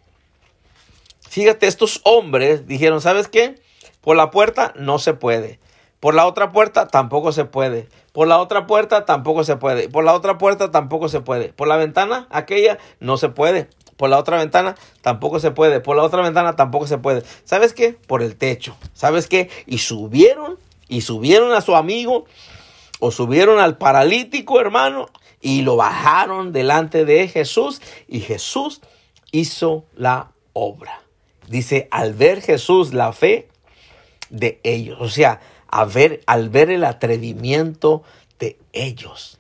fíjate, 1.29 1.67
estos 1.67 2.01
hombres 2.05 2.65
dijeron, 2.65 3.01
¿sabes 3.01 3.27
qué? 3.27 3.61
Por 4.01 4.17
la 4.17 4.31
puerta 4.31 4.73
no 4.75 4.97
se 4.97 5.13
puede. 5.13 5.59
Por 5.99 6.15
la 6.15 6.25
otra 6.25 6.51
puerta 6.51 6.87
tampoco 6.87 7.31
se 7.31 7.45
puede. 7.45 7.87
Por 8.13 8.27
la 8.27 8.39
otra 8.39 8.65
puerta 8.65 9.05
tampoco 9.05 9.43
se 9.43 9.57
puede. 9.57 9.89
Por 9.89 10.03
la 10.03 10.15
otra 10.15 10.39
puerta 10.39 10.71
tampoco 10.71 11.07
se 11.07 11.21
puede. 11.21 11.49
Por 11.49 11.67
la 11.67 11.77
ventana 11.77 12.27
aquella 12.31 12.79
no 12.99 13.17
se 13.17 13.29
puede. 13.29 13.69
Por 13.95 14.09
la 14.09 14.17
otra 14.17 14.37
ventana 14.37 14.75
tampoco 15.01 15.39
se 15.39 15.51
puede. 15.51 15.81
Por 15.81 15.97
la 15.97 16.03
otra 16.03 16.23
ventana 16.23 16.55
tampoco 16.55 16.87
se 16.87 16.97
puede. 16.97 17.21
¿Sabes 17.45 17.73
qué? 17.73 17.93
Por 17.93 18.23
el 18.23 18.35
techo. 18.37 18.75
¿Sabes 18.93 19.27
qué? 19.27 19.51
Y 19.67 19.77
subieron 19.77 20.57
y 20.87 21.01
subieron 21.01 21.51
a 21.53 21.61
su 21.61 21.75
amigo 21.75 22.25
o 22.99 23.11
subieron 23.11 23.59
al 23.59 23.77
paralítico 23.77 24.59
hermano 24.59 25.09
y 25.41 25.61
lo 25.61 25.75
bajaron 25.75 26.51
delante 26.51 27.05
de 27.05 27.27
Jesús 27.27 27.81
y 28.07 28.21
Jesús 28.21 28.81
hizo 29.31 29.85
la 29.95 30.31
obra. 30.53 31.01
Dice, 31.47 31.87
al 31.91 32.13
ver 32.13 32.41
Jesús 32.41 32.93
la 32.93 33.13
fe 33.13 33.47
de 34.29 34.59
ellos. 34.63 34.97
O 34.99 35.09
sea, 35.09 35.39
ver, 35.93 36.21
al 36.25 36.49
ver 36.49 36.69
el 36.69 36.83
atrevimiento 36.83 38.03
de 38.39 38.57
ellos. 38.73 39.39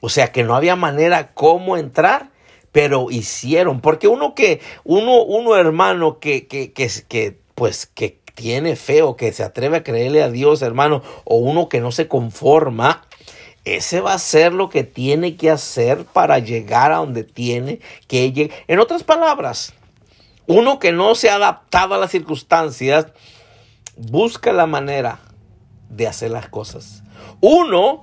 O 0.00 0.08
sea 0.08 0.32
que 0.32 0.44
no 0.44 0.54
había 0.54 0.76
manera 0.76 1.32
cómo 1.34 1.76
entrar, 1.76 2.30
pero 2.72 3.10
hicieron. 3.10 3.80
Porque 3.80 4.08
uno 4.08 4.34
que, 4.34 4.60
uno, 4.84 5.22
uno 5.22 5.56
hermano 5.56 6.18
que, 6.18 6.46
que, 6.46 6.72
que, 6.72 6.88
que 7.08 7.38
pues 7.54 7.86
que 7.86 8.18
tiene 8.34 8.76
fe 8.76 9.02
o 9.02 9.16
que 9.16 9.32
se 9.32 9.42
atreve 9.42 9.78
a 9.78 9.84
creerle 9.84 10.22
a 10.22 10.30
Dios, 10.30 10.62
hermano, 10.62 11.02
o 11.24 11.36
uno 11.36 11.68
que 11.68 11.80
no 11.80 11.92
se 11.92 12.08
conforma, 12.08 13.06
ese 13.64 14.00
va 14.00 14.12
a 14.12 14.18
ser 14.18 14.52
lo 14.52 14.68
que 14.68 14.84
tiene 14.84 15.36
que 15.36 15.50
hacer 15.50 16.04
para 16.04 16.38
llegar 16.38 16.92
a 16.92 16.96
donde 16.96 17.24
tiene 17.24 17.80
que 18.08 18.32
llegar. 18.32 18.56
En 18.68 18.78
otras 18.78 19.04
palabras, 19.04 19.72
uno 20.46 20.78
que 20.78 20.92
no 20.92 21.14
se 21.14 21.30
ha 21.30 21.36
adaptado 21.36 21.94
a 21.94 21.98
las 21.98 22.10
circunstancias, 22.10 23.06
busca 23.96 24.52
la 24.52 24.66
manera 24.66 25.20
de 25.88 26.06
hacer 26.06 26.30
las 26.30 26.48
cosas. 26.48 27.02
Uno, 27.40 28.02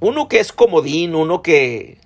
uno 0.00 0.28
que 0.28 0.40
es 0.40 0.52
comodín, 0.52 1.14
uno 1.14 1.42
que 1.42 1.98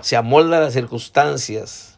se 0.00 0.16
amolda 0.16 0.58
a 0.58 0.60
las 0.60 0.72
circunstancias, 0.72 1.95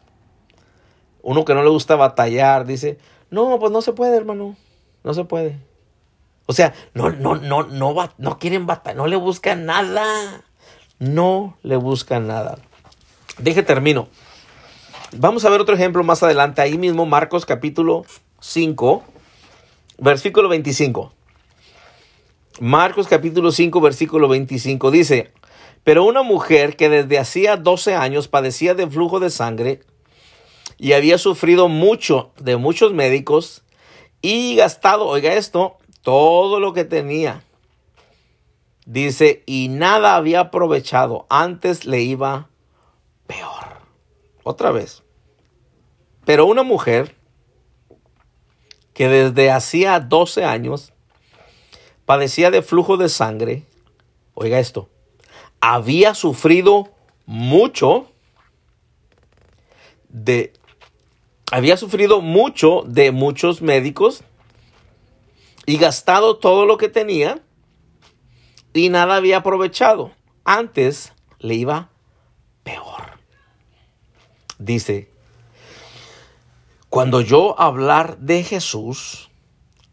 uno 1.21 1.45
que 1.45 1.53
no 1.53 1.63
le 1.63 1.69
gusta 1.69 1.95
batallar, 1.95 2.65
dice, 2.65 2.97
no, 3.29 3.59
pues 3.59 3.71
no 3.71 3.81
se 3.81 3.93
puede, 3.93 4.17
hermano, 4.17 4.55
no 5.03 5.13
se 5.13 5.25
puede. 5.25 5.57
O 6.45 6.53
sea, 6.53 6.73
no, 6.93 7.11
no, 7.11 7.35
no, 7.35 7.63
no, 7.63 8.09
no 8.17 8.39
quieren 8.39 8.65
batallar, 8.65 8.97
no 8.97 9.07
le 9.07 9.15
buscan 9.15 9.65
nada, 9.65 10.43
no 10.97 11.57
le 11.63 11.75
buscan 11.75 12.27
nada. 12.27 12.57
Deje 13.37 13.63
termino. 13.63 14.07
Vamos 15.11 15.45
a 15.45 15.49
ver 15.49 15.61
otro 15.61 15.75
ejemplo 15.75 16.03
más 16.03 16.21
adelante, 16.23 16.61
ahí 16.61 16.77
mismo, 16.77 17.05
Marcos 17.05 17.45
capítulo 17.45 18.05
5, 18.41 19.03
versículo 19.97 20.49
25. 20.49 21.13
Marcos 22.59 23.07
capítulo 23.07 23.51
5, 23.51 23.79
versículo 23.81 24.27
25 24.27 24.91
dice, 24.91 25.31
pero 25.83 26.03
una 26.03 26.23
mujer 26.23 26.75
que 26.75 26.89
desde 26.89 27.17
hacía 27.17 27.57
12 27.57 27.95
años 27.95 28.27
padecía 28.27 28.75
de 28.75 28.87
flujo 28.87 29.19
de 29.19 29.29
sangre 29.29 29.81
y 30.79 30.93
había 30.93 31.17
sufrido 31.17 31.67
mucho 31.67 32.31
de 32.39 32.55
muchos 32.55 32.93
médicos 32.93 33.63
y 34.21 34.55
gastado, 34.55 35.07
oiga 35.07 35.33
esto, 35.33 35.77
todo 36.01 36.59
lo 36.59 36.73
que 36.73 36.85
tenía. 36.85 37.43
Dice, 38.85 39.43
y 39.45 39.67
nada 39.67 40.15
había 40.15 40.39
aprovechado, 40.39 41.27
antes 41.29 41.85
le 41.85 42.01
iba 42.01 42.49
peor. 43.27 43.79
Otra 44.43 44.71
vez. 44.71 45.03
Pero 46.25 46.45
una 46.45 46.63
mujer 46.63 47.15
que 48.93 49.07
desde 49.09 49.51
hacía 49.51 49.99
12 49.99 50.45
años 50.45 50.93
padecía 52.05 52.51
de 52.51 52.61
flujo 52.61 52.97
de 52.97 53.09
sangre, 53.09 53.65
oiga 54.33 54.59
esto, 54.59 54.89
había 55.59 56.15
sufrido 56.15 56.89
mucho 57.25 58.11
de 60.07 60.53
había 61.51 61.77
sufrido 61.77 62.21
mucho 62.21 62.83
de 62.85 63.11
muchos 63.11 63.61
médicos 63.61 64.23
y 65.65 65.77
gastado 65.77 66.37
todo 66.37 66.65
lo 66.65 66.77
que 66.77 66.89
tenía 66.89 67.41
y 68.73 68.89
nada 68.89 69.15
había 69.15 69.37
aprovechado. 69.37 70.11
Antes 70.43 71.13
le 71.39 71.55
iba 71.55 71.89
peor. 72.63 73.19
Dice, 74.57 75.11
cuando 76.89 77.21
yo 77.21 77.59
hablar 77.59 78.17
de 78.19 78.43
Jesús, 78.43 79.29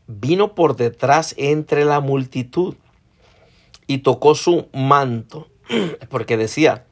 vino 0.07 0.55
por 0.55 0.77
detrás 0.77 1.35
entre 1.37 1.85
la 1.85 2.01
multitud 2.01 2.75
y 3.87 3.99
tocó 3.99 4.35
su 4.35 4.69
manto, 4.73 5.49
porque 6.11 6.37
decía, 6.37 6.87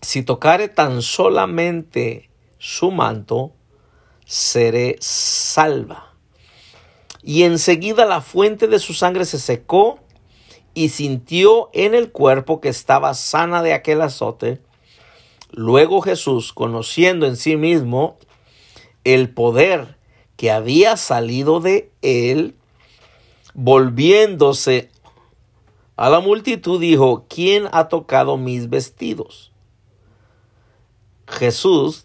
si 0.00 0.22
tocare 0.22 0.68
tan 0.68 1.02
solamente 1.02 2.27
su 2.58 2.90
manto, 2.90 3.52
seré 4.24 4.96
salva. 5.00 6.14
Y 7.22 7.42
enseguida 7.44 8.04
la 8.04 8.20
fuente 8.20 8.68
de 8.68 8.78
su 8.78 8.94
sangre 8.94 9.24
se 9.24 9.38
secó 9.38 10.00
y 10.74 10.90
sintió 10.90 11.70
en 11.72 11.94
el 11.94 12.12
cuerpo 12.12 12.60
que 12.60 12.68
estaba 12.68 13.14
sana 13.14 13.62
de 13.62 13.72
aquel 13.72 14.00
azote. 14.00 14.60
Luego 15.50 16.02
Jesús, 16.02 16.52
conociendo 16.52 17.26
en 17.26 17.36
sí 17.36 17.56
mismo 17.56 18.16
el 19.04 19.30
poder 19.30 19.96
que 20.36 20.52
había 20.52 20.96
salido 20.96 21.60
de 21.60 21.90
él, 22.02 22.54
volviéndose 23.54 24.90
a 25.96 26.10
la 26.10 26.20
multitud, 26.20 26.80
dijo, 26.80 27.26
¿quién 27.28 27.68
ha 27.72 27.88
tocado 27.88 28.36
mis 28.36 28.68
vestidos? 28.68 29.50
Jesús, 31.26 32.04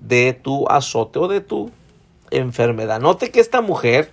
de 0.00 0.32
tu 0.32 0.68
azote 0.68 1.18
o 1.18 1.28
de 1.28 1.40
tu 1.40 1.70
enfermedad. 2.30 3.00
Note 3.00 3.30
que 3.30 3.40
esta 3.40 3.60
mujer 3.60 4.12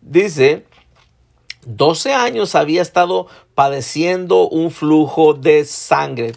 dice 0.00 0.64
12 1.66 2.14
años 2.14 2.54
había 2.54 2.82
estado 2.82 3.26
padeciendo 3.54 4.48
un 4.48 4.70
flujo 4.70 5.34
de 5.34 5.64
sangre. 5.64 6.32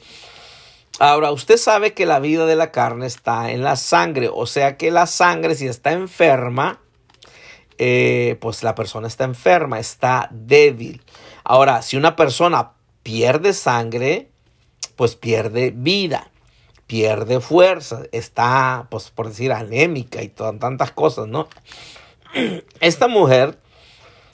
Ahora, 1.00 1.32
usted 1.32 1.58
sabe 1.58 1.94
que 1.94 2.06
la 2.06 2.20
vida 2.20 2.46
de 2.46 2.56
la 2.56 2.72
carne 2.72 3.08
está 3.08 3.52
en 3.52 3.64
la 3.64 3.76
sangre, 3.76 4.30
o 4.32 4.46
sea 4.46 4.78
que 4.78 4.92
la 4.92 5.08
sangre 5.08 5.56
si 5.56 5.68
está 5.68 5.94
enferma, 5.94 6.80
eh, 7.78 8.38
pues 8.42 8.62
la 8.62 8.76
persona 8.76 9.08
está 9.08 9.24
enferma, 9.24 9.80
está 9.80 10.28
débil. 10.32 11.02
Ahora, 11.44 11.82
si 11.82 11.98
una 11.98 12.16
persona 12.16 12.74
pierde 13.02 13.54
sangre, 13.54 14.30
pues 14.96 15.16
pierde 15.16 15.74
vida, 15.76 16.31
pierde 16.92 17.40
fuerza, 17.40 18.04
está, 18.12 18.88
pues 18.92 19.12
por 19.12 19.30
decir, 19.30 19.54
anémica 19.54 20.22
y 20.22 20.28
tantas 20.28 20.92
cosas, 20.92 21.28
¿no? 21.28 21.48
Esta 22.82 23.08
mujer 23.08 23.58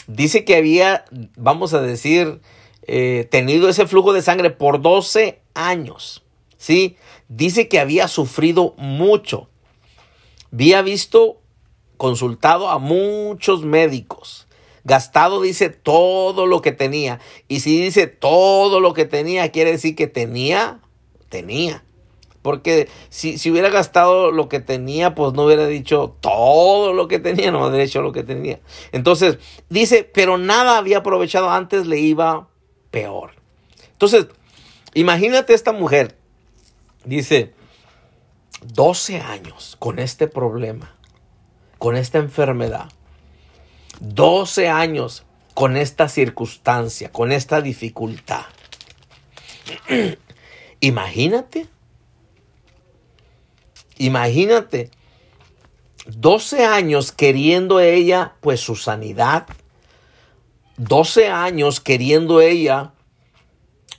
Dice 0.07 0.45
que 0.45 0.55
había, 0.55 1.03
vamos 1.35 1.73
a 1.73 1.81
decir, 1.81 2.39
eh, 2.83 3.27
tenido 3.29 3.67
ese 3.67 3.87
flujo 3.87 4.13
de 4.13 4.21
sangre 4.21 4.49
por 4.49 4.81
12 4.81 5.41
años. 5.53 6.23
¿sí? 6.57 6.95
Dice 7.27 7.67
que 7.67 7.79
había 7.79 8.07
sufrido 8.07 8.73
mucho. 8.77 9.49
Había 10.51 10.81
visto, 10.81 11.41
consultado 11.97 12.69
a 12.69 12.79
muchos 12.79 13.63
médicos. 13.63 14.47
Gastado 14.85 15.41
dice 15.41 15.69
todo 15.69 16.45
lo 16.45 16.61
que 16.61 16.71
tenía. 16.71 17.19
Y 17.49 17.59
si 17.59 17.81
dice 17.81 18.07
todo 18.07 18.79
lo 18.79 18.93
que 18.93 19.03
tenía, 19.03 19.51
quiere 19.51 19.71
decir 19.71 19.93
que 19.97 20.07
tenía, 20.07 20.79
tenía. 21.27 21.83
Porque 22.47 22.87
si, 23.09 23.37
si, 23.37 23.51
hubiera 23.51 23.69
gastado 23.69 24.31
lo 24.31 24.47
que 24.47 24.61
tenía, 24.61 25.15
pues 25.15 25.33
no 25.33 25.43
hubiera 25.43 25.67
dicho 25.67 26.15
todo 26.21 26.93
lo 26.93 27.09
que 27.09 27.19
tenía, 27.19 27.51
no 27.51 27.67
hubiera 27.67 27.83
hecho 27.83 28.01
lo 28.01 28.13
que 28.13 28.23
tenía. 28.23 28.61
Entonces, 28.93 29.37
dice, 29.67 30.09
pero 30.13 30.37
nada 30.37 30.77
había 30.77 30.99
aprovechado 30.99 31.49
antes, 31.49 31.87
le 31.87 31.99
iba 31.99 32.47
peor. 32.89 33.31
Entonces, 33.91 34.27
imagínate 34.93 35.53
esta 35.53 35.73
mujer, 35.73 36.17
dice, 37.03 37.53
12 38.61 39.19
años 39.19 39.75
con 39.77 39.99
este 39.99 40.29
problema, 40.29 40.95
con 41.79 41.97
esta 41.97 42.17
enfermedad, 42.17 42.89
12 43.99 44.69
años 44.69 45.25
con 45.53 45.75
esta 45.75 46.07
circunstancia, 46.07 47.11
con 47.11 47.33
esta 47.33 47.59
dificultad. 47.59 48.45
Imagínate 50.79 51.67
Imagínate, 53.97 54.91
12 56.07 56.65
años 56.65 57.11
queriendo 57.11 57.79
ella 57.79 58.35
pues 58.41 58.59
su 58.59 58.75
sanidad, 58.75 59.47
12 60.77 61.27
años 61.27 61.79
queriendo 61.79 62.39
ella 62.41 62.93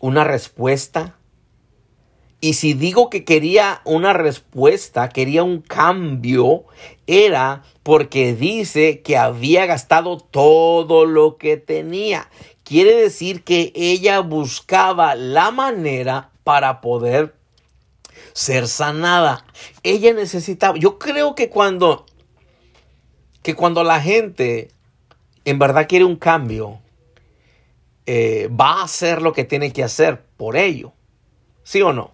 una 0.01 0.25
respuesta. 0.25 1.17
Y 2.41 2.55
si 2.55 2.73
digo 2.73 3.11
que 3.11 3.25
quería 3.25 3.83
una 3.85 4.13
respuesta, 4.13 5.09
quería 5.09 5.43
un 5.43 5.61
cambio, 5.61 6.67
era 7.09 7.65
porque 7.83 8.33
dice 8.35 9.03
que 9.03 9.17
había 9.17 9.67
gastado 9.67 10.19
todo 10.19 11.05
lo 11.05 11.37
que 11.37 11.57
tenía. 11.57 12.31
Quiere 12.63 12.95
decir 12.95 13.43
que 13.43 13.73
ella 13.75 14.21
buscaba 14.21 15.17
la 15.17 15.51
manera 15.51 16.31
para 16.45 16.81
poder 16.81 17.38
ser 18.33 18.69
sanada. 18.69 19.45
Ella 19.83 20.13
necesitaba, 20.13 20.79
yo 20.79 20.99
creo 20.99 21.35
que 21.35 21.49
cuando, 21.49 22.07
que 23.43 23.55
cuando 23.55 23.85
la 23.85 24.01
gente 24.01 24.69
en 25.45 25.59
verdad 25.59 25.87
quiere 25.89 26.05
un 26.05 26.17
cambio, 26.17 26.81
eh, 28.07 28.49
va 28.49 28.81
a 28.81 28.85
hacer 28.85 29.23
lo 29.23 29.33
que 29.33 29.45
tiene 29.45 29.73
que 29.73 29.85
hacer 29.85 30.25
por 30.37 30.57
ello. 30.57 30.93
¿Sí 31.63 31.83
o 31.83 31.93
no? 31.93 32.13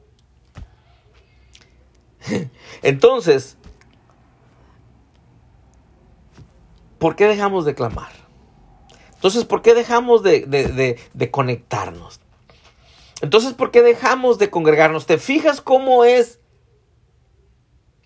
Entonces, 2.82 3.56
¿por 6.98 7.16
qué 7.16 7.26
dejamos 7.26 7.64
de 7.64 7.74
clamar? 7.74 8.12
Entonces, 9.14 9.44
¿por 9.44 9.62
qué 9.62 9.74
dejamos 9.74 10.22
de, 10.22 10.40
de 11.12 11.30
conectarnos? 11.30 12.20
Entonces, 13.24 13.54
¿por 13.54 13.70
qué 13.70 13.80
dejamos 13.80 14.38
de 14.38 14.50
congregarnos? 14.50 15.06
¿Te 15.06 15.16
fijas 15.16 15.62
cómo 15.62 16.04
es 16.04 16.40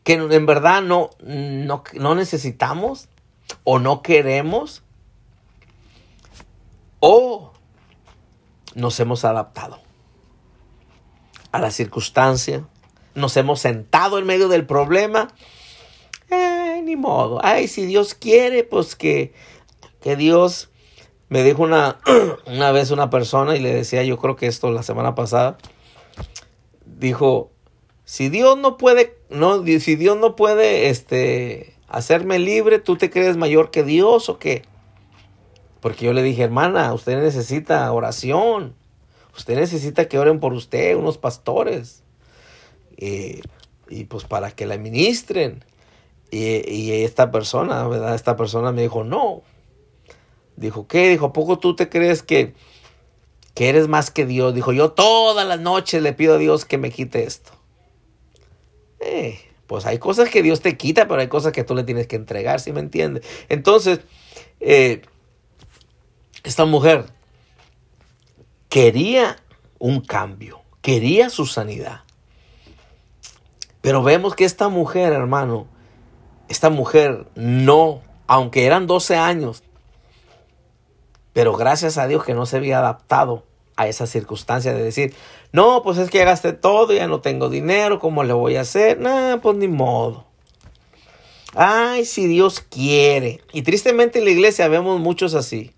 que 0.04 0.12
en 0.12 0.46
verdad 0.46 0.80
no, 0.80 1.10
no, 1.20 2.14
necesitamos 2.14 3.08
o 3.64 3.80
no 3.80 4.00
queremos? 4.00 4.84
¿O 7.00 7.52
nos 8.76 9.00
hemos 9.00 9.24
adaptado 9.24 9.80
a 11.50 11.58
la 11.58 11.72
circunstancia? 11.72 12.64
nos 13.16 13.36
hemos 13.36 13.58
sentado 13.58 14.20
en 14.20 14.26
medio 14.26 14.46
del 14.46 14.66
problema. 14.66 15.34
Ay, 16.30 16.82
ni 16.82 16.94
modo. 16.94 17.40
Ay, 17.42 17.66
si 17.66 17.84
Dios 17.86 18.14
quiere, 18.14 18.62
pues 18.62 18.94
que, 18.94 19.34
que 20.00 20.14
Dios 20.14 20.67
me 21.28 21.42
dijo 21.42 21.62
una, 21.62 21.98
una 22.46 22.72
vez 22.72 22.90
una 22.90 23.10
persona 23.10 23.56
y 23.56 23.60
le 23.60 23.74
decía, 23.74 24.02
yo 24.02 24.18
creo 24.18 24.36
que 24.36 24.46
esto 24.46 24.70
la 24.70 24.82
semana 24.82 25.14
pasada, 25.14 25.58
dijo, 26.84 27.50
si 28.04 28.28
Dios 28.28 28.56
no 28.58 28.76
puede, 28.76 29.18
no, 29.30 29.64
si 29.64 29.96
Dios 29.96 30.16
no 30.16 30.36
puede, 30.36 30.88
este, 30.88 31.74
hacerme 31.88 32.38
libre, 32.38 32.78
¿tú 32.78 32.96
te 32.96 33.10
crees 33.10 33.36
mayor 33.36 33.70
que 33.70 33.84
Dios 33.84 34.28
o 34.28 34.38
qué? 34.38 34.62
Porque 35.80 36.06
yo 36.06 36.12
le 36.12 36.22
dije, 36.22 36.42
hermana, 36.42 36.92
usted 36.92 37.22
necesita 37.22 37.90
oración. 37.92 38.74
Usted 39.36 39.56
necesita 39.56 40.08
que 40.08 40.18
oren 40.18 40.40
por 40.40 40.52
usted, 40.52 40.96
unos 40.96 41.18
pastores. 41.18 42.02
y 42.96 44.04
pues 44.04 44.24
para 44.24 44.50
que 44.50 44.66
la 44.66 44.76
ministren. 44.78 45.64
Y, 46.30 46.68
y, 46.68 47.04
esta 47.04 47.30
persona, 47.30 47.86
¿verdad? 47.88 48.14
Esta 48.14 48.36
persona 48.36 48.72
me 48.72 48.82
dijo, 48.82 49.04
no. 49.04 49.42
Dijo, 50.58 50.88
¿qué? 50.88 51.08
Dijo, 51.08 51.26
¿a 51.26 51.32
poco 51.32 51.58
tú 51.58 51.76
te 51.76 51.88
crees 51.88 52.22
que, 52.22 52.54
que 53.54 53.68
eres 53.68 53.86
más 53.86 54.10
que 54.10 54.26
Dios? 54.26 54.54
Dijo, 54.54 54.72
yo 54.72 54.90
todas 54.90 55.46
las 55.46 55.60
noches 55.60 56.02
le 56.02 56.12
pido 56.12 56.34
a 56.34 56.38
Dios 56.38 56.64
que 56.64 56.78
me 56.78 56.90
quite 56.90 57.22
esto. 57.22 57.52
Eh, 59.00 59.38
pues 59.68 59.86
hay 59.86 59.98
cosas 59.98 60.30
que 60.30 60.42
Dios 60.42 60.60
te 60.60 60.76
quita, 60.76 61.06
pero 61.06 61.20
hay 61.20 61.28
cosas 61.28 61.52
que 61.52 61.62
tú 61.62 61.74
le 61.74 61.84
tienes 61.84 62.08
que 62.08 62.16
entregar, 62.16 62.58
¿sí 62.58 62.72
me 62.72 62.80
entiendes? 62.80 63.24
Entonces, 63.48 64.00
eh, 64.58 65.02
esta 66.42 66.64
mujer 66.64 67.06
quería 68.68 69.36
un 69.78 70.00
cambio, 70.00 70.62
quería 70.82 71.30
su 71.30 71.46
sanidad. 71.46 72.00
Pero 73.80 74.02
vemos 74.02 74.34
que 74.34 74.44
esta 74.44 74.68
mujer, 74.68 75.12
hermano, 75.12 75.68
esta 76.48 76.68
mujer 76.68 77.28
no, 77.36 78.02
aunque 78.26 78.66
eran 78.66 78.88
12 78.88 79.16
años, 79.16 79.62
pero 81.38 81.56
gracias 81.56 81.98
a 81.98 82.08
Dios 82.08 82.24
que 82.24 82.34
no 82.34 82.46
se 82.46 82.56
había 82.56 82.80
adaptado 82.80 83.44
a 83.76 83.86
esa 83.86 84.08
circunstancia 84.08 84.74
de 84.74 84.82
decir, 84.82 85.14
no, 85.52 85.84
pues 85.84 85.96
es 85.98 86.10
que 86.10 86.18
ya 86.18 86.24
gasté 86.24 86.52
todo, 86.52 86.92
ya 86.92 87.06
no 87.06 87.20
tengo 87.20 87.48
dinero, 87.48 88.00
¿cómo 88.00 88.24
le 88.24 88.32
voy 88.32 88.56
a 88.56 88.62
hacer? 88.62 88.98
Nah, 88.98 89.36
pues 89.36 89.56
ni 89.56 89.68
modo. 89.68 90.26
Ay, 91.54 92.04
si 92.06 92.26
Dios 92.26 92.58
quiere. 92.58 93.40
Y 93.52 93.62
tristemente 93.62 94.18
en 94.18 94.24
la 94.24 94.32
iglesia 94.32 94.66
vemos 94.66 94.98
muchos 94.98 95.34
así. 95.34 95.70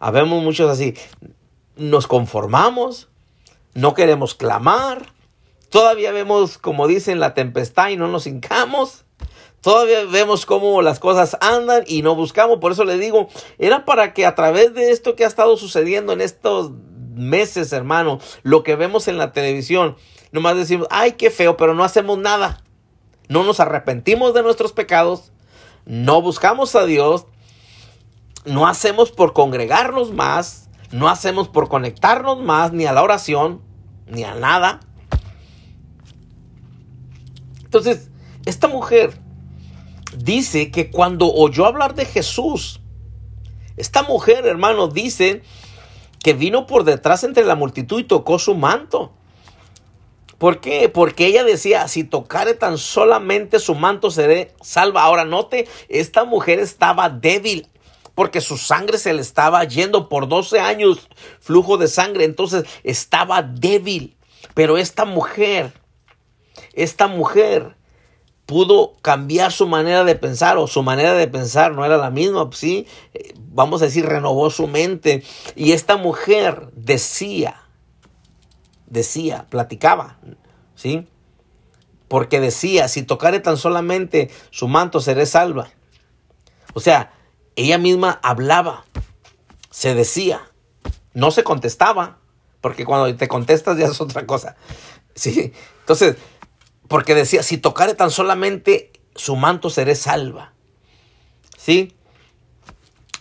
Habemos 0.00 0.42
muchos 0.42 0.68
así. 0.68 0.94
Nos 1.76 2.08
conformamos, 2.08 3.06
no 3.74 3.94
queremos 3.94 4.34
clamar, 4.34 5.12
todavía 5.70 6.10
vemos, 6.10 6.58
como 6.58 6.88
dicen, 6.88 7.20
la 7.20 7.34
tempestad 7.34 7.90
y 7.90 7.96
no 7.96 8.08
nos 8.08 8.26
hincamos. 8.26 9.04
Todavía 9.64 10.04
vemos 10.04 10.44
cómo 10.44 10.82
las 10.82 11.00
cosas 11.00 11.38
andan 11.40 11.84
y 11.86 12.02
no 12.02 12.14
buscamos. 12.14 12.58
Por 12.58 12.72
eso 12.72 12.84
le 12.84 12.98
digo, 12.98 13.28
era 13.58 13.86
para 13.86 14.12
que 14.12 14.26
a 14.26 14.34
través 14.34 14.74
de 14.74 14.90
esto 14.90 15.16
que 15.16 15.24
ha 15.24 15.26
estado 15.26 15.56
sucediendo 15.56 16.12
en 16.12 16.20
estos 16.20 16.72
meses, 17.14 17.72
hermano, 17.72 18.20
lo 18.42 18.62
que 18.62 18.76
vemos 18.76 19.08
en 19.08 19.16
la 19.16 19.32
televisión, 19.32 19.96
nomás 20.32 20.56
decimos, 20.56 20.86
ay, 20.90 21.12
qué 21.12 21.30
feo, 21.30 21.56
pero 21.56 21.72
no 21.72 21.82
hacemos 21.82 22.18
nada. 22.18 22.62
No 23.30 23.42
nos 23.42 23.58
arrepentimos 23.58 24.34
de 24.34 24.42
nuestros 24.42 24.74
pecados, 24.74 25.32
no 25.86 26.20
buscamos 26.20 26.74
a 26.74 26.84
Dios, 26.84 27.24
no 28.44 28.66
hacemos 28.66 29.12
por 29.12 29.32
congregarnos 29.32 30.12
más, 30.12 30.68
no 30.90 31.08
hacemos 31.08 31.48
por 31.48 31.70
conectarnos 31.70 32.38
más, 32.38 32.74
ni 32.74 32.84
a 32.84 32.92
la 32.92 33.02
oración, 33.02 33.62
ni 34.08 34.24
a 34.24 34.34
nada. 34.34 34.80
Entonces, 37.64 38.10
esta 38.44 38.68
mujer 38.68 39.23
dice 40.16 40.70
que 40.70 40.90
cuando 40.90 41.32
oyó 41.32 41.66
hablar 41.66 41.94
de 41.94 42.04
Jesús, 42.04 42.80
esta 43.76 44.02
mujer, 44.02 44.46
hermano, 44.46 44.88
dice 44.88 45.42
que 46.22 46.32
vino 46.32 46.66
por 46.66 46.84
detrás 46.84 47.24
entre 47.24 47.44
la 47.44 47.54
multitud 47.54 48.00
y 48.00 48.04
tocó 48.04 48.38
su 48.38 48.54
manto. 48.54 49.12
¿Por 50.38 50.60
qué? 50.60 50.88
Porque 50.88 51.26
ella 51.26 51.44
decía, 51.44 51.86
si 51.88 52.04
tocare 52.04 52.54
tan 52.54 52.78
solamente 52.78 53.58
su 53.58 53.74
manto 53.74 54.10
seré 54.10 54.54
salva. 54.60 55.02
Ahora 55.02 55.24
note, 55.24 55.66
esta 55.88 56.24
mujer 56.24 56.58
estaba 56.60 57.08
débil 57.08 57.68
porque 58.14 58.40
su 58.40 58.56
sangre 58.56 58.98
se 58.98 59.12
le 59.12 59.20
estaba 59.20 59.64
yendo 59.64 60.08
por 60.08 60.28
12 60.28 60.60
años, 60.60 61.08
flujo 61.40 61.78
de 61.78 61.88
sangre, 61.88 62.24
entonces 62.24 62.64
estaba 62.84 63.42
débil. 63.42 64.16
Pero 64.54 64.78
esta 64.78 65.04
mujer, 65.04 65.72
esta 66.74 67.08
mujer 67.08 67.76
pudo 68.46 68.94
cambiar 69.00 69.52
su 69.52 69.66
manera 69.66 70.04
de 70.04 70.14
pensar 70.14 70.58
o 70.58 70.66
su 70.66 70.82
manera 70.82 71.14
de 71.14 71.28
pensar 71.28 71.72
no 71.72 71.84
era 71.84 71.96
la 71.96 72.10
misma, 72.10 72.48
sí, 72.52 72.86
eh, 73.14 73.32
vamos 73.36 73.80
a 73.82 73.86
decir, 73.86 74.04
renovó 74.06 74.50
su 74.50 74.66
mente 74.66 75.22
y 75.56 75.72
esta 75.72 75.96
mujer 75.96 76.68
decía, 76.74 77.62
decía, 78.86 79.46
platicaba, 79.48 80.18
¿sí? 80.74 81.08
Porque 82.08 82.40
decía, 82.40 82.88
si 82.88 83.02
tocare 83.02 83.40
tan 83.40 83.56
solamente 83.56 84.30
su 84.50 84.68
manto 84.68 85.00
seré 85.00 85.26
salva. 85.26 85.68
O 86.74 86.80
sea, 86.80 87.12
ella 87.56 87.78
misma 87.78 88.20
hablaba, 88.22 88.84
se 89.70 89.94
decía, 89.94 90.42
no 91.14 91.30
se 91.30 91.44
contestaba, 91.44 92.18
porque 92.60 92.84
cuando 92.84 93.14
te 93.16 93.28
contestas 93.28 93.78
ya 93.78 93.86
es 93.86 94.00
otra 94.00 94.26
cosa. 94.26 94.56
Sí, 95.16 95.52
entonces 95.78 96.16
porque 96.88 97.14
decía, 97.14 97.42
si 97.42 97.58
tocare 97.58 97.94
tan 97.94 98.10
solamente 98.10 98.92
su 99.14 99.36
manto 99.36 99.70
seré 99.70 99.94
salva. 99.94 100.52
¿Sí? 101.56 101.94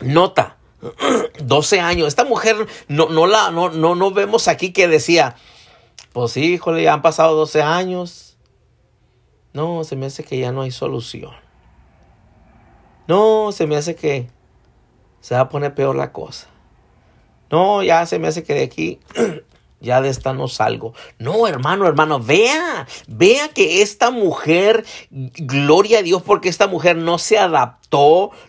Nota, 0.02 0.58
12 1.44 1.80
años. 1.80 2.08
Esta 2.08 2.26
mujer 2.26 2.68
no, 2.88 3.10
no 3.10 3.28
la 3.28 3.52
no, 3.52 3.70
no, 3.70 3.96
no 3.96 4.12
vemos 4.12 4.48
aquí 4.48 4.74
que 4.74 4.88
decía, 4.88 5.36
pues 6.12 6.36
híjole, 6.38 6.84
ya 6.84 6.94
han 6.94 7.02
pasado 7.02 7.36
12 7.36 7.62
años. 7.62 8.38
No, 9.54 9.84
se 9.84 9.96
me 9.96 10.08
hace 10.08 10.24
que 10.24 10.40
ya 10.40 10.52
no 10.52 10.62
hay 10.62 10.72
solución. 10.72 11.32
No, 13.08 13.52
se 13.52 13.68
me 13.68 13.76
hace 13.76 13.96
que 13.96 14.30
se 15.22 15.36
va 15.36 15.42
a 15.42 15.50
poner 15.50 15.76
peor 15.76 15.96
la 15.96 16.12
cosa. 16.12 16.48
No, 17.50 17.84
ya 17.84 18.06
se 18.06 18.20
me 18.20 18.28
hace 18.28 18.44
que 18.44 18.54
de 18.56 18.64
aquí 18.64 19.00
ya 19.84 20.02
de 20.02 20.10
esta 20.10 20.34
no 20.34 20.48
salgo. 20.48 20.94
No, 21.20 21.48
hermano, 21.48 21.86
hermano, 21.86 22.20
vea, 22.20 22.88
vea 23.08 23.50
que 23.50 23.84
esta 23.84 24.10
mujer, 24.10 24.86
gloria 25.12 26.00
a 26.00 26.02
Dios 26.02 26.24
porque 26.24 26.50
esta 26.50 26.68
mujer 26.68 26.96
no 26.96 27.20
se 27.20 27.38
adaptó, 27.38 27.83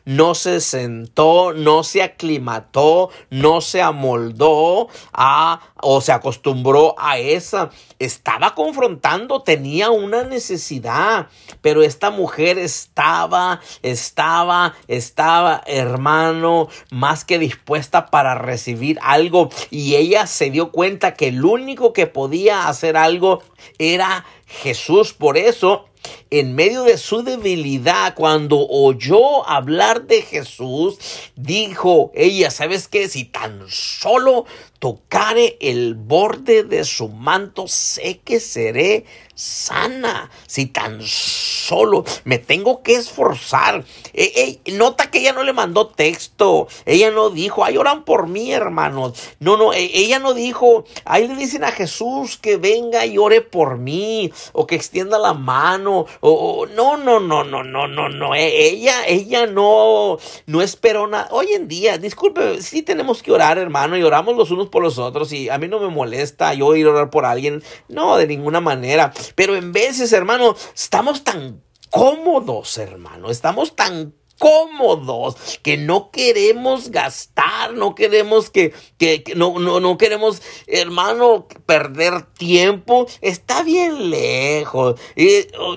no 0.05 0.35
se 0.35 0.61
sentó, 0.61 1.53
no 1.53 1.85
se 1.85 2.03
aclimató, 2.03 3.11
no 3.29 3.61
se 3.61 3.83
amoldó 3.83 4.89
a 5.13 5.61
o 5.83 6.01
se 6.01 6.13
acostumbró 6.13 6.95
a 6.99 7.19
esa. 7.19 7.71
Estaba 7.99 8.55
confrontando, 8.55 9.43
tenía 9.43 9.91
una 9.91 10.23
necesidad, 10.23 11.29
pero 11.61 11.83
esta 11.83 12.11
mujer 12.11 12.59
estaba, 12.59 13.61
estaba, 13.83 14.75
estaba, 14.89 15.63
hermano, 15.67 16.69
más 16.91 17.27
que 17.27 17.39
dispuesta 17.39 18.07
para 18.07 18.35
recibir 18.35 18.99
algo 19.03 19.51
y 19.71 19.97
ella 19.97 20.27
se 20.27 20.51
dio 20.51 20.71
cuenta 20.73 21.15
que 21.15 21.29
el 21.29 21.45
único 21.45 21.93
que 21.93 22.07
podía 22.07 22.67
hacer 22.69 22.97
algo 22.97 23.43
era 23.79 24.25
Jesús. 24.47 25.13
Por 25.13 25.37
eso, 25.37 25.87
en 26.31 26.55
medio 26.55 26.85
de 26.85 26.99
su 26.99 27.23
debilidad, 27.23 28.15
cuando 28.15 28.67
oyó 28.69 29.49
hablar 29.49 30.07
de 30.07 30.23
Jesús, 30.23 30.99
dijo 31.37 32.11
ella, 32.15 32.51
¿sabes 32.51 32.89
qué? 32.89 33.09
Si 33.09 33.25
tan 33.25 33.65
solo 33.69 34.45
tocare 34.79 35.57
el 35.61 35.95
borde 35.95 36.63
de 36.65 36.85
su 36.85 37.09
manto, 37.09 37.67
sé 37.69 38.21
que 38.23 38.39
seré 38.39 39.07
sana. 39.35 40.31
Si 40.47 40.67
tan 40.67 41.01
solo 41.03 42.05
me 42.25 42.39
tengo 42.39 42.83
que 42.83 42.95
esforzar. 42.97 43.85
E, 44.13 44.61
nota 44.73 45.11
que 45.11 45.21
ella 45.21 45.33
no 45.33 45.43
le 45.43 45.53
mandó 45.53 45.89
texto. 45.89 46.69
Ella 46.85 47.11
no 47.11 47.31
dijo, 47.31 47.65
ay, 47.65 47.77
oran 47.77 48.05
por 48.05 48.29
mí, 48.29 48.53
hermanos. 48.53 49.19
No, 49.41 49.57
no, 49.57 49.73
e, 49.73 49.91
ella 49.95 50.19
no 50.19 50.35
dijo, 50.35 50.85
ahí 51.07 51.29
le 51.29 51.37
dicen 51.37 51.65
a 51.65 51.73
Jesús 51.73 52.37
que 52.37 52.59
venga 52.59 53.07
y 53.07 53.17
ore 53.17 53.41
por 53.41 53.79
mí. 53.79 54.33
O 54.53 54.67
que 54.67 54.75
extienda 54.75 55.19
la 55.19 55.33
mano. 55.33 55.94
O, 56.21 56.67
no, 56.75 56.97
no, 56.97 57.21
no, 57.21 57.45
no, 57.45 57.63
no, 57.63 57.89
no, 57.89 58.09
no. 58.09 58.35
ella, 58.35 59.07
ella 59.07 59.47
no, 59.47 60.19
no 60.47 60.63
esperó 60.63 61.07
nada. 61.07 61.29
Hoy 61.31 61.49
en 61.55 61.69
día, 61.69 61.99
disculpe, 61.99 62.61
sí 62.63 62.83
tenemos 62.83 63.23
que 63.23 63.33
orar, 63.33 63.59
hermano, 63.59 63.97
y 63.97 64.03
oramos 64.03 64.37
los 64.37 64.51
unos 64.51 64.69
por 64.69 64.83
los 64.83 64.99
otros. 64.99 65.33
Y 65.33 65.49
a 65.49 65.59
mí 65.59 65.69
no 65.69 65.81
me 65.81 65.89
molesta 65.89 66.55
yo 66.55 66.75
ir 66.77 66.87
a 66.87 66.91
orar 66.91 67.11
por 67.11 67.25
alguien. 67.25 67.63
No, 67.89 68.17
de 68.17 68.27
ninguna 68.27 68.61
manera. 68.61 69.13
Pero 69.35 69.57
en 69.57 69.73
veces, 69.73 70.13
hermano, 70.13 70.55
estamos 70.75 71.25
tan 71.25 71.63
cómodos, 71.91 72.79
hermano. 72.79 73.31
Estamos 73.31 73.77
tan 73.77 74.15
cómodos, 74.45 75.59
que 75.63 75.79
no 75.79 76.11
queremos 76.11 76.91
gastar, 76.91 77.73
no 77.73 77.95
queremos 77.95 78.51
que, 78.51 78.75
que, 78.99 79.25
no, 79.35 79.59
no, 79.59 79.81
no 79.81 79.97
queremos, 79.97 80.43
hermano, 80.67 81.49
perder 81.65 82.27
tiempo. 82.37 83.07
Está 83.23 83.63
bien 83.63 84.11
lejos. 84.11 85.01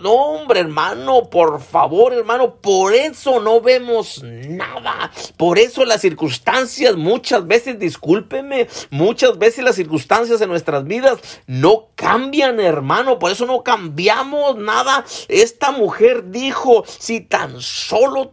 no, 0.01 0.13
hombre, 0.13 0.59
hermano, 0.59 1.29
por 1.29 1.61
favor, 1.61 2.11
hermano, 2.11 2.55
por 2.55 2.93
eso 2.93 3.39
no 3.39 3.61
vemos 3.61 4.21
nada. 4.21 5.13
Por 5.37 5.59
eso 5.59 5.85
las 5.85 6.01
circunstancias, 6.01 6.97
muchas 6.97 7.47
veces, 7.47 7.79
discúlpeme, 7.79 8.67
muchas 8.89 9.37
veces 9.37 9.63
las 9.63 9.77
circunstancias 9.77 10.41
en 10.41 10.49
nuestras 10.49 10.83
vidas 10.83 11.19
no 11.45 11.87
cambian, 11.95 12.59
hermano. 12.59 13.17
Por 13.17 13.31
eso 13.31 13.45
no 13.45 13.63
cambiamos 13.63 14.57
nada. 14.57 15.05
Esta 15.29 15.71
mujer 15.71 16.31
dijo, 16.31 16.83
si 16.85 17.21
tan 17.21 17.61
solo 17.61 18.27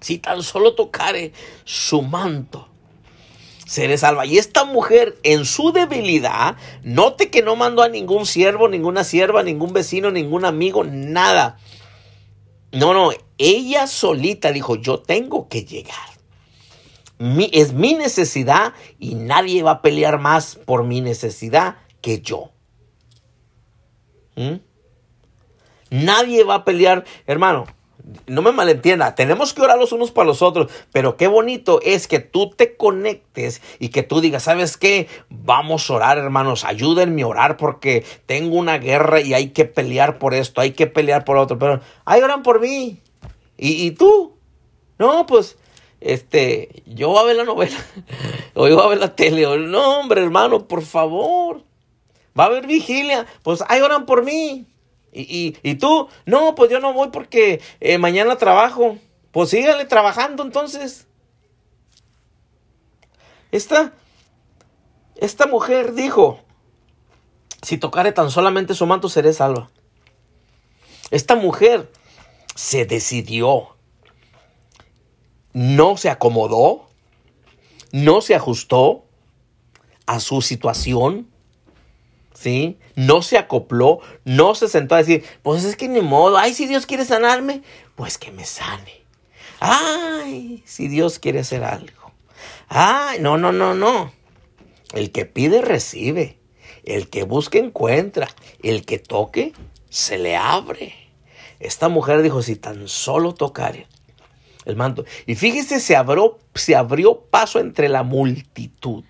si 0.00 0.18
tan 0.18 0.42
solo 0.42 0.74
tocare 0.74 1.32
su 1.64 2.02
manto, 2.02 2.68
seré 3.66 3.98
salva. 3.98 4.26
Y 4.26 4.38
esta 4.38 4.64
mujer 4.64 5.18
en 5.22 5.44
su 5.44 5.72
debilidad, 5.72 6.56
note 6.82 7.30
que 7.30 7.42
no 7.42 7.56
mandó 7.56 7.82
a 7.82 7.88
ningún 7.88 8.26
siervo, 8.26 8.68
ninguna 8.68 9.04
sierva, 9.04 9.42
ningún 9.42 9.72
vecino, 9.72 10.10
ningún 10.10 10.44
amigo, 10.44 10.84
nada. 10.84 11.58
No, 12.72 12.94
no, 12.94 13.10
ella 13.38 13.86
solita 13.86 14.52
dijo, 14.52 14.76
yo 14.76 15.00
tengo 15.00 15.48
que 15.48 15.64
llegar. 15.64 15.96
es 17.52 17.72
mi 17.72 17.94
necesidad 17.94 18.72
y 18.98 19.14
nadie 19.14 19.62
va 19.62 19.72
a 19.72 19.82
pelear 19.82 20.18
más 20.18 20.56
por 20.56 20.84
mi 20.84 21.00
necesidad 21.00 21.76
que 22.00 22.22
yo. 22.22 22.50
¿Mm? 24.36 24.60
Nadie 25.90 26.44
va 26.44 26.54
a 26.54 26.64
pelear, 26.64 27.04
hermano 27.26 27.66
no 28.26 28.42
me 28.42 28.52
malentienda, 28.52 29.14
tenemos 29.14 29.52
que 29.52 29.62
orar 29.62 29.78
los 29.78 29.92
unos 29.92 30.10
para 30.10 30.26
los 30.26 30.42
otros, 30.42 30.70
pero 30.92 31.16
qué 31.16 31.26
bonito 31.26 31.80
es 31.82 32.06
que 32.06 32.20
tú 32.20 32.50
te 32.50 32.76
conectes 32.76 33.60
y 33.78 33.88
que 33.88 34.02
tú 34.02 34.20
digas, 34.20 34.44
¿sabes 34.44 34.76
qué? 34.76 35.08
Vamos 35.28 35.88
a 35.90 35.94
orar, 35.94 36.18
hermanos, 36.18 36.64
ayúdenme 36.64 37.22
a 37.22 37.26
orar 37.26 37.56
porque 37.56 38.04
tengo 38.26 38.56
una 38.56 38.78
guerra 38.78 39.20
y 39.20 39.34
hay 39.34 39.50
que 39.50 39.64
pelear 39.64 40.18
por 40.18 40.34
esto, 40.34 40.60
hay 40.60 40.72
que 40.72 40.86
pelear 40.86 41.24
por 41.24 41.36
otro, 41.36 41.58
pero 41.58 41.80
ahí 42.04 42.22
oran 42.22 42.42
por 42.42 42.60
mí. 42.60 43.00
¿Y, 43.62 43.90
tú? 43.90 44.38
No, 44.98 45.26
pues, 45.26 45.58
este, 46.00 46.82
yo 46.86 47.08
voy 47.10 47.18
a 47.18 47.24
ver 47.24 47.36
la 47.36 47.44
novela, 47.44 47.76
o 48.54 48.68
yo 48.68 48.76
voy 48.76 48.84
a 48.86 48.88
ver 48.88 48.98
la 48.98 49.14
tele, 49.14 49.46
no, 49.58 50.00
hombre, 50.00 50.22
hermano, 50.22 50.66
por 50.66 50.82
favor. 50.82 51.62
Va 52.38 52.44
a 52.44 52.46
haber 52.46 52.66
vigilia, 52.66 53.26
pues 53.42 53.62
ahí 53.68 53.80
oran 53.80 54.06
por 54.06 54.24
mí. 54.24 54.66
¿Y, 55.12 55.52
tú? 55.74 56.08
No, 56.26 56.54
pues 56.54 56.70
yo 56.70 56.80
no 56.80 56.92
voy 56.92 57.08
porque 57.10 57.60
eh, 57.80 57.98
mañana 57.98 58.36
trabajo. 58.36 58.98
Pues 59.32 59.50
sígale 59.50 59.84
trabajando 59.84 60.42
entonces. 60.42 61.06
Esta, 63.52 63.92
esta 65.16 65.46
mujer 65.46 65.94
dijo, 65.94 66.40
si 67.62 67.78
tocare 67.78 68.12
tan 68.12 68.30
solamente 68.30 68.74
su 68.74 68.86
manto 68.86 69.08
seré 69.08 69.32
salva. 69.32 69.70
Esta 71.10 71.34
mujer 71.34 71.90
se 72.54 72.86
decidió, 72.86 73.76
no 75.52 75.96
se 75.96 76.10
acomodó, 76.10 76.88
no 77.90 78.20
se 78.20 78.34
ajustó 78.34 79.04
a 80.06 80.20
su 80.20 80.42
situación, 80.42 81.29
¿sí? 82.40 82.78
No 82.96 83.20
se 83.20 83.36
acopló, 83.36 84.00
no 84.24 84.54
se 84.54 84.68
sentó 84.68 84.94
a 84.94 84.98
decir, 84.98 85.24
pues 85.42 85.64
es 85.64 85.76
que 85.76 85.88
ni 85.88 86.00
modo, 86.00 86.38
ay, 86.38 86.54
si 86.54 86.66
Dios 86.66 86.86
quiere 86.86 87.04
sanarme, 87.04 87.62
pues 87.96 88.16
que 88.16 88.32
me 88.32 88.46
sane. 88.46 89.02
Ay, 89.60 90.62
si 90.64 90.88
Dios 90.88 91.18
quiere 91.18 91.40
hacer 91.40 91.64
algo. 91.64 92.12
Ay, 92.68 93.18
no, 93.20 93.36
no, 93.36 93.52
no, 93.52 93.74
no. 93.74 94.12
El 94.94 95.12
que 95.12 95.26
pide, 95.26 95.60
recibe. 95.60 96.38
El 96.82 97.10
que 97.10 97.24
busca, 97.24 97.58
encuentra. 97.58 98.28
El 98.62 98.86
que 98.86 98.98
toque, 98.98 99.52
se 99.90 100.16
le 100.16 100.36
abre. 100.36 100.94
Esta 101.58 101.90
mujer 101.90 102.22
dijo, 102.22 102.40
si 102.40 102.56
tan 102.56 102.88
solo 102.88 103.34
tocare 103.34 103.86
el 104.64 104.76
manto. 104.76 105.04
Y 105.26 105.34
fíjese, 105.34 105.78
se 105.78 105.94
abrió, 105.94 106.38
se 106.54 106.74
abrió 106.74 107.20
paso 107.20 107.60
entre 107.60 107.90
la 107.90 108.02
multitud. 108.02 109.04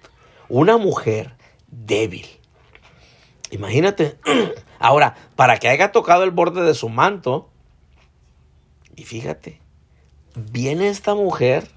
Una 0.49 0.79
mujer 0.79 1.37
débil 1.69 2.40
Imagínate. 3.51 4.19
Ahora, 4.79 5.17
para 5.37 5.59
que 5.59 5.69
haya 5.69 5.93
tocado 5.93 6.25
el 6.25 6.31
borde 6.31 6.63
de 6.63 6.75
su 6.75 6.89
manto, 6.89 7.51
y 8.97 9.05
fíjate, 9.05 9.61
viene 10.35 10.89
esta 10.89 11.15
mujer 11.15 11.71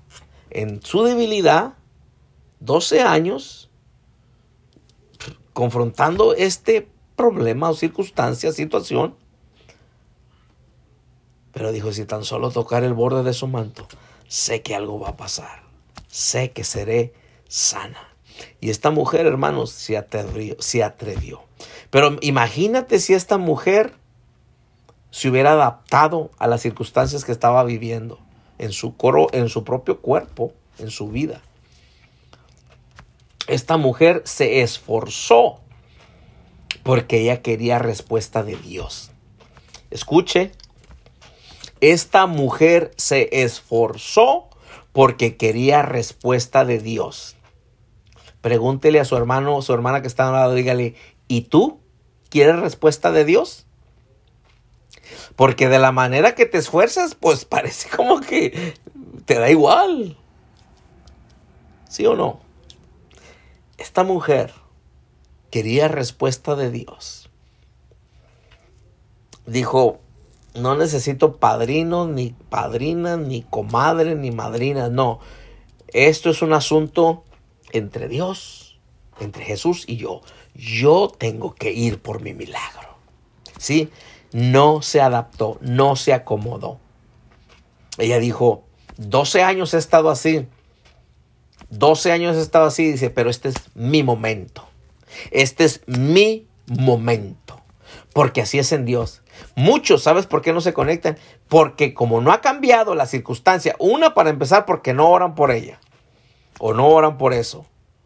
en 0.50 0.82
su 0.82 1.04
debilidad, 1.04 1.74
12 2.60 3.02
años, 3.02 3.70
confrontando 5.54 6.34
este 6.34 6.88
problema 7.16 7.70
o 7.70 7.76
circunstancia, 7.76 8.52
situación. 8.52 9.16
Pero 11.52 11.72
dijo, 11.72 11.92
si 11.92 12.06
tan 12.06 12.24
solo 12.24 12.52
tocar 12.52 12.84
el 12.84 12.94
borde 12.94 13.24
de 13.24 13.34
su 13.34 13.48
manto, 13.48 13.88
sé 14.28 14.62
que 14.62 14.76
algo 14.76 15.00
va 15.00 15.10
a 15.10 15.18
pasar. 15.18 15.64
Sé 16.08 16.52
que 16.52 16.64
seré 16.64 17.14
sana. 17.48 18.16
Y 18.60 18.70
esta 18.70 18.90
mujer, 18.92 19.26
hermanos, 19.28 19.72
se 19.72 19.98
atrevió, 19.98 20.56
se 20.60 20.84
atrevió. 20.84 21.44
Pero 21.90 22.18
imagínate 22.22 23.00
si 23.00 23.14
esta 23.14 23.38
mujer 23.38 23.94
se 25.12 25.30
hubiera 25.30 25.52
adaptado 25.52 26.32
a 26.40 26.48
las 26.48 26.62
circunstancias 26.62 27.24
que 27.24 27.32
estaba 27.32 27.64
viviendo 27.64 28.20
en 28.58 28.72
su, 28.72 28.98
coro, 28.98 29.28
en 29.32 29.50
su 29.50 29.64
propio 29.64 30.02
cuerpo, 30.02 30.54
en 30.80 30.90
su 30.90 31.10
vida. 31.10 31.42
Esta 33.48 33.78
mujer 33.78 34.22
se 34.26 34.62
esforzó 34.62 35.60
porque 36.84 37.22
ella 37.22 37.42
quería 37.42 37.78
respuesta 37.78 38.44
de 38.44 38.56
Dios. 38.56 39.12
Escuche, 39.92 40.52
esta 41.82 42.26
mujer 42.26 42.92
se 42.98 43.44
esforzó 43.44 44.50
porque 44.94 45.38
quería 45.38 45.82
respuesta 45.82 46.66
de 46.66 46.80
Dios. 46.80 47.36
Pregúntele 48.42 49.00
a 49.00 49.06
su 49.06 49.16
hermano 49.16 49.62
su 49.62 49.74
hermana 49.74 50.02
que 50.02 50.08
está 50.08 50.28
al 50.28 50.34
lado, 50.34 50.54
dígale, 50.54 50.96
¿y 51.34 51.42
tú 51.42 51.80
quieres 52.30 52.60
respuesta 52.60 53.12
de 53.12 53.26
Dios? 53.26 53.66
Porque 55.36 55.68
de 55.68 55.80
la 55.80 55.92
manera 55.92 56.36
que 56.36 56.46
te 56.46 56.60
esfuerzas, 56.60 57.16
pues 57.16 57.46
parece 57.56 57.90
como 57.90 58.22
que 58.22 58.76
te 59.26 59.40
da 59.40 59.50
igual. 59.50 60.16
¿Sí 61.90 62.06
o 62.06 62.16
no? 62.16 62.40
Esta 63.80 64.04
mujer 64.04 64.54
quería 65.50 65.88
respuesta 65.88 66.56
de 66.56 66.70
Dios. 66.70 67.32
Dijo, 69.48 70.00
no 70.54 70.76
necesito 70.76 71.38
padrinos, 71.38 72.10
ni 72.10 72.30
padrinas, 72.30 73.18
ni 73.18 73.42
comadres, 73.42 74.16
ni 74.18 74.30
madrinas. 74.30 74.92
No, 74.92 75.20
esto 75.88 76.30
es 76.30 76.44
un 76.44 76.54
asunto 76.54 77.24
entre 77.72 78.08
Dios, 78.08 78.80
entre 79.20 79.44
Jesús 79.44 79.84
y 79.88 79.98
yo. 79.98 80.22
Yo 80.56 81.12
tengo 81.18 81.56
que 81.56 81.72
ir 81.72 82.02
por 82.02 82.22
mi 82.22 82.34
milagro. 82.34 82.98
¿Sí? 83.58 83.90
No 84.32 84.82
se 84.82 85.02
adaptó, 85.02 85.58
no 85.62 85.96
se 85.96 86.14
acomodó. 86.14 86.80
Ella 87.98 88.20
dijo, 88.20 88.64
12 88.98 89.44
años 89.44 89.74
he 89.74 89.78
estado 89.78 90.10
así. 90.10 90.48
12 91.70 92.12
años 92.12 92.36
he 92.36 92.42
estado 92.42 92.66
así, 92.66 92.92
dice, 92.92 93.10
pero 93.10 93.30
este 93.30 93.50
es 93.50 93.56
mi 93.74 94.04
momento. 94.04 94.68
Este 95.32 95.64
es 95.66 95.82
mi 95.86 96.48
momento. 96.68 97.60
Porque 98.14 98.42
así 98.42 98.60
es 98.60 98.72
en 98.72 98.86
Dios. 98.86 99.22
Muchos, 99.56 100.04
¿sabes 100.04 100.28
por 100.28 100.42
qué 100.42 100.54
no 100.54 100.62
se 100.62 100.74
conectan? 100.74 101.18
Porque 101.48 101.94
como 101.94 102.22
no 102.22 102.32
ha 102.32 102.42
cambiado 102.42 102.96
la 102.96 103.06
circunstancia, 103.06 103.76
una 103.80 104.14
para 104.14 104.30
empezar 104.30 104.66
porque 104.66 104.94
no 104.94 105.10
oran 105.10 105.36
por 105.36 105.52
ella 105.52 105.80
o 106.60 106.74
no 106.74 106.88
oran 106.88 107.18
por 107.18 107.34
eso, 107.34 107.66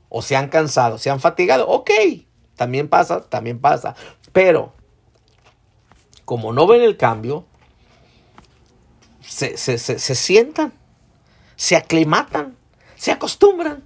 o 0.10 0.22
se 0.22 0.36
han 0.36 0.50
cansado, 0.50 0.98
se 0.98 1.10
han 1.10 1.20
fatigado, 1.20 1.68
ok, 1.68 1.92
también 2.58 2.90
pasa, 2.90 3.22
también 3.22 3.60
pasa. 3.60 3.96
Pero, 4.34 4.74
como 6.26 6.52
no 6.52 6.68
ven 6.68 6.82
el 6.82 6.98
cambio, 6.98 7.46
se, 9.22 9.58
sientan, 9.58 10.74
se 11.56 11.76
aclimatan, 11.76 12.58
se 12.96 13.12
acostumbran. 13.12 13.84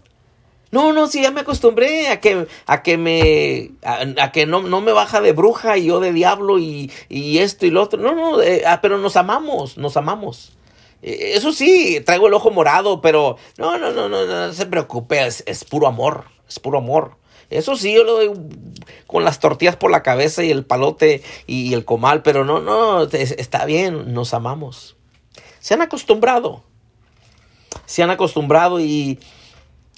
No, 0.72 0.94
no, 0.94 1.08
si 1.08 1.22
ya 1.22 1.32
me 1.32 1.42
acostumbré 1.42 2.08
a 2.08 2.22
que, 2.22 2.48
a 2.66 2.82
que 2.82 2.98
me, 2.98 3.72
a, 3.84 4.32
que 4.32 4.46
no, 4.46 4.62
no, 4.62 4.80
me 4.80 4.94
baja 4.94 5.20
de 5.20 5.34
bruja 5.34 5.78
y 5.78 5.88
yo 5.88 6.00
de 6.00 6.14
diablo 6.14 6.60
y, 6.60 6.90
esto 7.10 7.66
y 7.66 7.72
lo 7.72 7.84
otro. 7.84 8.02
No, 8.02 8.16
no, 8.16 8.42
eh, 8.42 8.64
ah, 8.66 8.80
pero 8.82 8.98
nos 8.98 9.18
amamos, 9.18 9.78
nos 9.78 9.98
amamos. 9.98 10.54
Eh, 11.02 11.34
eso 11.36 11.52
sí, 11.52 12.02
traigo 12.06 12.28
el 12.28 12.34
ojo 12.34 12.52
morado, 12.52 13.02
pero 13.02 13.38
no, 13.58 13.78
no, 13.78 13.92
no, 13.92 14.08
no, 14.08 14.26
no, 14.26 14.54
se 14.54 14.66
preocupe, 14.66 15.26
es, 15.26 15.66
puro 15.66 15.88
amor, 15.88 16.26
es 16.48 16.60
puro 16.60 16.78
amor. 16.78 17.18
Eso 17.52 17.76
sí, 17.76 17.94
yo 17.94 18.04
lo 18.04 18.14
doy 18.14 18.32
con 19.08 19.24
las 19.26 19.40
tortillas 19.40 19.76
por 19.76 19.92
la 19.92 20.04
cabeza 20.04 20.44
y 20.44 20.52
el 20.52 20.66
palote 20.66 21.22
y 21.46 21.74
el 21.74 21.84
comal, 21.86 22.24
pero 22.24 22.46
no, 22.46 22.62
no, 22.62 23.04
está 23.04 23.66
bien, 23.66 24.14
nos 24.14 24.34
amamos. 24.34 24.96
se 25.60 25.74
han 25.74 25.82
acostumbrado. 25.82 26.64
Se 27.86 28.04
han 28.04 28.10
acostumbrado 28.10 28.80
y, 28.80 29.20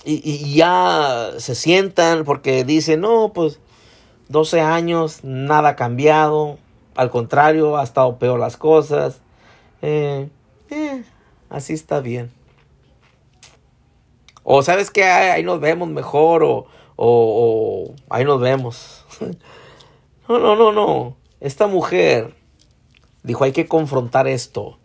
y, 0.03 0.55
ya 0.55 1.31
se 1.37 1.53
sientan 1.53 2.23
porque 2.23 2.63
dicen, 2.63 3.01
no, 3.01 3.33
pues 3.33 3.59
12 4.29 4.61
años, 4.61 5.23
nada 5.23 5.69
ha 5.69 5.75
cambiado. 5.75 6.57
Al 6.95 7.11
contrario, 7.11 7.77
ha 7.77 7.83
estado 7.83 8.17
peor 8.17 8.39
las 8.39 8.57
cosas. 8.57 9.21
Eh, 9.83 10.27
eh, 10.69 11.03
así 11.49 11.73
está 11.73 11.99
bien. 11.99 12.31
O 14.43 14.61
sabes 14.61 14.91
que 14.91 15.03
ahí 15.05 15.43
nos 15.43 15.59
vemos 15.59 15.87
mejor 15.87 16.43
o, 16.43 16.67
o, 16.95 17.93
ahí 18.09 18.25
nos 18.25 18.39
vemos. 18.39 19.05
no, 20.29 20.39
no, 20.39 20.55
no, 20.55 20.71
no. 20.71 21.17
Esta 21.39 21.67
mujer 21.67 22.35
dijo, 23.23 23.43
hay 23.43 23.51
que 23.51 23.67
confrontar 23.67 24.27
esto. 24.27 24.77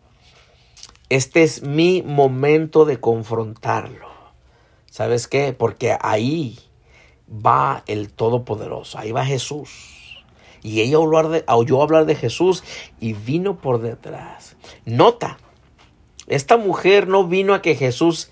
Este 1.08 1.42
es 1.42 1.62
mi 1.62 2.02
momento 2.02 2.84
de 2.84 3.00
confrontarlo. 3.00 4.08
¿Sabes 4.90 5.28
qué? 5.28 5.52
Porque 5.52 5.96
ahí 6.00 6.58
va 7.28 7.82
el 7.86 8.12
Todopoderoso, 8.12 8.98
ahí 8.98 9.12
va 9.12 9.24
Jesús. 9.24 10.24
Y 10.62 10.80
ella 10.80 10.98
oyó 10.98 11.82
hablar 11.82 12.06
de 12.06 12.14
Jesús 12.14 12.64
y 13.00 13.12
vino 13.12 13.58
por 13.58 13.80
detrás. 13.80 14.56
Nota, 14.84 15.38
esta 16.26 16.56
mujer 16.56 17.08
no 17.08 17.24
vino 17.24 17.54
a 17.54 17.62
que 17.62 17.74
Jesús 17.74 18.30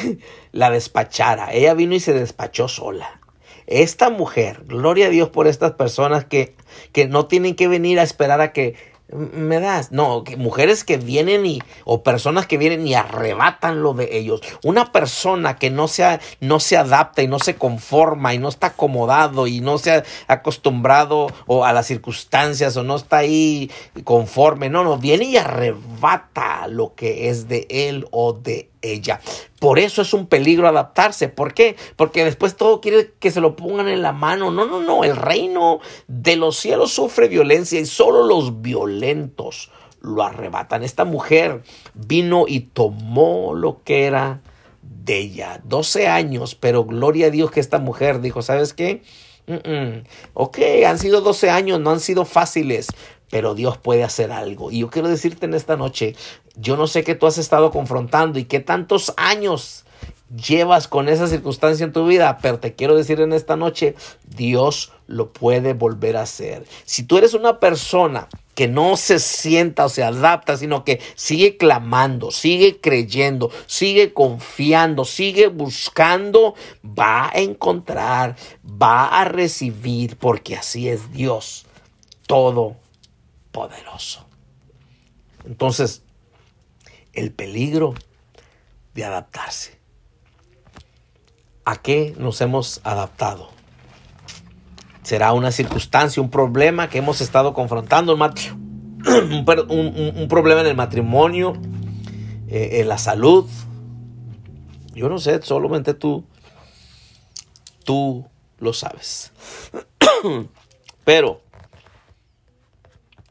la 0.52 0.70
despachara. 0.70 1.52
Ella 1.52 1.74
vino 1.74 1.94
y 1.94 2.00
se 2.00 2.12
despachó 2.12 2.68
sola. 2.68 3.20
Esta 3.66 4.08
mujer, 4.08 4.62
gloria 4.64 5.06
a 5.06 5.10
Dios 5.10 5.28
por 5.28 5.46
estas 5.46 5.72
personas 5.72 6.24
que, 6.24 6.54
que 6.92 7.06
no 7.06 7.26
tienen 7.26 7.54
que 7.54 7.68
venir 7.68 8.00
a 8.00 8.02
esperar 8.02 8.40
a 8.40 8.52
que 8.52 8.74
me 9.10 9.58
das. 9.60 9.90
No, 9.92 10.24
mujeres 10.36 10.84
que 10.84 10.98
vienen 10.98 11.46
y, 11.46 11.60
o 11.84 12.02
personas 12.02 12.46
que 12.46 12.58
vienen 12.58 12.86
y 12.86 12.94
arrebatan 12.94 13.82
lo 13.82 13.94
de 13.94 14.16
ellos. 14.16 14.42
Una 14.62 14.92
persona 14.92 15.56
que 15.56 15.70
no 15.70 15.88
se, 15.88 16.20
no 16.40 16.60
se 16.60 16.76
adapta 16.76 17.22
y 17.22 17.28
no 17.28 17.38
se 17.38 17.56
conforma 17.56 18.34
y 18.34 18.38
no 18.38 18.48
está 18.48 18.68
acomodado 18.68 19.46
y 19.46 19.60
no 19.60 19.78
se 19.78 19.92
ha 19.92 20.04
acostumbrado 20.26 21.28
o 21.46 21.64
a 21.64 21.72
las 21.72 21.86
circunstancias 21.86 22.76
o 22.76 22.84
no 22.84 22.96
está 22.96 23.18
ahí 23.18 23.70
conforme. 24.04 24.68
No, 24.68 24.84
no, 24.84 24.98
viene 24.98 25.24
y 25.24 25.36
arrebata 25.36 26.66
lo 26.68 26.94
que 26.94 27.30
es 27.30 27.48
de 27.48 27.66
él 27.70 28.06
o 28.10 28.34
de 28.34 28.67
ella. 28.82 29.20
Por 29.60 29.78
eso 29.78 30.02
es 30.02 30.14
un 30.14 30.26
peligro 30.26 30.68
adaptarse. 30.68 31.28
¿Por 31.28 31.54
qué? 31.54 31.76
Porque 31.96 32.24
después 32.24 32.56
todo 32.56 32.80
quiere 32.80 33.12
que 33.18 33.30
se 33.30 33.40
lo 33.40 33.56
pongan 33.56 33.88
en 33.88 34.02
la 34.02 34.12
mano. 34.12 34.50
No, 34.50 34.66
no, 34.66 34.80
no. 34.80 35.04
El 35.04 35.16
reino 35.16 35.80
de 36.06 36.36
los 36.36 36.56
cielos 36.56 36.92
sufre 36.92 37.28
violencia 37.28 37.80
y 37.80 37.86
solo 37.86 38.26
los 38.26 38.62
violentos 38.62 39.70
lo 40.00 40.22
arrebatan. 40.22 40.84
Esta 40.84 41.04
mujer 41.04 41.62
vino 41.94 42.44
y 42.46 42.60
tomó 42.60 43.54
lo 43.54 43.82
que 43.82 44.04
era 44.04 44.40
de 44.82 45.18
ella. 45.18 45.60
12 45.64 46.08
años, 46.08 46.54
pero 46.54 46.84
gloria 46.84 47.26
a 47.26 47.30
Dios 47.30 47.50
que 47.50 47.60
esta 47.60 47.78
mujer 47.78 48.20
dijo, 48.20 48.42
¿sabes 48.42 48.74
qué? 48.74 49.02
Ok, 50.34 50.58
han 50.86 50.98
sido 50.98 51.22
12 51.22 51.48
años, 51.48 51.80
no 51.80 51.90
han 51.90 52.00
sido 52.00 52.26
fáciles, 52.26 52.88
pero 53.30 53.54
Dios 53.54 53.78
puede 53.78 54.04
hacer 54.04 54.32
algo. 54.32 54.70
Y 54.70 54.80
yo 54.80 54.90
quiero 54.90 55.08
decirte 55.08 55.46
en 55.46 55.54
esta 55.54 55.76
noche, 55.76 56.14
yo 56.56 56.76
no 56.76 56.86
sé 56.86 57.04
qué 57.04 57.14
tú 57.14 57.26
has 57.26 57.38
estado 57.38 57.70
confrontando 57.70 58.38
y 58.38 58.44
qué 58.44 58.60
tantos 58.60 59.12
años 59.16 59.84
llevas 60.34 60.88
con 60.88 61.08
esa 61.08 61.26
circunstancia 61.26 61.84
en 61.84 61.92
tu 61.92 62.06
vida, 62.06 62.38
pero 62.42 62.58
te 62.58 62.74
quiero 62.74 62.94
decir 62.96 63.20
en 63.20 63.32
esta 63.32 63.56
noche, 63.56 63.94
Dios 64.24 64.92
lo 65.06 65.32
puede 65.32 65.72
volver 65.72 66.16
a 66.16 66.22
hacer. 66.22 66.66
Si 66.84 67.02
tú 67.02 67.16
eres 67.16 67.32
una 67.34 67.60
persona 67.60 68.28
que 68.54 68.68
no 68.68 68.96
se 68.96 69.20
sienta 69.20 69.86
o 69.86 69.88
se 69.88 70.02
adapta, 70.02 70.56
sino 70.56 70.84
que 70.84 71.00
sigue 71.14 71.56
clamando, 71.56 72.30
sigue 72.30 72.80
creyendo, 72.80 73.50
sigue 73.66 74.12
confiando, 74.12 75.04
sigue 75.04 75.46
buscando, 75.46 76.54
va 76.84 77.30
a 77.32 77.38
encontrar, 77.38 78.36
va 78.64 79.06
a 79.06 79.24
recibir, 79.24 80.16
porque 80.16 80.56
así 80.56 80.88
es 80.88 81.12
Dios, 81.12 81.64
todo 82.26 82.76
poderoso. 83.58 84.24
Entonces, 85.44 86.04
el 87.12 87.32
peligro 87.32 87.94
de 88.94 89.04
adaptarse. 89.04 89.80
¿A 91.64 91.82
qué 91.82 92.14
nos 92.16 92.40
hemos 92.40 92.80
adaptado? 92.84 93.50
¿Será 95.02 95.32
una 95.32 95.50
circunstancia, 95.50 96.22
un 96.22 96.30
problema 96.30 96.88
que 96.88 96.98
hemos 96.98 97.20
estado 97.20 97.52
confrontando? 97.52 98.14
Un, 98.14 98.20
problema 100.28 100.60
en 100.60 100.68
el 100.68 100.76
matrimonio, 100.76 101.54
eh, 102.46 102.80
en 102.80 102.88
la 102.88 102.98
salud. 102.98 103.48
Yo 104.94 105.08
no 105.08 105.18
sé, 105.18 105.42
solamente 105.42 105.94
tú, 105.94 106.24
tú 107.84 108.24
lo 108.60 108.72
sabes. 108.72 109.32
Pero 111.04 111.47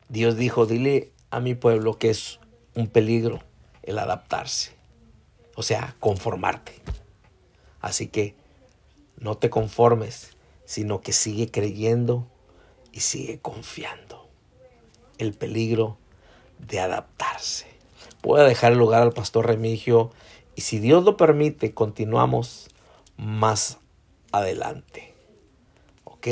Dios 0.10 0.38
dijo, 0.38 0.66
dile 0.66 1.12
a 1.32 1.40
mi 1.40 1.56
pueblo 1.56 1.98
que 1.98 2.10
es 2.10 2.40
un 2.76 2.88
peligro 2.88 3.42
el 3.84 4.00
adaptarse, 4.00 4.72
o 5.56 5.64
sea, 5.64 5.96
conformarte. 6.00 6.74
Así 7.82 8.08
que 8.08 8.36
no 9.18 9.38
te 9.38 9.50
conformes, 9.50 10.36
sino 10.66 11.02
que 11.02 11.14
sigue 11.14 11.50
creyendo 11.52 12.28
y 12.92 13.02
sigue 13.02 13.40
confiando. 13.40 14.28
El 15.18 15.34
peligro 15.34 15.98
de 16.60 16.80
adaptarse. 16.80 17.68
Voy 18.22 18.40
a 18.40 18.44
dejar 18.44 18.74
el 18.74 18.78
lugar 18.78 19.02
al 19.02 19.14
pastor 19.14 19.48
Remigio 19.48 20.12
y 20.56 20.62
si 20.62 20.80
Dios 20.80 21.04
lo 21.04 21.18
permite, 21.18 21.74
continuamos 21.74 22.70
más 23.16 23.78
adelante. 24.32 25.14
¿Ok? 26.04 26.28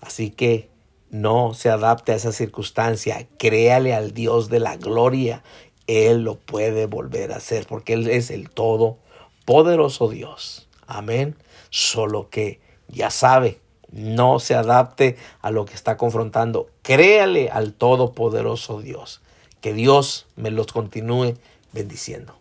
Así 0.00 0.30
que 0.30 0.70
no 1.10 1.54
se 1.54 1.70
adapte 1.70 2.12
a 2.12 2.16
esa 2.16 2.32
circunstancia, 2.32 3.26
créale 3.38 3.94
al 3.94 4.12
Dios 4.12 4.48
de 4.48 4.60
la 4.60 4.76
gloria 4.76 5.42
él 5.88 6.22
lo 6.22 6.36
puede 6.36 6.86
volver 6.86 7.32
a 7.32 7.36
hacer 7.36 7.66
porque 7.66 7.94
Él 7.94 8.08
es 8.08 8.30
el 8.30 8.50
todo 8.50 8.98
poderoso 9.44 10.08
Dios. 10.08 10.68
Amén. 10.86 11.34
Solo 11.70 12.28
que 12.28 12.60
ya 12.88 13.10
sabe, 13.10 13.58
no 13.90 14.38
se 14.38 14.54
adapte 14.54 15.16
a 15.40 15.50
lo 15.50 15.64
que 15.64 15.74
está 15.74 15.96
confrontando. 15.96 16.68
Créale 16.82 17.50
al 17.50 17.72
todopoderoso 17.72 18.80
Dios. 18.80 19.22
Que 19.62 19.72
Dios 19.72 20.26
me 20.36 20.50
los 20.50 20.66
continúe 20.68 21.34
bendiciendo. 21.72 22.37